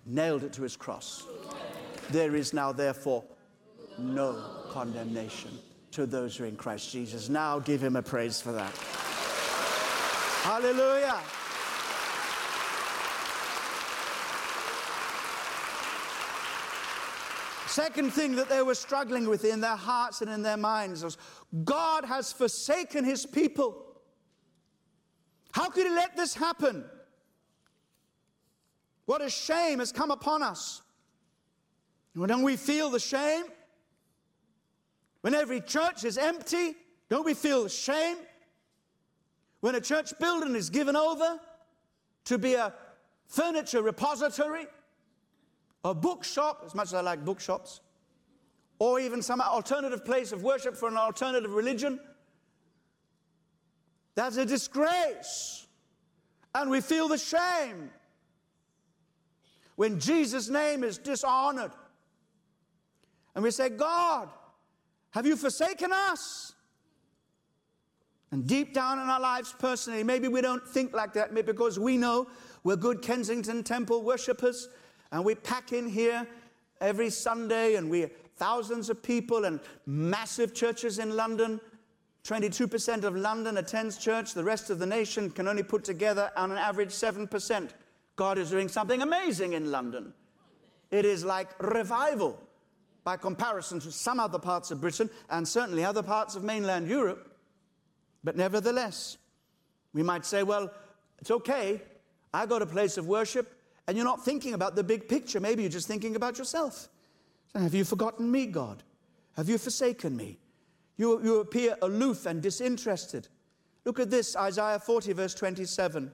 nailed 0.06 0.44
it 0.44 0.52
to 0.54 0.62
his 0.62 0.76
cross. 0.76 1.26
There 2.10 2.36
is 2.36 2.52
now, 2.52 2.72
therefore, 2.72 3.24
no 3.98 4.42
condemnation 4.70 5.50
to 5.92 6.06
those 6.06 6.36
who 6.36 6.44
are 6.44 6.46
in 6.46 6.56
Christ 6.56 6.90
Jesus. 6.90 7.28
Now 7.28 7.58
give 7.58 7.82
him 7.82 7.96
a 7.96 8.02
praise 8.02 8.40
for 8.40 8.52
that. 8.52 8.72
Hallelujah. 10.42 11.20
Second 17.66 18.12
thing 18.12 18.36
that 18.36 18.48
they 18.48 18.62
were 18.62 18.74
struggling 18.74 19.28
with 19.28 19.44
in 19.44 19.60
their 19.60 19.76
hearts 19.76 20.22
and 20.22 20.30
in 20.30 20.42
their 20.42 20.56
minds 20.56 21.04
was 21.04 21.18
God 21.64 22.04
has 22.04 22.32
forsaken 22.32 23.04
his 23.04 23.26
people. 23.26 23.84
How 25.52 25.68
could 25.68 25.86
he 25.86 25.92
let 25.92 26.16
this 26.16 26.32
happen? 26.32 26.84
What 29.06 29.22
a 29.22 29.30
shame 29.30 29.78
has 29.78 29.90
come 29.92 30.10
upon 30.10 30.42
us. 30.42 30.82
Don't 32.14 32.42
we 32.42 32.56
feel 32.56 32.90
the 32.90 33.00
shame, 33.00 33.44
when 35.20 35.34
every 35.34 35.60
church 35.60 36.04
is 36.04 36.16
empty, 36.16 36.76
Don't 37.08 37.24
we 37.24 37.34
feel 37.34 37.68
shame 37.68 38.16
when 39.60 39.74
a 39.74 39.80
church 39.80 40.12
building 40.18 40.54
is 40.54 40.70
given 40.70 40.96
over 40.96 41.38
to 42.24 42.38
be 42.38 42.54
a 42.54 42.72
furniture 43.26 43.82
repository, 43.82 44.66
a 45.84 45.94
bookshop, 45.94 46.62
as 46.66 46.74
much 46.74 46.88
as 46.88 46.94
I 46.94 47.00
like 47.00 47.24
bookshops, 47.24 47.80
or 48.78 49.00
even 49.00 49.22
some 49.22 49.40
alternative 49.40 50.04
place 50.04 50.32
of 50.32 50.42
worship 50.42 50.76
for 50.76 50.88
an 50.88 50.96
alternative 50.96 51.52
religion? 51.52 52.00
That's 54.14 54.36
a 54.36 54.44
disgrace. 54.44 55.66
And 56.54 56.70
we 56.70 56.80
feel 56.80 57.06
the 57.06 57.18
shame 57.18 57.90
when 59.76 60.00
Jesus' 60.00 60.48
name 60.48 60.82
is 60.82 60.98
dishonored. 60.98 61.72
And 63.34 63.44
we 63.44 63.50
say, 63.50 63.68
God, 63.68 64.28
have 65.10 65.26
you 65.26 65.36
forsaken 65.36 65.92
us? 65.92 66.54
And 68.32 68.46
deep 68.46 68.74
down 68.74 68.98
in 68.98 69.08
our 69.08 69.20
lives 69.20 69.54
personally, 69.58 70.02
maybe 70.02 70.28
we 70.28 70.40
don't 70.40 70.66
think 70.66 70.92
like 70.92 71.12
that, 71.12 71.32
maybe 71.32 71.52
because 71.52 71.78
we 71.78 71.96
know 71.96 72.26
we're 72.64 72.76
good 72.76 73.00
Kensington 73.00 73.62
Temple 73.62 74.02
worshippers 74.02 74.68
and 75.12 75.24
we 75.24 75.34
pack 75.34 75.72
in 75.72 75.88
here 75.88 76.26
every 76.80 77.10
Sunday 77.10 77.76
and 77.76 77.88
we're 77.88 78.10
thousands 78.36 78.90
of 78.90 79.02
people 79.02 79.44
and 79.44 79.60
massive 79.86 80.52
churches 80.54 80.98
in 80.98 81.14
London. 81.14 81.60
22% 82.24 83.04
of 83.04 83.14
London 83.14 83.58
attends 83.58 83.96
church, 83.96 84.34
the 84.34 84.42
rest 84.42 84.68
of 84.68 84.78
the 84.78 84.86
nation 84.86 85.30
can 85.30 85.46
only 85.46 85.62
put 85.62 85.84
together 85.84 86.30
on 86.36 86.50
an 86.50 86.58
average 86.58 86.90
7%. 86.90 87.70
God 88.16 88.38
is 88.38 88.50
doing 88.50 88.68
something 88.68 89.02
amazing 89.02 89.52
in 89.52 89.70
London. 89.70 90.12
It 90.90 91.04
is 91.04 91.24
like 91.24 91.48
revival 91.62 92.38
by 93.04 93.16
comparison 93.16 93.78
to 93.80 93.92
some 93.92 94.18
other 94.18 94.38
parts 94.38 94.70
of 94.70 94.80
Britain 94.80 95.08
and 95.30 95.46
certainly 95.46 95.84
other 95.84 96.02
parts 96.02 96.34
of 96.34 96.42
mainland 96.42 96.88
Europe. 96.88 97.36
But 98.24 98.36
nevertheless, 98.36 99.18
we 99.92 100.02
might 100.02 100.24
say, 100.24 100.42
well, 100.42 100.72
it's 101.18 101.30
okay. 101.30 101.80
I 102.34 102.46
got 102.46 102.62
a 102.62 102.66
place 102.66 102.98
of 102.98 103.06
worship, 103.06 103.52
and 103.86 103.96
you're 103.96 104.04
not 104.04 104.24
thinking 104.24 104.54
about 104.54 104.74
the 104.74 104.82
big 104.82 105.08
picture. 105.08 105.38
Maybe 105.38 105.62
you're 105.62 105.70
just 105.70 105.86
thinking 105.86 106.16
about 106.16 106.38
yourself. 106.38 106.88
So 107.52 107.60
have 107.60 107.74
you 107.74 107.84
forgotten 107.84 108.30
me, 108.30 108.46
God? 108.46 108.82
Have 109.36 109.48
you 109.48 109.58
forsaken 109.58 110.16
me? 110.16 110.38
You, 110.96 111.22
you 111.22 111.40
appear 111.40 111.76
aloof 111.82 112.26
and 112.26 112.42
disinterested. 112.42 113.28
Look 113.84 114.00
at 114.00 114.10
this 114.10 114.34
Isaiah 114.34 114.80
40, 114.80 115.12
verse 115.12 115.34
27. 115.34 116.10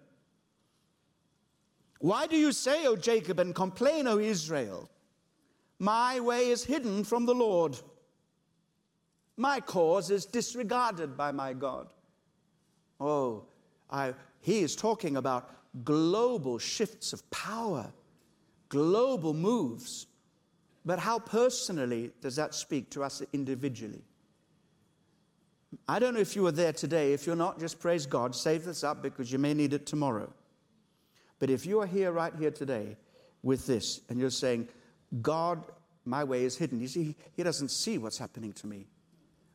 Why 2.03 2.27
do 2.27 2.37
you 2.37 2.51
say, 2.51 2.85
O 2.89 2.97
Jacob, 2.97 3.39
and 3.39 3.55
complain, 3.55 4.09
O 4.09 4.19
Israel? 4.19 4.91
My 5.79 6.19
way 6.19 6.49
is 6.49 6.65
hidden 6.65 7.05
from 7.05 7.27
the 7.27 7.35
Lord. 7.35 7.79
My 9.37 9.61
cause 9.61 10.11
is 10.11 10.27
disregarded 10.27 11.17
by 11.17 11.31
my 11.31 11.53
God. 11.53 11.87
Oh, 12.99 13.45
I, 13.89 14.15
he 14.41 14.63
is 14.63 14.75
talking 14.75 15.17
about 15.17 15.49
global 15.85 16.59
shifts 16.59 17.13
of 17.13 17.31
power, 17.31 17.93
global 18.69 19.33
moves. 19.33 20.09
But 20.85 20.99
how 20.99 21.21
personally 21.21 22.11
does 22.21 22.35
that 22.35 22.53
speak 22.53 22.91
to 22.91 23.05
us 23.05 23.23
individually? 23.33 24.03
I 25.87 26.01
don't 26.01 26.15
know 26.15 26.21
if 26.21 26.35
you 26.35 26.43
were 26.43 26.51
there 26.51 26.73
today. 26.73 27.13
If 27.13 27.29
you're 27.29 27.37
not, 27.37 27.61
just 27.61 27.79
praise 27.79 28.07
God. 28.07 28.35
Save 28.35 28.65
this 28.65 28.83
up 28.83 29.05
because 29.05 29.31
you 29.31 29.39
may 29.39 29.55
need 29.55 29.73
it 29.73 29.87
tomorrow. 29.87 30.33
But 31.43 31.51
if 31.51 31.67
you 31.67 31.81
are 31.81 31.87
here 31.87 32.13
right 32.13 32.33
here 32.39 32.53
today 32.53 32.97
with 33.43 33.67
this 33.67 34.03
and 34.09 34.17
you're 34.17 34.31
saying, 34.31 34.69
God, 35.23 35.65
my 36.05 36.23
way 36.23 36.45
is 36.45 36.57
hidden, 36.57 36.79
you 36.79 36.87
see, 36.87 37.17
He 37.33 37.43
doesn't 37.43 37.73
see 37.73 37.99
what's 37.99 38.17
happening 38.17 38.53
to 38.53 38.69
me. 38.69 38.87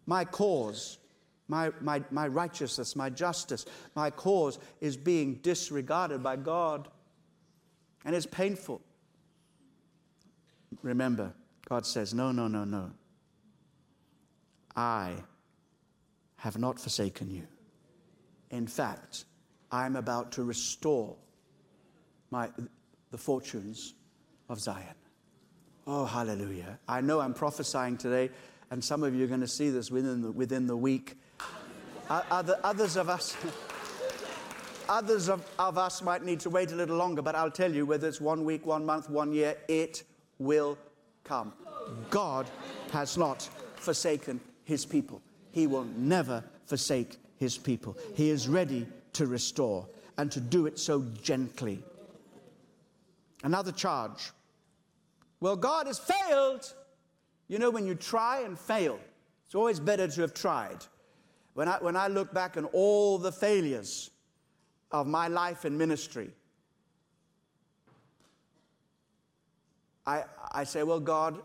My 0.05 0.25
cause 0.25 0.97
my, 1.47 1.71
my, 1.79 2.03
my 2.11 2.27
righteousness, 2.27 2.93
my 2.97 3.09
justice, 3.09 3.65
my 3.95 4.09
cause 4.09 4.59
is 4.81 4.97
being 4.97 5.35
disregarded 5.35 6.21
by 6.21 6.35
God. 6.35 6.89
And 8.03 8.13
it's 8.13 8.25
painful. 8.25 8.81
Remember, 10.83 11.33
God 11.69 11.85
says, 11.85 12.13
No, 12.13 12.33
no, 12.33 12.49
no, 12.49 12.65
no. 12.65 12.91
I 14.75 15.13
have 16.35 16.57
not 16.57 16.81
forsaken 16.81 17.31
you. 17.31 17.43
In 18.51 18.67
fact, 18.67 19.23
I'm 19.71 19.95
about 19.95 20.33
to 20.33 20.43
restore 20.43 21.15
my, 22.31 22.49
the 23.11 23.17
fortunes 23.17 23.93
of 24.49 24.59
Zion. 24.59 24.95
Oh, 25.85 26.05
hallelujah. 26.05 26.79
I 26.87 27.01
know 27.01 27.19
I'm 27.19 27.33
prophesying 27.33 27.97
today, 27.97 28.29
and 28.71 28.83
some 28.83 29.03
of 29.03 29.15
you 29.15 29.23
are 29.23 29.27
going 29.27 29.41
to 29.41 29.47
see 29.47 29.69
this 29.69 29.89
within 29.89 30.21
the, 30.21 30.31
within 30.31 30.67
the 30.67 30.75
week. 30.75 31.15
Other, 32.09 32.59
others 32.63 32.95
of 32.95 33.09
us. 33.09 33.35
Others 34.89 35.27
of, 35.27 35.45
of 35.59 35.77
us 35.77 36.01
might 36.01 36.23
need 36.23 36.39
to 36.39 36.49
wait 36.49 36.71
a 36.71 36.75
little 36.75 36.95
longer, 36.95 37.21
but 37.21 37.35
I'll 37.35 37.51
tell 37.51 37.73
you 37.73 37.85
whether 37.85 38.07
it's 38.07 38.21
one 38.21 38.45
week, 38.45 38.65
one 38.65 38.85
month, 38.85 39.09
one 39.09 39.33
year, 39.33 39.57
it 39.67 40.03
will 40.39 40.77
come. 41.25 41.51
God 42.09 42.49
has 42.93 43.17
not 43.17 43.49
forsaken 43.75 44.39
his 44.63 44.85
people. 44.85 45.21
He 45.51 45.67
will 45.67 45.85
never 45.97 46.41
forsake 46.65 47.17
his 47.37 47.57
people. 47.57 47.97
He 48.15 48.29
is 48.29 48.47
ready 48.47 48.87
to 49.13 49.27
restore 49.27 49.87
and 50.17 50.31
to 50.31 50.39
do 50.39 50.67
it 50.67 50.79
so 50.79 51.03
gently. 51.21 51.83
Another 53.47 53.71
charge. 53.71 54.31
Well, 55.39 55.55
God 55.55 55.87
has 55.87 55.97
failed. 55.97 56.73
You 57.47 57.59
know, 57.59 57.69
when 57.69 57.87
you 57.87 57.95
try 57.95 58.41
and 58.41 58.59
fail, 58.59 58.99
it's 59.45 59.55
always 59.55 59.79
better 59.79 60.05
to 60.05 60.19
have 60.19 60.33
tried. 60.33 60.79
When 61.53 61.69
I, 61.69 61.77
when 61.77 61.95
I 61.95 62.09
look 62.09 62.33
back 62.33 62.57
on 62.57 62.65
all 62.65 63.17
the 63.17 63.31
failures 63.31 64.11
of 64.91 65.07
my 65.07 65.29
life 65.29 65.63
and 65.63 65.77
ministry, 65.77 66.29
I, 70.05 70.25
I 70.51 70.65
say, 70.65 70.83
Well, 70.83 70.99
God, 70.99 71.39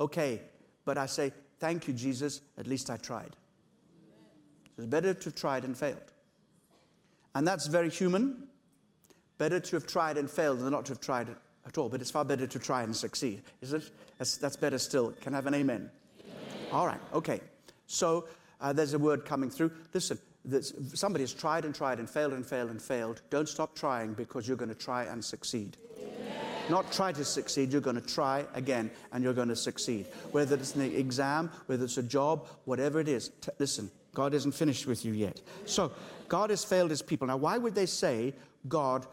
okay. 0.00 0.40
But 0.86 0.96
I 0.96 1.04
say, 1.04 1.34
Thank 1.58 1.86
you, 1.86 1.92
Jesus. 1.92 2.40
At 2.56 2.66
least 2.66 2.88
I 2.88 2.96
tried. 2.96 3.36
It's 4.78 4.86
better 4.86 5.12
to 5.12 5.24
have 5.24 5.34
tried 5.34 5.64
and 5.64 5.76
failed. 5.76 6.12
And 7.34 7.46
that's 7.46 7.66
very 7.66 7.90
human. 7.90 8.45
Better 9.38 9.60
to 9.60 9.76
have 9.76 9.86
tried 9.86 10.16
and 10.16 10.30
failed 10.30 10.60
than 10.60 10.70
not 10.70 10.86
to 10.86 10.92
have 10.92 11.00
tried 11.00 11.28
at 11.66 11.78
all. 11.78 11.88
But 11.88 12.00
it's 12.00 12.10
far 12.10 12.24
better 12.24 12.46
to 12.46 12.58
try 12.58 12.82
and 12.82 12.94
succeed, 12.94 13.42
is 13.60 13.72
it? 13.72 13.90
That's, 14.18 14.36
that's 14.36 14.56
better 14.56 14.78
still. 14.78 15.12
Can 15.20 15.34
I 15.34 15.36
have 15.36 15.46
an 15.46 15.54
amen? 15.54 15.90
amen? 16.20 16.38
All 16.72 16.86
right, 16.86 17.00
okay. 17.12 17.40
So 17.86 18.26
uh, 18.60 18.72
there's 18.72 18.94
a 18.94 18.98
word 18.98 19.24
coming 19.24 19.50
through. 19.50 19.70
Listen, 19.92 20.18
somebody 20.94 21.22
has 21.22 21.34
tried 21.34 21.64
and 21.64 21.74
tried 21.74 21.98
and 21.98 22.08
failed 22.08 22.32
and 22.32 22.46
failed 22.46 22.70
and 22.70 22.80
failed. 22.80 23.22
Don't 23.30 23.48
stop 23.48 23.74
trying 23.74 24.14
because 24.14 24.46
you're 24.46 24.56
going 24.56 24.68
to 24.68 24.74
try 24.74 25.04
and 25.04 25.24
succeed. 25.24 25.76
Not 26.68 26.90
try 26.90 27.12
to 27.12 27.24
succeed, 27.24 27.70
you're 27.70 27.80
going 27.80 28.00
to 28.00 28.06
try 28.06 28.44
again 28.54 28.90
and 29.12 29.22
you're 29.22 29.32
going 29.32 29.48
to 29.48 29.56
succeed. 29.56 30.06
Whether 30.32 30.56
it's 30.56 30.74
an 30.74 30.82
exam, 30.82 31.50
whether 31.66 31.84
it's 31.84 31.98
a 31.98 32.02
job, 32.02 32.48
whatever 32.64 32.98
it 32.98 33.06
is. 33.06 33.30
T- 33.40 33.50
listen, 33.60 33.88
God 34.14 34.34
isn't 34.34 34.52
finished 34.52 34.86
with 34.86 35.04
you 35.04 35.12
yet. 35.12 35.40
So, 35.64 35.92
God 36.26 36.50
has 36.50 36.64
failed 36.64 36.90
his 36.90 37.02
people. 37.02 37.28
Now, 37.28 37.36
why 37.36 37.56
would 37.56 37.74
they 37.76 37.86
say 37.86 38.34
God 38.68 39.06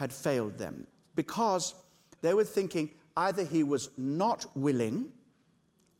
had 0.00 0.12
failed 0.12 0.56
them? 0.58 0.86
Because 1.14 1.74
they 2.22 2.34
were 2.34 2.44
thinking 2.44 2.90
either 3.16 3.44
he 3.44 3.62
was 3.62 3.90
not 3.98 4.46
willing 4.56 5.12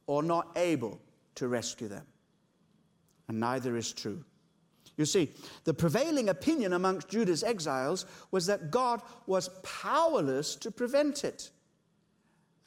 or 0.06 0.22
not 0.22 0.48
able 0.56 0.98
to 1.34 1.48
rescue 1.48 1.86
them 1.86 2.06
and 3.28 3.38
neither 3.38 3.76
is 3.76 3.92
true. 3.92 4.24
You 4.96 5.04
see, 5.04 5.30
the 5.62 5.72
prevailing 5.72 6.30
opinion 6.30 6.72
amongst 6.72 7.08
Judah's 7.08 7.44
exiles 7.44 8.06
was 8.32 8.46
that 8.46 8.70
God 8.70 9.02
was 9.26 9.50
powerless 9.62 10.56
to 10.56 10.70
prevent 10.72 11.22
it. 11.22 11.50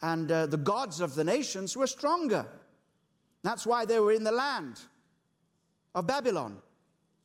And 0.02 0.32
uh, 0.32 0.46
the 0.46 0.58
gods 0.58 1.02
of 1.02 1.16
the 1.16 1.24
nations 1.24 1.76
were 1.76 1.88
stronger. 1.88 2.46
That's 3.42 3.66
why 3.66 3.84
they 3.86 4.00
were 4.00 4.14
in 4.14 4.24
the 4.24 4.32
land 4.32 4.80
of 5.96 6.08
Babylon. 6.08 6.60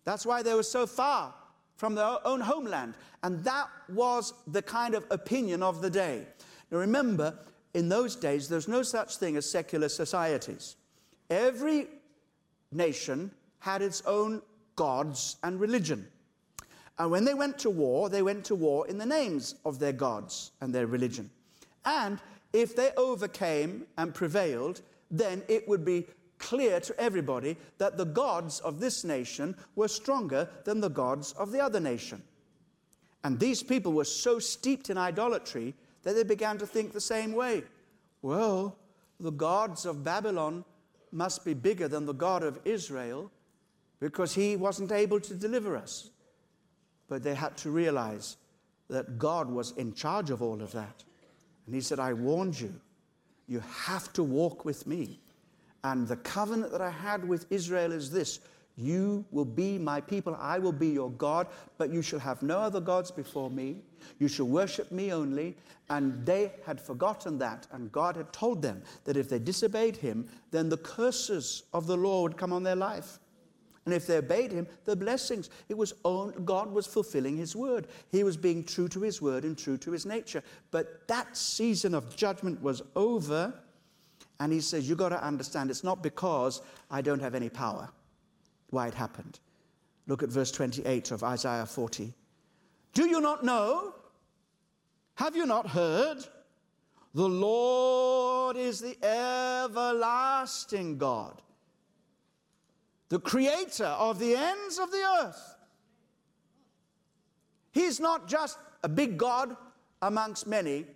That's 0.04 0.26
why 0.26 0.42
they 0.42 0.54
were 0.54 0.64
so 0.64 0.84
far 0.84 1.32
from 1.78 1.94
their 1.94 2.18
own 2.26 2.40
homeland. 2.40 2.94
And 3.22 3.42
that 3.44 3.68
was 3.88 4.34
the 4.48 4.60
kind 4.60 4.94
of 4.94 5.06
opinion 5.10 5.62
of 5.62 5.80
the 5.80 5.88
day. 5.88 6.26
Now 6.70 6.78
remember, 6.78 7.38
in 7.72 7.88
those 7.88 8.16
days, 8.16 8.48
there's 8.48 8.68
no 8.68 8.82
such 8.82 9.16
thing 9.16 9.36
as 9.36 9.50
secular 9.50 9.88
societies. 9.88 10.76
Every 11.30 11.86
nation 12.72 13.30
had 13.60 13.80
its 13.80 14.02
own 14.06 14.42
gods 14.76 15.36
and 15.42 15.60
religion. 15.60 16.06
And 16.98 17.12
when 17.12 17.24
they 17.24 17.34
went 17.34 17.58
to 17.60 17.70
war, 17.70 18.08
they 18.08 18.22
went 18.22 18.44
to 18.46 18.56
war 18.56 18.86
in 18.88 18.98
the 18.98 19.06
names 19.06 19.54
of 19.64 19.78
their 19.78 19.92
gods 19.92 20.50
and 20.60 20.74
their 20.74 20.88
religion. 20.88 21.30
And 21.84 22.18
if 22.52 22.74
they 22.74 22.90
overcame 22.96 23.86
and 23.96 24.12
prevailed, 24.12 24.80
then 25.10 25.42
it 25.46 25.68
would 25.68 25.84
be 25.84 26.06
clear 26.38 26.80
to 26.80 27.00
everybody 27.00 27.56
that 27.78 27.96
the 27.96 28.04
gods 28.04 28.60
of 28.60 28.80
this 28.80 29.04
nation 29.04 29.56
were 29.74 29.88
stronger 29.88 30.48
than 30.64 30.80
the 30.80 30.90
gods 30.90 31.32
of 31.32 31.52
the 31.52 31.60
other 31.60 31.80
nation. 31.80 32.22
And 33.24 33.38
these 33.38 33.62
people 33.62 33.92
were 33.92 34.04
so 34.04 34.38
steeped 34.38 34.90
in 34.90 34.96
idolatry 34.96 35.74
that 36.02 36.14
they 36.14 36.22
began 36.22 36.58
to 36.58 36.66
think 36.66 36.92
the 36.92 37.00
same 37.00 37.32
way. 37.32 37.64
Well, 38.22 38.76
the 39.20 39.32
gods 39.32 39.84
of 39.84 40.04
Babylon 40.04 40.64
must 41.10 41.44
be 41.44 41.54
bigger 41.54 41.88
than 41.88 42.06
the 42.06 42.14
God 42.14 42.42
of 42.42 42.60
Israel, 42.64 43.30
because 44.00 44.34
he 44.34 44.54
wasn't 44.56 44.92
able 44.92 45.18
to 45.20 45.34
deliver 45.34 45.76
us. 45.76 46.10
But 47.08 47.22
they 47.22 47.34
had 47.34 47.56
to 47.58 47.70
realize 47.70 48.36
that 48.88 49.18
God 49.18 49.50
was 49.50 49.72
in 49.72 49.92
charge 49.92 50.30
of 50.30 50.40
all 50.40 50.62
of 50.62 50.72
that. 50.72 51.02
And 51.66 51.74
he 51.74 51.80
said, 51.80 51.98
I 51.98 52.12
warned 52.12 52.60
you, 52.60 52.72
you 53.46 53.60
have 53.86 54.12
to 54.12 54.22
walk 54.22 54.64
with 54.64 54.86
me. 54.86 55.20
And 55.88 56.06
the 56.06 56.16
covenant 56.16 56.70
that 56.72 56.82
I 56.82 56.90
had 56.90 57.26
with 57.26 57.46
Israel 57.50 57.92
is 57.92 58.10
this 58.10 58.40
You 58.76 59.24
will 59.30 59.46
be 59.46 59.78
my 59.78 60.02
people, 60.02 60.36
I 60.38 60.58
will 60.58 60.72
be 60.72 60.88
your 60.88 61.10
God, 61.12 61.46
but 61.78 61.90
you 61.90 62.02
shall 62.02 62.18
have 62.18 62.42
no 62.42 62.58
other 62.58 62.80
gods 62.80 63.10
before 63.10 63.50
me. 63.50 63.78
You 64.18 64.28
shall 64.28 64.46
worship 64.46 64.92
me 64.92 65.12
only. 65.14 65.56
And 65.88 66.26
they 66.26 66.52
had 66.66 66.78
forgotten 66.78 67.38
that. 67.38 67.66
And 67.72 67.90
God 67.90 68.16
had 68.16 68.30
told 68.34 68.60
them 68.60 68.82
that 69.04 69.16
if 69.16 69.30
they 69.30 69.38
disobeyed 69.38 69.96
him, 69.96 70.28
then 70.50 70.68
the 70.68 70.76
curses 70.76 71.62
of 71.72 71.86
the 71.86 71.96
law 71.96 72.22
would 72.22 72.36
come 72.36 72.52
on 72.52 72.62
their 72.62 72.76
life. 72.76 73.18
And 73.86 73.94
if 73.94 74.06
they 74.06 74.18
obeyed 74.18 74.52
him, 74.52 74.66
the 74.84 74.94
blessings. 74.94 75.48
It 75.70 75.78
was 75.78 75.94
on, 76.04 76.44
God 76.44 76.70
was 76.70 76.86
fulfilling 76.86 77.38
his 77.38 77.56
word. 77.56 77.86
He 78.12 78.22
was 78.22 78.36
being 78.36 78.62
true 78.62 78.88
to 78.88 79.00
his 79.00 79.22
word 79.22 79.44
and 79.44 79.56
true 79.56 79.78
to 79.78 79.92
his 79.92 80.04
nature. 80.04 80.42
But 80.70 81.08
that 81.08 81.34
season 81.34 81.94
of 81.94 82.14
judgment 82.14 82.60
was 82.60 82.82
over. 82.94 83.54
And 84.40 84.52
he 84.52 84.60
says, 84.60 84.88
You've 84.88 84.98
got 84.98 85.08
to 85.10 85.24
understand 85.24 85.70
it's 85.70 85.84
not 85.84 86.02
because 86.02 86.62
I 86.90 87.02
don't 87.02 87.20
have 87.20 87.34
any 87.34 87.48
power 87.48 87.90
why 88.70 88.88
it 88.88 88.94
happened. 88.94 89.40
Look 90.06 90.22
at 90.22 90.28
verse 90.28 90.50
28 90.50 91.10
of 91.10 91.24
Isaiah 91.24 91.66
40. 91.66 92.12
Do 92.94 93.08
you 93.08 93.20
not 93.20 93.44
know? 93.44 93.94
Have 95.16 95.36
you 95.36 95.46
not 95.46 95.66
heard? 95.68 96.18
The 97.14 97.28
Lord 97.28 98.56
is 98.56 98.80
the 98.80 98.96
everlasting 99.04 100.98
God 100.98 101.42
the 103.08 103.18
creator 103.18 103.86
of 103.86 104.18
the 104.18 104.34
ends 104.34 104.78
of 104.78 104.90
the 104.90 105.02
earth. 105.20 105.56
He's 107.72 108.00
not 108.00 108.28
just 108.28 108.58
a 108.82 108.88
big 108.88 109.16
God 109.16 109.56
amongst 110.02 110.46
many. 110.46 110.86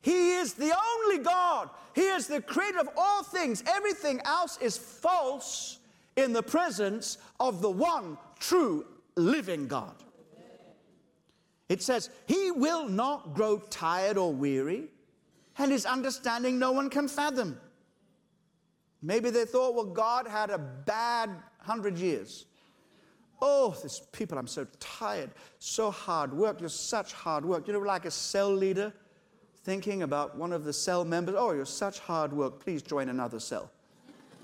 He 0.00 0.32
is 0.32 0.54
the 0.54 0.74
only 0.74 1.22
God. 1.22 1.70
He 1.94 2.02
is 2.02 2.26
the 2.26 2.42
creator 2.42 2.80
of 2.80 2.88
all 2.96 3.22
things. 3.22 3.62
Everything 3.66 4.20
else 4.24 4.58
is 4.60 4.76
false 4.76 5.78
in 6.16 6.32
the 6.32 6.42
presence 6.42 7.18
of 7.38 7.62
the 7.62 7.70
one 7.70 8.18
true 8.40 8.84
living 9.16 9.68
God. 9.68 9.94
It 11.68 11.82
says, 11.82 12.10
He 12.26 12.50
will 12.50 12.88
not 12.88 13.34
grow 13.34 13.58
tired 13.70 14.18
or 14.18 14.32
weary, 14.32 14.88
and 15.58 15.70
His 15.70 15.86
understanding 15.86 16.58
no 16.58 16.72
one 16.72 16.90
can 16.90 17.08
fathom. 17.08 17.58
Maybe 19.00 19.30
they 19.30 19.44
thought, 19.44 19.74
well, 19.74 19.84
God 19.84 20.26
had 20.26 20.50
a 20.50 20.58
bad 20.58 21.30
hundred 21.58 21.98
years. 21.98 22.46
Oh, 23.40 23.76
these 23.82 24.00
people, 24.12 24.38
I'm 24.38 24.46
so 24.46 24.66
tired. 24.80 25.30
So 25.58 25.90
hard 25.90 26.32
work. 26.32 26.60
You're 26.60 26.68
such 26.70 27.12
hard 27.12 27.44
work. 27.44 27.66
You 27.66 27.74
know, 27.74 27.80
like 27.80 28.06
a 28.06 28.10
cell 28.10 28.52
leader 28.52 28.92
thinking 29.64 30.02
about 30.02 30.36
one 30.36 30.52
of 30.52 30.64
the 30.64 30.72
cell 30.72 31.04
members. 31.04 31.34
Oh, 31.36 31.52
you're 31.52 31.64
such 31.64 31.98
hard 31.98 32.32
work. 32.32 32.60
Please 32.60 32.82
join 32.82 33.08
another 33.08 33.40
cell. 33.40 33.70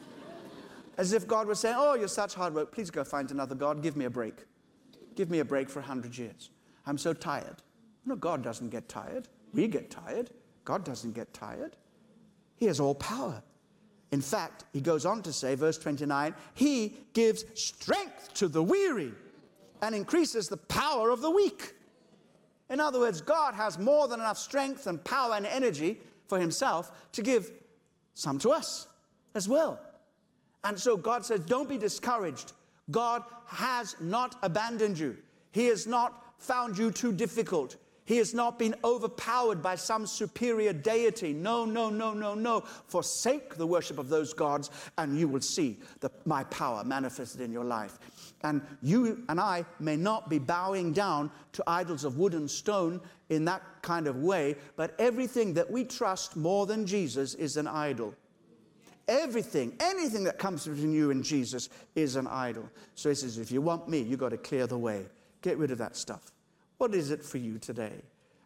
As 0.96 1.12
if 1.12 1.28
God 1.28 1.46
was 1.46 1.60
saying, 1.60 1.76
Oh, 1.78 1.94
you're 1.94 2.08
such 2.08 2.34
hard 2.34 2.54
work. 2.54 2.72
Please 2.72 2.90
go 2.90 3.04
find 3.04 3.30
another 3.30 3.54
God. 3.54 3.82
Give 3.82 3.96
me 3.96 4.06
a 4.06 4.10
break. 4.10 4.34
Give 5.14 5.30
me 5.30 5.40
a 5.40 5.44
break 5.44 5.68
for 5.68 5.80
a 5.80 5.82
hundred 5.82 6.16
years. 6.16 6.50
I'm 6.86 6.98
so 6.98 7.12
tired. 7.12 7.56
No, 8.06 8.16
God 8.16 8.42
doesn't 8.42 8.70
get 8.70 8.88
tired. 8.88 9.28
We 9.52 9.68
get 9.68 9.90
tired. 9.90 10.30
God 10.64 10.84
doesn't 10.84 11.12
get 11.12 11.32
tired. 11.34 11.76
He 12.56 12.66
has 12.66 12.80
all 12.80 12.94
power. 12.94 13.42
In 14.12 14.20
fact, 14.20 14.64
he 14.72 14.80
goes 14.80 15.06
on 15.06 15.22
to 15.22 15.32
say, 15.32 15.54
verse 15.54 15.78
29, 15.78 16.34
he 16.54 16.96
gives 17.12 17.44
strength 17.54 18.34
to 18.34 18.48
the 18.48 18.62
weary 18.62 19.12
and 19.82 19.94
increases 19.94 20.48
the 20.48 20.56
power 20.56 21.10
of 21.10 21.20
the 21.20 21.30
weak. 21.30 21.74
In 22.70 22.80
other 22.80 23.00
words, 23.00 23.20
God 23.20 23.54
has 23.54 23.78
more 23.78 24.08
than 24.08 24.20
enough 24.20 24.38
strength 24.38 24.86
and 24.86 25.02
power 25.04 25.34
and 25.34 25.44
energy 25.44 25.98
for 26.28 26.38
himself 26.38 27.10
to 27.12 27.22
give 27.22 27.50
some 28.14 28.38
to 28.38 28.50
us 28.50 28.86
as 29.34 29.48
well. 29.48 29.78
And 30.62 30.78
so 30.78 30.96
God 30.96 31.24
says, 31.24 31.40
don't 31.40 31.68
be 31.68 31.78
discouraged. 31.78 32.52
God 32.90 33.24
has 33.46 33.96
not 34.00 34.36
abandoned 34.42 34.98
you. 34.98 35.16
He 35.52 35.66
has 35.66 35.86
not 35.86 36.34
found 36.38 36.78
you 36.78 36.90
too 36.90 37.12
difficult. 37.12 37.76
He 38.04 38.16
has 38.16 38.34
not 38.34 38.58
been 38.58 38.74
overpowered 38.82 39.62
by 39.62 39.76
some 39.76 40.06
superior 40.06 40.72
deity. 40.72 41.32
No, 41.32 41.64
no, 41.64 41.90
no, 41.90 42.12
no, 42.12 42.34
no. 42.34 42.60
Forsake 42.60 43.54
the 43.54 43.66
worship 43.66 43.98
of 43.98 44.08
those 44.08 44.32
gods, 44.32 44.70
and 44.98 45.18
you 45.18 45.28
will 45.28 45.40
see 45.40 45.78
the, 46.00 46.10
my 46.24 46.44
power 46.44 46.82
manifested 46.82 47.40
in 47.40 47.52
your 47.52 47.64
life. 47.64 47.98
And 48.42 48.62
you 48.80 49.22
and 49.28 49.38
I 49.38 49.66
may 49.78 49.96
not 49.96 50.30
be 50.30 50.38
bowing 50.38 50.92
down 50.92 51.30
to 51.52 51.64
idols 51.66 52.04
of 52.04 52.16
wood 52.16 52.34
and 52.34 52.50
stone 52.50 53.00
in 53.28 53.44
that 53.44 53.62
kind 53.82 54.06
of 54.06 54.16
way, 54.16 54.56
but 54.76 54.94
everything 54.98 55.54
that 55.54 55.70
we 55.70 55.84
trust 55.84 56.36
more 56.36 56.66
than 56.66 56.86
Jesus 56.86 57.34
is 57.34 57.56
an 57.56 57.66
idol. 57.66 58.14
Everything, 59.08 59.76
anything 59.80 60.24
that 60.24 60.38
comes 60.38 60.66
between 60.66 60.92
you 60.92 61.10
and 61.10 61.24
Jesus 61.24 61.68
is 61.94 62.16
an 62.16 62.26
idol. 62.28 62.68
So 62.94 63.08
he 63.08 63.14
says, 63.14 63.38
if 63.38 63.50
you 63.50 63.60
want 63.60 63.88
me, 63.88 64.00
you've 64.00 64.20
got 64.20 64.28
to 64.30 64.38
clear 64.38 64.66
the 64.66 64.78
way. 64.78 65.06
Get 65.42 65.58
rid 65.58 65.70
of 65.70 65.78
that 65.78 65.96
stuff. 65.96 66.32
What 66.78 66.94
is 66.94 67.10
it 67.10 67.22
for 67.24 67.38
you 67.38 67.58
today? 67.58 68.02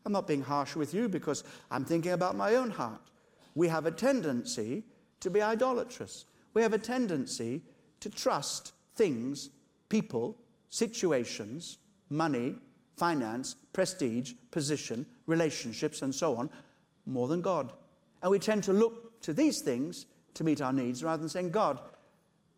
I'm 0.07 0.13
not 0.13 0.27
being 0.27 0.43
harsh 0.43 0.75
with 0.75 0.93
you 0.93 1.09
because 1.09 1.45
I'm 1.71 1.85
thinking 1.85 2.13
about 2.13 2.35
my 2.35 2.57
own 2.57 2.71
heart. 2.71 3.01
We 3.55 3.69
have 3.69 3.87
a 3.87 3.91
tendency 3.91 4.83
to 5.21 5.31
be 5.31 5.41
idolatrous. 5.41 6.25
We 6.53 6.63
have 6.63 6.73
a 6.73 6.79
tendency 6.79 7.63
to 8.01 8.11
trust 8.11 8.73
things, 8.97 9.51
people, 9.95 10.37
situations, 10.71 11.79
money, 12.11 12.57
finance, 12.97 13.55
prestige, 13.73 14.33
position, 14.51 15.07
relationships, 15.27 16.03
and 16.03 16.13
so 16.13 16.35
on, 16.35 16.51
more 17.07 17.29
than 17.29 17.41
God. 17.41 17.73
And 18.21 18.33
we 18.33 18.41
tend 18.41 18.65
to 18.65 18.73
look 18.73 19.21
to 19.21 19.33
these 19.33 19.61
things 19.61 20.07
to 20.35 20.43
meet 20.43 20.61
our 20.61 20.73
needs 20.73 21.05
rather 21.05 21.21
than 21.21 21.29
saying, 21.29 21.51
God, 21.53 21.79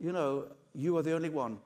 you 0.01 0.13
know, 0.13 0.47
you 0.75 0.97
are 0.97 1.03
the 1.03 1.13
only 1.13 1.29
one. 1.29 1.59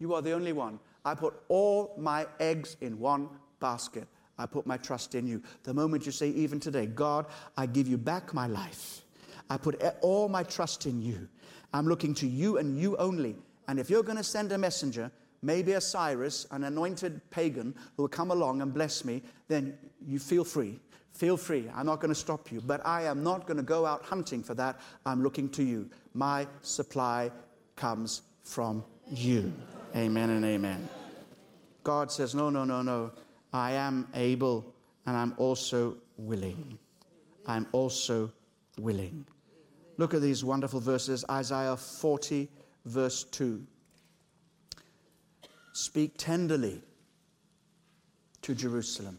You 0.00 0.12
are 0.12 0.20
the 0.20 0.32
only 0.32 0.52
one. 0.52 0.78
I 1.02 1.14
put 1.14 1.32
all 1.48 1.94
my 1.96 2.26
eggs 2.38 2.76
in 2.82 2.98
one 2.98 3.30
basket. 3.58 4.06
I 4.36 4.44
put 4.44 4.66
my 4.66 4.76
trust 4.76 5.14
in 5.14 5.26
you. 5.26 5.42
The 5.62 5.72
moment 5.72 6.04
you 6.04 6.12
say, 6.12 6.28
even 6.28 6.60
today, 6.60 6.84
God, 6.84 7.24
I 7.56 7.64
give 7.64 7.88
you 7.88 7.96
back 7.96 8.34
my 8.34 8.48
life. 8.48 9.00
I 9.48 9.56
put 9.56 9.82
all 10.02 10.28
my 10.28 10.42
trust 10.42 10.84
in 10.84 11.00
you. 11.00 11.26
I'm 11.72 11.86
looking 11.86 12.12
to 12.16 12.26
you 12.26 12.58
and 12.58 12.78
you 12.78 12.98
only. 12.98 13.36
And 13.70 13.78
if 13.78 13.88
you're 13.88 14.02
going 14.02 14.18
to 14.18 14.24
send 14.24 14.50
a 14.50 14.58
messenger, 14.58 15.12
maybe 15.42 15.74
a 15.74 15.80
Cyrus, 15.80 16.44
an 16.50 16.64
anointed 16.64 17.20
pagan 17.30 17.72
who 17.96 18.02
will 18.02 18.08
come 18.08 18.32
along 18.32 18.62
and 18.62 18.74
bless 18.74 19.04
me, 19.04 19.22
then 19.46 19.78
you 20.04 20.18
feel 20.18 20.42
free. 20.42 20.80
Feel 21.12 21.36
free. 21.36 21.70
I'm 21.72 21.86
not 21.86 22.00
going 22.00 22.08
to 22.08 22.18
stop 22.18 22.50
you. 22.50 22.60
But 22.60 22.84
I 22.84 23.04
am 23.04 23.22
not 23.22 23.46
going 23.46 23.58
to 23.58 23.62
go 23.62 23.86
out 23.86 24.02
hunting 24.04 24.42
for 24.42 24.54
that. 24.54 24.80
I'm 25.06 25.22
looking 25.22 25.48
to 25.50 25.62
you. 25.62 25.88
My 26.14 26.48
supply 26.62 27.30
comes 27.76 28.22
from 28.42 28.82
you. 29.08 29.52
Amen 29.94 30.30
and 30.30 30.44
amen. 30.44 30.88
God 31.84 32.10
says, 32.10 32.34
No, 32.34 32.50
no, 32.50 32.64
no, 32.64 32.82
no. 32.82 33.12
I 33.52 33.70
am 33.74 34.08
able 34.14 34.74
and 35.06 35.16
I'm 35.16 35.32
also 35.36 35.96
willing. 36.16 36.76
I'm 37.46 37.68
also 37.70 38.32
willing. 38.80 39.26
Look 39.96 40.12
at 40.12 40.22
these 40.22 40.42
wonderful 40.42 40.80
verses 40.80 41.24
Isaiah 41.30 41.76
40, 41.76 42.48
verse 42.90 43.24
2. 43.24 43.64
Speak 45.72 46.18
tenderly 46.18 46.82
to 48.42 48.54
Jerusalem. 48.54 49.18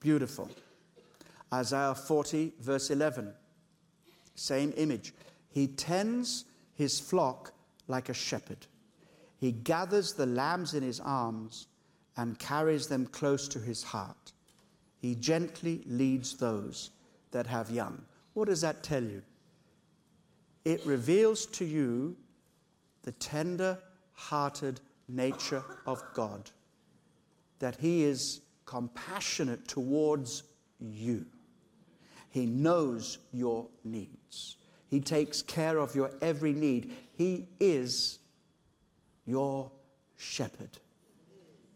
Beautiful. 0.00 0.48
Isaiah 1.52 1.94
40, 1.94 2.52
verse 2.60 2.90
11. 2.90 3.32
Same 4.34 4.72
image. 4.76 5.14
He 5.48 5.66
tends 5.66 6.44
his 6.74 7.00
flock 7.00 7.52
like 7.88 8.08
a 8.08 8.14
shepherd. 8.14 8.66
He 9.38 9.52
gathers 9.52 10.12
the 10.12 10.26
lambs 10.26 10.74
in 10.74 10.82
his 10.82 11.00
arms 11.00 11.66
and 12.16 12.38
carries 12.38 12.86
them 12.86 13.06
close 13.06 13.48
to 13.48 13.58
his 13.58 13.82
heart. 13.82 14.32
He 14.98 15.14
gently 15.14 15.82
leads 15.86 16.36
those 16.36 16.90
that 17.30 17.46
have 17.46 17.70
young. 17.70 18.02
What 18.34 18.48
does 18.48 18.60
that 18.60 18.82
tell 18.82 19.02
you? 19.02 19.22
It 20.64 20.84
reveals 20.84 21.46
to 21.46 21.64
you 21.64 22.16
the 23.06 23.12
tender 23.12 23.78
hearted 24.12 24.80
nature 25.08 25.64
of 25.86 26.02
God, 26.12 26.50
that 27.60 27.76
He 27.76 28.02
is 28.02 28.42
compassionate 28.66 29.66
towards 29.68 30.42
you. 30.80 31.24
He 32.28 32.44
knows 32.44 33.18
your 33.32 33.68
needs. 33.84 34.56
He 34.88 35.00
takes 35.00 35.40
care 35.40 35.78
of 35.78 35.94
your 35.94 36.10
every 36.20 36.52
need. 36.52 36.92
He 37.16 37.48
is 37.60 38.18
your 39.24 39.70
shepherd. 40.16 40.78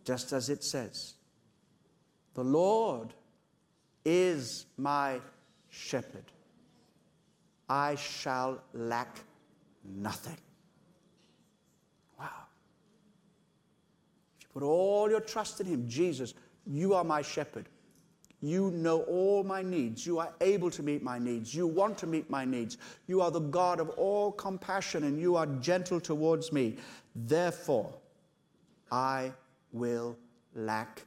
Just 0.04 0.32
as 0.32 0.50
it 0.50 0.64
says, 0.64 1.14
The 2.34 2.44
Lord 2.44 3.14
is 4.04 4.66
my 4.76 5.20
shepherd. 5.68 6.24
I 7.68 7.94
shall 7.94 8.60
lack 8.74 9.20
nothing. 9.84 10.36
Wow. 12.18 12.26
If 14.40 14.44
you 14.44 14.49
put 14.60 14.66
all 14.66 15.10
your 15.10 15.20
trust 15.20 15.60
in 15.60 15.66
Him, 15.66 15.88
Jesus, 15.88 16.34
you 16.66 16.94
are 16.94 17.04
my 17.04 17.22
shepherd. 17.22 17.68
You 18.42 18.70
know 18.70 19.02
all 19.02 19.44
my 19.44 19.62
needs. 19.62 20.06
You 20.06 20.18
are 20.18 20.32
able 20.40 20.70
to 20.70 20.82
meet 20.82 21.02
my 21.02 21.18
needs. 21.18 21.54
You 21.54 21.66
want 21.66 21.98
to 21.98 22.06
meet 22.06 22.30
my 22.30 22.44
needs. 22.44 22.78
You 23.06 23.20
are 23.20 23.30
the 23.30 23.40
God 23.40 23.80
of 23.80 23.90
all 23.90 24.32
compassion 24.32 25.04
and 25.04 25.20
you 25.20 25.36
are 25.36 25.46
gentle 25.46 26.00
towards 26.00 26.50
me. 26.50 26.76
Therefore, 27.14 27.92
I 28.90 29.32
will 29.72 30.16
lack 30.54 31.02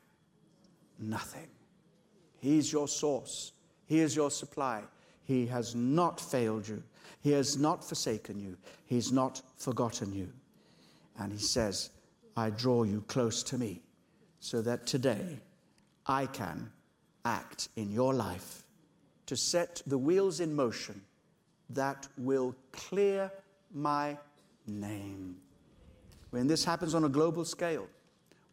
nothing. 1.00 1.48
He's 2.40 2.72
your 2.72 2.88
source, 2.88 3.54
He 3.86 4.00
is 4.00 4.16
your 4.16 4.32
supply. 4.32 4.84
He 5.26 5.46
has 5.48 5.74
not 5.74 6.20
failed 6.20 6.68
you, 6.68 6.84
He 7.22 7.32
has 7.32 7.58
not 7.58 7.84
forsaken 7.84 8.40
you, 8.40 8.58
He's 8.86 9.12
not 9.12 9.42
forgotten 9.58 10.14
you. 10.14 10.32
And 11.18 11.32
He 11.32 11.40
says, 11.40 11.90
I 12.36 12.50
draw 12.50 12.84
you 12.84 13.04
close 13.08 13.44
to 13.44 13.58
me 13.58 13.82
so 14.40 14.62
that 14.62 14.86
today 14.86 15.40
I 16.06 16.26
can 16.26 16.72
act 17.26 17.70
in 17.76 17.92
your 17.92 18.14
life 18.14 18.64
to 19.28 19.38
set 19.38 19.82
the 19.88 19.98
wheels 19.98 20.40
in 20.40 20.54
motion 20.54 21.02
that 21.70 22.08
will 22.18 22.56
clear 22.72 23.32
my 23.74 24.18
name. 24.68 25.38
When 26.32 26.48
this 26.48 26.66
happens 26.66 26.94
on 26.94 27.06
a 27.06 27.10
global 27.10 27.46
scale, 27.46 27.88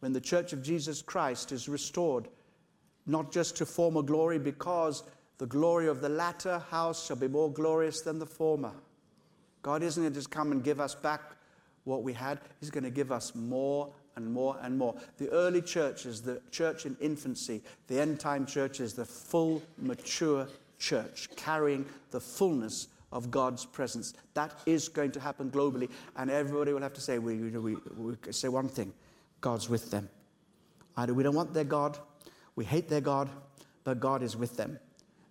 when 0.00 0.12
the 0.12 0.20
Church 0.20 0.52
of 0.52 0.62
Jesus 0.62 1.02
Christ 1.02 1.52
is 1.52 1.68
restored, 1.68 2.28
not 3.06 3.32
just 3.32 3.56
to 3.56 3.66
former 3.66 4.02
glory, 4.02 4.38
because 4.38 5.02
the 5.38 5.46
glory 5.46 5.88
of 5.88 6.00
the 6.00 6.08
latter 6.08 6.58
house 6.70 7.06
shall 7.06 7.16
be 7.16 7.28
more 7.28 7.50
glorious 7.52 8.02
than 8.02 8.18
the 8.18 8.26
former. 8.26 8.72
God 9.62 9.82
isn't 9.82 10.02
going 10.02 10.12
to 10.12 10.18
just 10.18 10.30
come 10.30 10.52
and 10.52 10.62
give 10.62 10.80
us 10.80 10.94
back 10.94 11.36
what 11.84 12.02
we 12.02 12.12
had, 12.12 12.40
He's 12.60 12.70
going 12.70 12.84
to 12.84 12.90
give 12.90 13.10
us 13.12 13.34
more 13.34 13.92
and 14.16 14.32
more 14.32 14.56
and 14.62 14.76
more. 14.76 14.94
The 15.18 15.28
early 15.30 15.62
church 15.62 16.06
is 16.06 16.22
the 16.22 16.40
church 16.50 16.86
in 16.86 16.96
infancy, 17.00 17.62
the 17.86 18.00
end 18.00 18.20
time 18.20 18.46
church 18.46 18.80
is 18.80 18.94
the 18.94 19.04
full, 19.04 19.62
mature 19.78 20.46
church, 20.78 21.28
carrying 21.36 21.86
the 22.10 22.20
fullness 22.20 22.88
of 23.12 23.30
God's 23.30 23.64
presence. 23.64 24.14
That 24.34 24.52
is 24.66 24.88
going 24.88 25.12
to 25.12 25.20
happen 25.20 25.50
globally, 25.50 25.90
and 26.16 26.30
everybody 26.30 26.72
will 26.72 26.82
have 26.82 26.94
to 26.94 27.00
say, 27.00 27.18
we, 27.18 27.36
we, 27.36 27.76
we 27.96 28.16
say 28.30 28.48
one 28.48 28.68
thing 28.68 28.92
God's 29.40 29.68
with 29.68 29.90
them. 29.90 30.08
Either 30.96 31.14
we 31.14 31.22
don't 31.22 31.34
want 31.34 31.54
their 31.54 31.64
God, 31.64 31.98
we 32.56 32.64
hate 32.64 32.88
their 32.88 33.00
God, 33.00 33.28
but 33.84 34.00
God 34.00 34.22
is 34.22 34.36
with 34.36 34.56
them. 34.56 34.78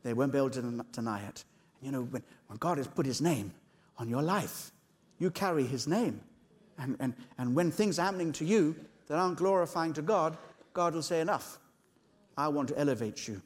They 0.03 0.13
won't 0.13 0.31
be 0.31 0.37
able 0.37 0.49
to 0.51 0.85
deny 0.91 1.21
it. 1.23 1.43
You 1.81 1.91
know, 1.91 2.03
when, 2.03 2.23
when 2.47 2.57
God 2.57 2.77
has 2.77 2.87
put 2.87 3.05
his 3.05 3.21
name 3.21 3.51
on 3.97 4.09
your 4.09 4.21
life, 4.21 4.71
you 5.19 5.29
carry 5.29 5.65
his 5.65 5.87
name. 5.87 6.21
And, 6.79 6.95
and, 6.99 7.13
and 7.37 7.53
when 7.53 7.71
things 7.71 7.99
are 7.99 8.05
happening 8.05 8.31
to 8.33 8.45
you 8.45 8.75
that 9.07 9.17
aren't 9.17 9.37
glorifying 9.37 9.93
to 9.93 10.01
God, 10.01 10.37
God 10.73 10.95
will 10.95 11.01
say, 11.01 11.21
Enough. 11.21 11.59
I 12.37 12.47
want 12.47 12.69
to 12.69 12.79
elevate 12.79 13.27
you. 13.27 13.41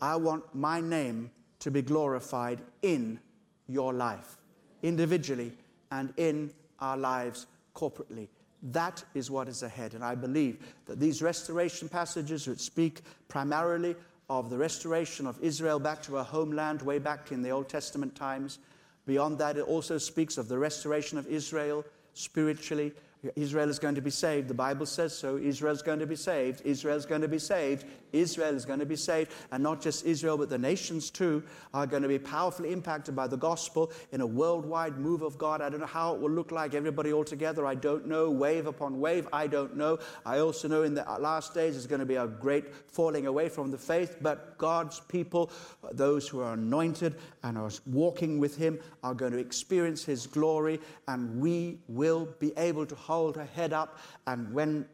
I 0.00 0.16
want 0.16 0.42
my 0.54 0.80
name 0.80 1.30
to 1.58 1.70
be 1.70 1.82
glorified 1.82 2.60
in 2.80 3.20
your 3.68 3.92
life, 3.92 4.38
individually 4.82 5.52
and 5.90 6.14
in 6.16 6.50
our 6.80 6.96
lives 6.96 7.46
corporately. 7.74 8.28
That 8.62 9.04
is 9.14 9.30
what 9.30 9.48
is 9.48 9.62
ahead. 9.62 9.94
And 9.94 10.02
I 10.02 10.14
believe 10.14 10.58
that 10.86 10.98
these 10.98 11.20
restoration 11.20 11.88
passages, 11.88 12.46
which 12.46 12.60
speak 12.60 13.02
primarily 13.28 13.94
of 14.30 14.50
the 14.50 14.58
restoration 14.58 15.26
of 15.26 15.38
Israel 15.42 15.78
back 15.78 16.02
to 16.04 16.16
her 16.16 16.22
homeland 16.22 16.82
way 16.82 16.98
back 16.98 17.32
in 17.32 17.42
the 17.42 17.50
Old 17.50 17.68
Testament 17.68 18.14
times, 18.14 18.58
beyond 19.06 19.38
that, 19.38 19.56
it 19.56 19.62
also 19.62 19.98
speaks 19.98 20.38
of 20.38 20.48
the 20.48 20.58
restoration 20.58 21.18
of 21.18 21.26
Israel 21.26 21.84
spiritually. 22.18 22.92
Israel 23.34 23.68
is 23.68 23.78
going 23.78 23.96
to 23.96 24.00
be 24.00 24.10
saved. 24.10 24.46
The 24.46 24.54
Bible 24.54 24.86
says 24.86 25.16
so. 25.16 25.36
Israel 25.36 25.72
is 25.72 25.82
going 25.82 25.98
to 25.98 26.06
be 26.06 26.14
saved. 26.14 26.62
Israel 26.64 26.96
is 26.96 27.04
going 27.04 27.22
to 27.22 27.28
be 27.28 27.38
saved. 27.38 27.84
Israel 28.12 28.54
is 28.54 28.64
going 28.64 28.78
to 28.78 28.86
be 28.86 28.96
saved. 28.96 29.32
And 29.50 29.62
not 29.62 29.80
just 29.80 30.06
Israel, 30.06 30.38
but 30.38 30.48
the 30.48 30.58
nations 30.58 31.10
too 31.10 31.42
are 31.74 31.86
going 31.86 32.02
to 32.02 32.08
be 32.08 32.18
powerfully 32.18 32.72
impacted 32.72 33.16
by 33.16 33.26
the 33.26 33.36
gospel 33.36 33.90
in 34.12 34.20
a 34.20 34.26
worldwide 34.26 34.98
move 34.98 35.22
of 35.22 35.36
God. 35.36 35.60
I 35.60 35.68
don't 35.68 35.80
know 35.80 35.86
how 35.86 36.14
it 36.14 36.20
will 36.20 36.30
look 36.30 36.52
like, 36.52 36.74
everybody 36.74 37.12
all 37.12 37.24
together. 37.24 37.66
I 37.66 37.74
don't 37.74 38.06
know. 38.06 38.30
Wave 38.30 38.66
upon 38.66 39.00
wave. 39.00 39.26
I 39.32 39.48
don't 39.48 39.76
know. 39.76 39.98
I 40.24 40.38
also 40.38 40.68
know 40.68 40.84
in 40.84 40.94
the 40.94 41.04
last 41.18 41.54
days 41.54 41.74
there's 41.74 41.88
going 41.88 42.00
to 42.00 42.06
be 42.06 42.16
a 42.16 42.26
great 42.28 42.72
falling 42.86 43.26
away 43.26 43.48
from 43.48 43.72
the 43.72 43.78
faith. 43.78 44.18
But 44.20 44.56
God's 44.58 45.00
people, 45.00 45.50
those 45.92 46.28
who 46.28 46.40
are 46.40 46.54
anointed 46.54 47.16
and 47.42 47.58
are 47.58 47.70
walking 47.86 48.38
with 48.38 48.56
Him, 48.56 48.78
are 49.02 49.14
going 49.14 49.32
to 49.32 49.38
experience 49.38 50.04
His 50.04 50.26
glory. 50.26 50.78
And 51.08 51.40
we 51.40 51.80
will 51.88 52.28
be 52.38 52.52
able 52.56 52.86
to 52.86 52.94
hold 53.08 53.36
her 53.36 53.48
head 53.56 53.72
up. 53.72 53.98
And 54.26 54.52
when 54.52 54.86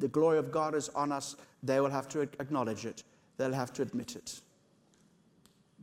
the 0.00 0.08
glory 0.08 0.38
of 0.38 0.50
God 0.50 0.74
is 0.74 0.88
on 0.90 1.12
us, 1.12 1.36
they 1.62 1.78
will 1.78 1.90
have 1.90 2.08
to 2.08 2.20
acknowledge 2.20 2.84
it, 2.84 3.04
they'll 3.36 3.52
have 3.52 3.72
to 3.74 3.82
admit 3.82 4.16
it. 4.16 4.40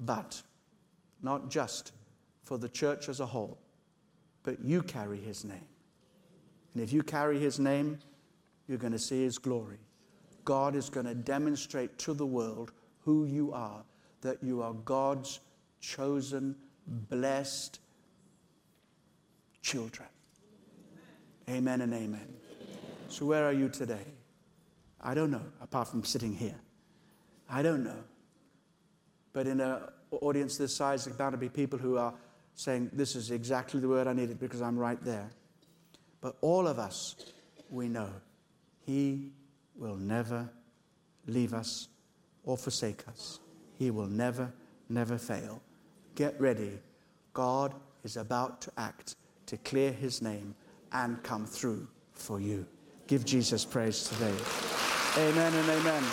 But 0.02 0.42
not 1.24 1.50
just 1.50 1.94
for 2.44 2.58
the 2.58 2.68
church 2.68 3.08
as 3.08 3.22
a 3.22 3.26
whole, 3.26 3.58
but 4.44 4.60
you 4.62 4.82
carry 4.82 5.20
his 5.20 5.46
name. 5.46 5.68
And 6.74 6.84
if 6.84 6.92
you 6.92 7.02
carry 7.02 7.40
his 7.40 7.60
name, 7.60 8.00
you're 8.68 8.78
going 8.78 8.94
to 8.94 9.00
see 9.00 9.24
his 9.24 9.38
glory. 9.38 9.80
God 10.44 10.76
is 10.76 10.90
going 10.90 11.06
to 11.06 11.16
demonstrate 11.16 11.98
to 12.00 12.14
the 12.14 12.26
world 12.26 12.72
who 13.06 13.26
you 13.26 13.54
are, 13.54 13.84
that 14.22 14.44
you 14.44 14.62
are 14.62 14.74
God's 14.74 15.40
chosen, 15.80 16.56
blessed 16.88 17.80
children. 19.62 20.10
Amen 21.50 21.82
and 21.82 21.94
amen. 21.94 22.28
So, 23.08 23.26
where 23.26 23.44
are 23.46 23.54
you 23.54 23.70
today? 23.70 24.06
I 25.02 25.16
don't 25.16 25.32
know, 25.32 25.42
apart 25.62 25.88
from 25.88 26.04
sitting 26.04 26.34
here. 26.34 26.60
I 27.50 27.64
don't 27.64 27.84
know. 27.84 28.04
But 29.34 29.48
in 29.48 29.60
an 29.60 29.82
audience 30.12 30.58
this 30.58 30.76
size, 30.76 31.06
there's 31.06 31.18
bound 31.18 31.34
to 31.34 31.38
be 31.38 31.50
people 31.50 31.80
who 31.80 31.98
are 31.98 32.14
saying, 32.54 32.92
This 32.94 33.16
is 33.16 33.32
exactly 33.32 33.80
the 33.80 33.88
word 33.88 34.06
I 34.06 34.14
needed 34.14 34.40
because 34.40 34.62
I'm 34.62 34.78
right 34.78 35.04
there. 35.04 35.30
But 36.22 36.36
all 36.42 36.68
of 36.68 36.78
us, 36.78 37.16
we 37.70 37.88
know 37.88 38.12
He 38.86 39.32
will 39.76 39.96
never 39.96 40.50
leave 41.26 41.54
us 41.54 41.88
or 42.44 42.58
forsake 42.58 43.08
us. 43.08 43.40
He 43.78 43.90
will 43.90 44.08
never, 44.08 44.52
never 44.88 45.18
fail. 45.18 45.62
Get 46.14 46.40
ready. 46.40 46.80
God 47.34 47.74
is 48.04 48.18
about 48.18 48.62
to 48.62 48.72
act 48.78 49.16
to 49.48 49.58
clear 49.58 49.92
His 49.92 50.22
name 50.22 50.54
and 50.92 51.22
come 51.24 51.46
through 51.46 51.88
for 52.14 52.40
you. 52.40 52.66
Give 53.08 53.26
Jesus 53.26 53.66
praise 53.66 54.04
today. 54.04 54.36
Amen 55.18 55.54
and 55.54 55.70
amen. 55.70 56.04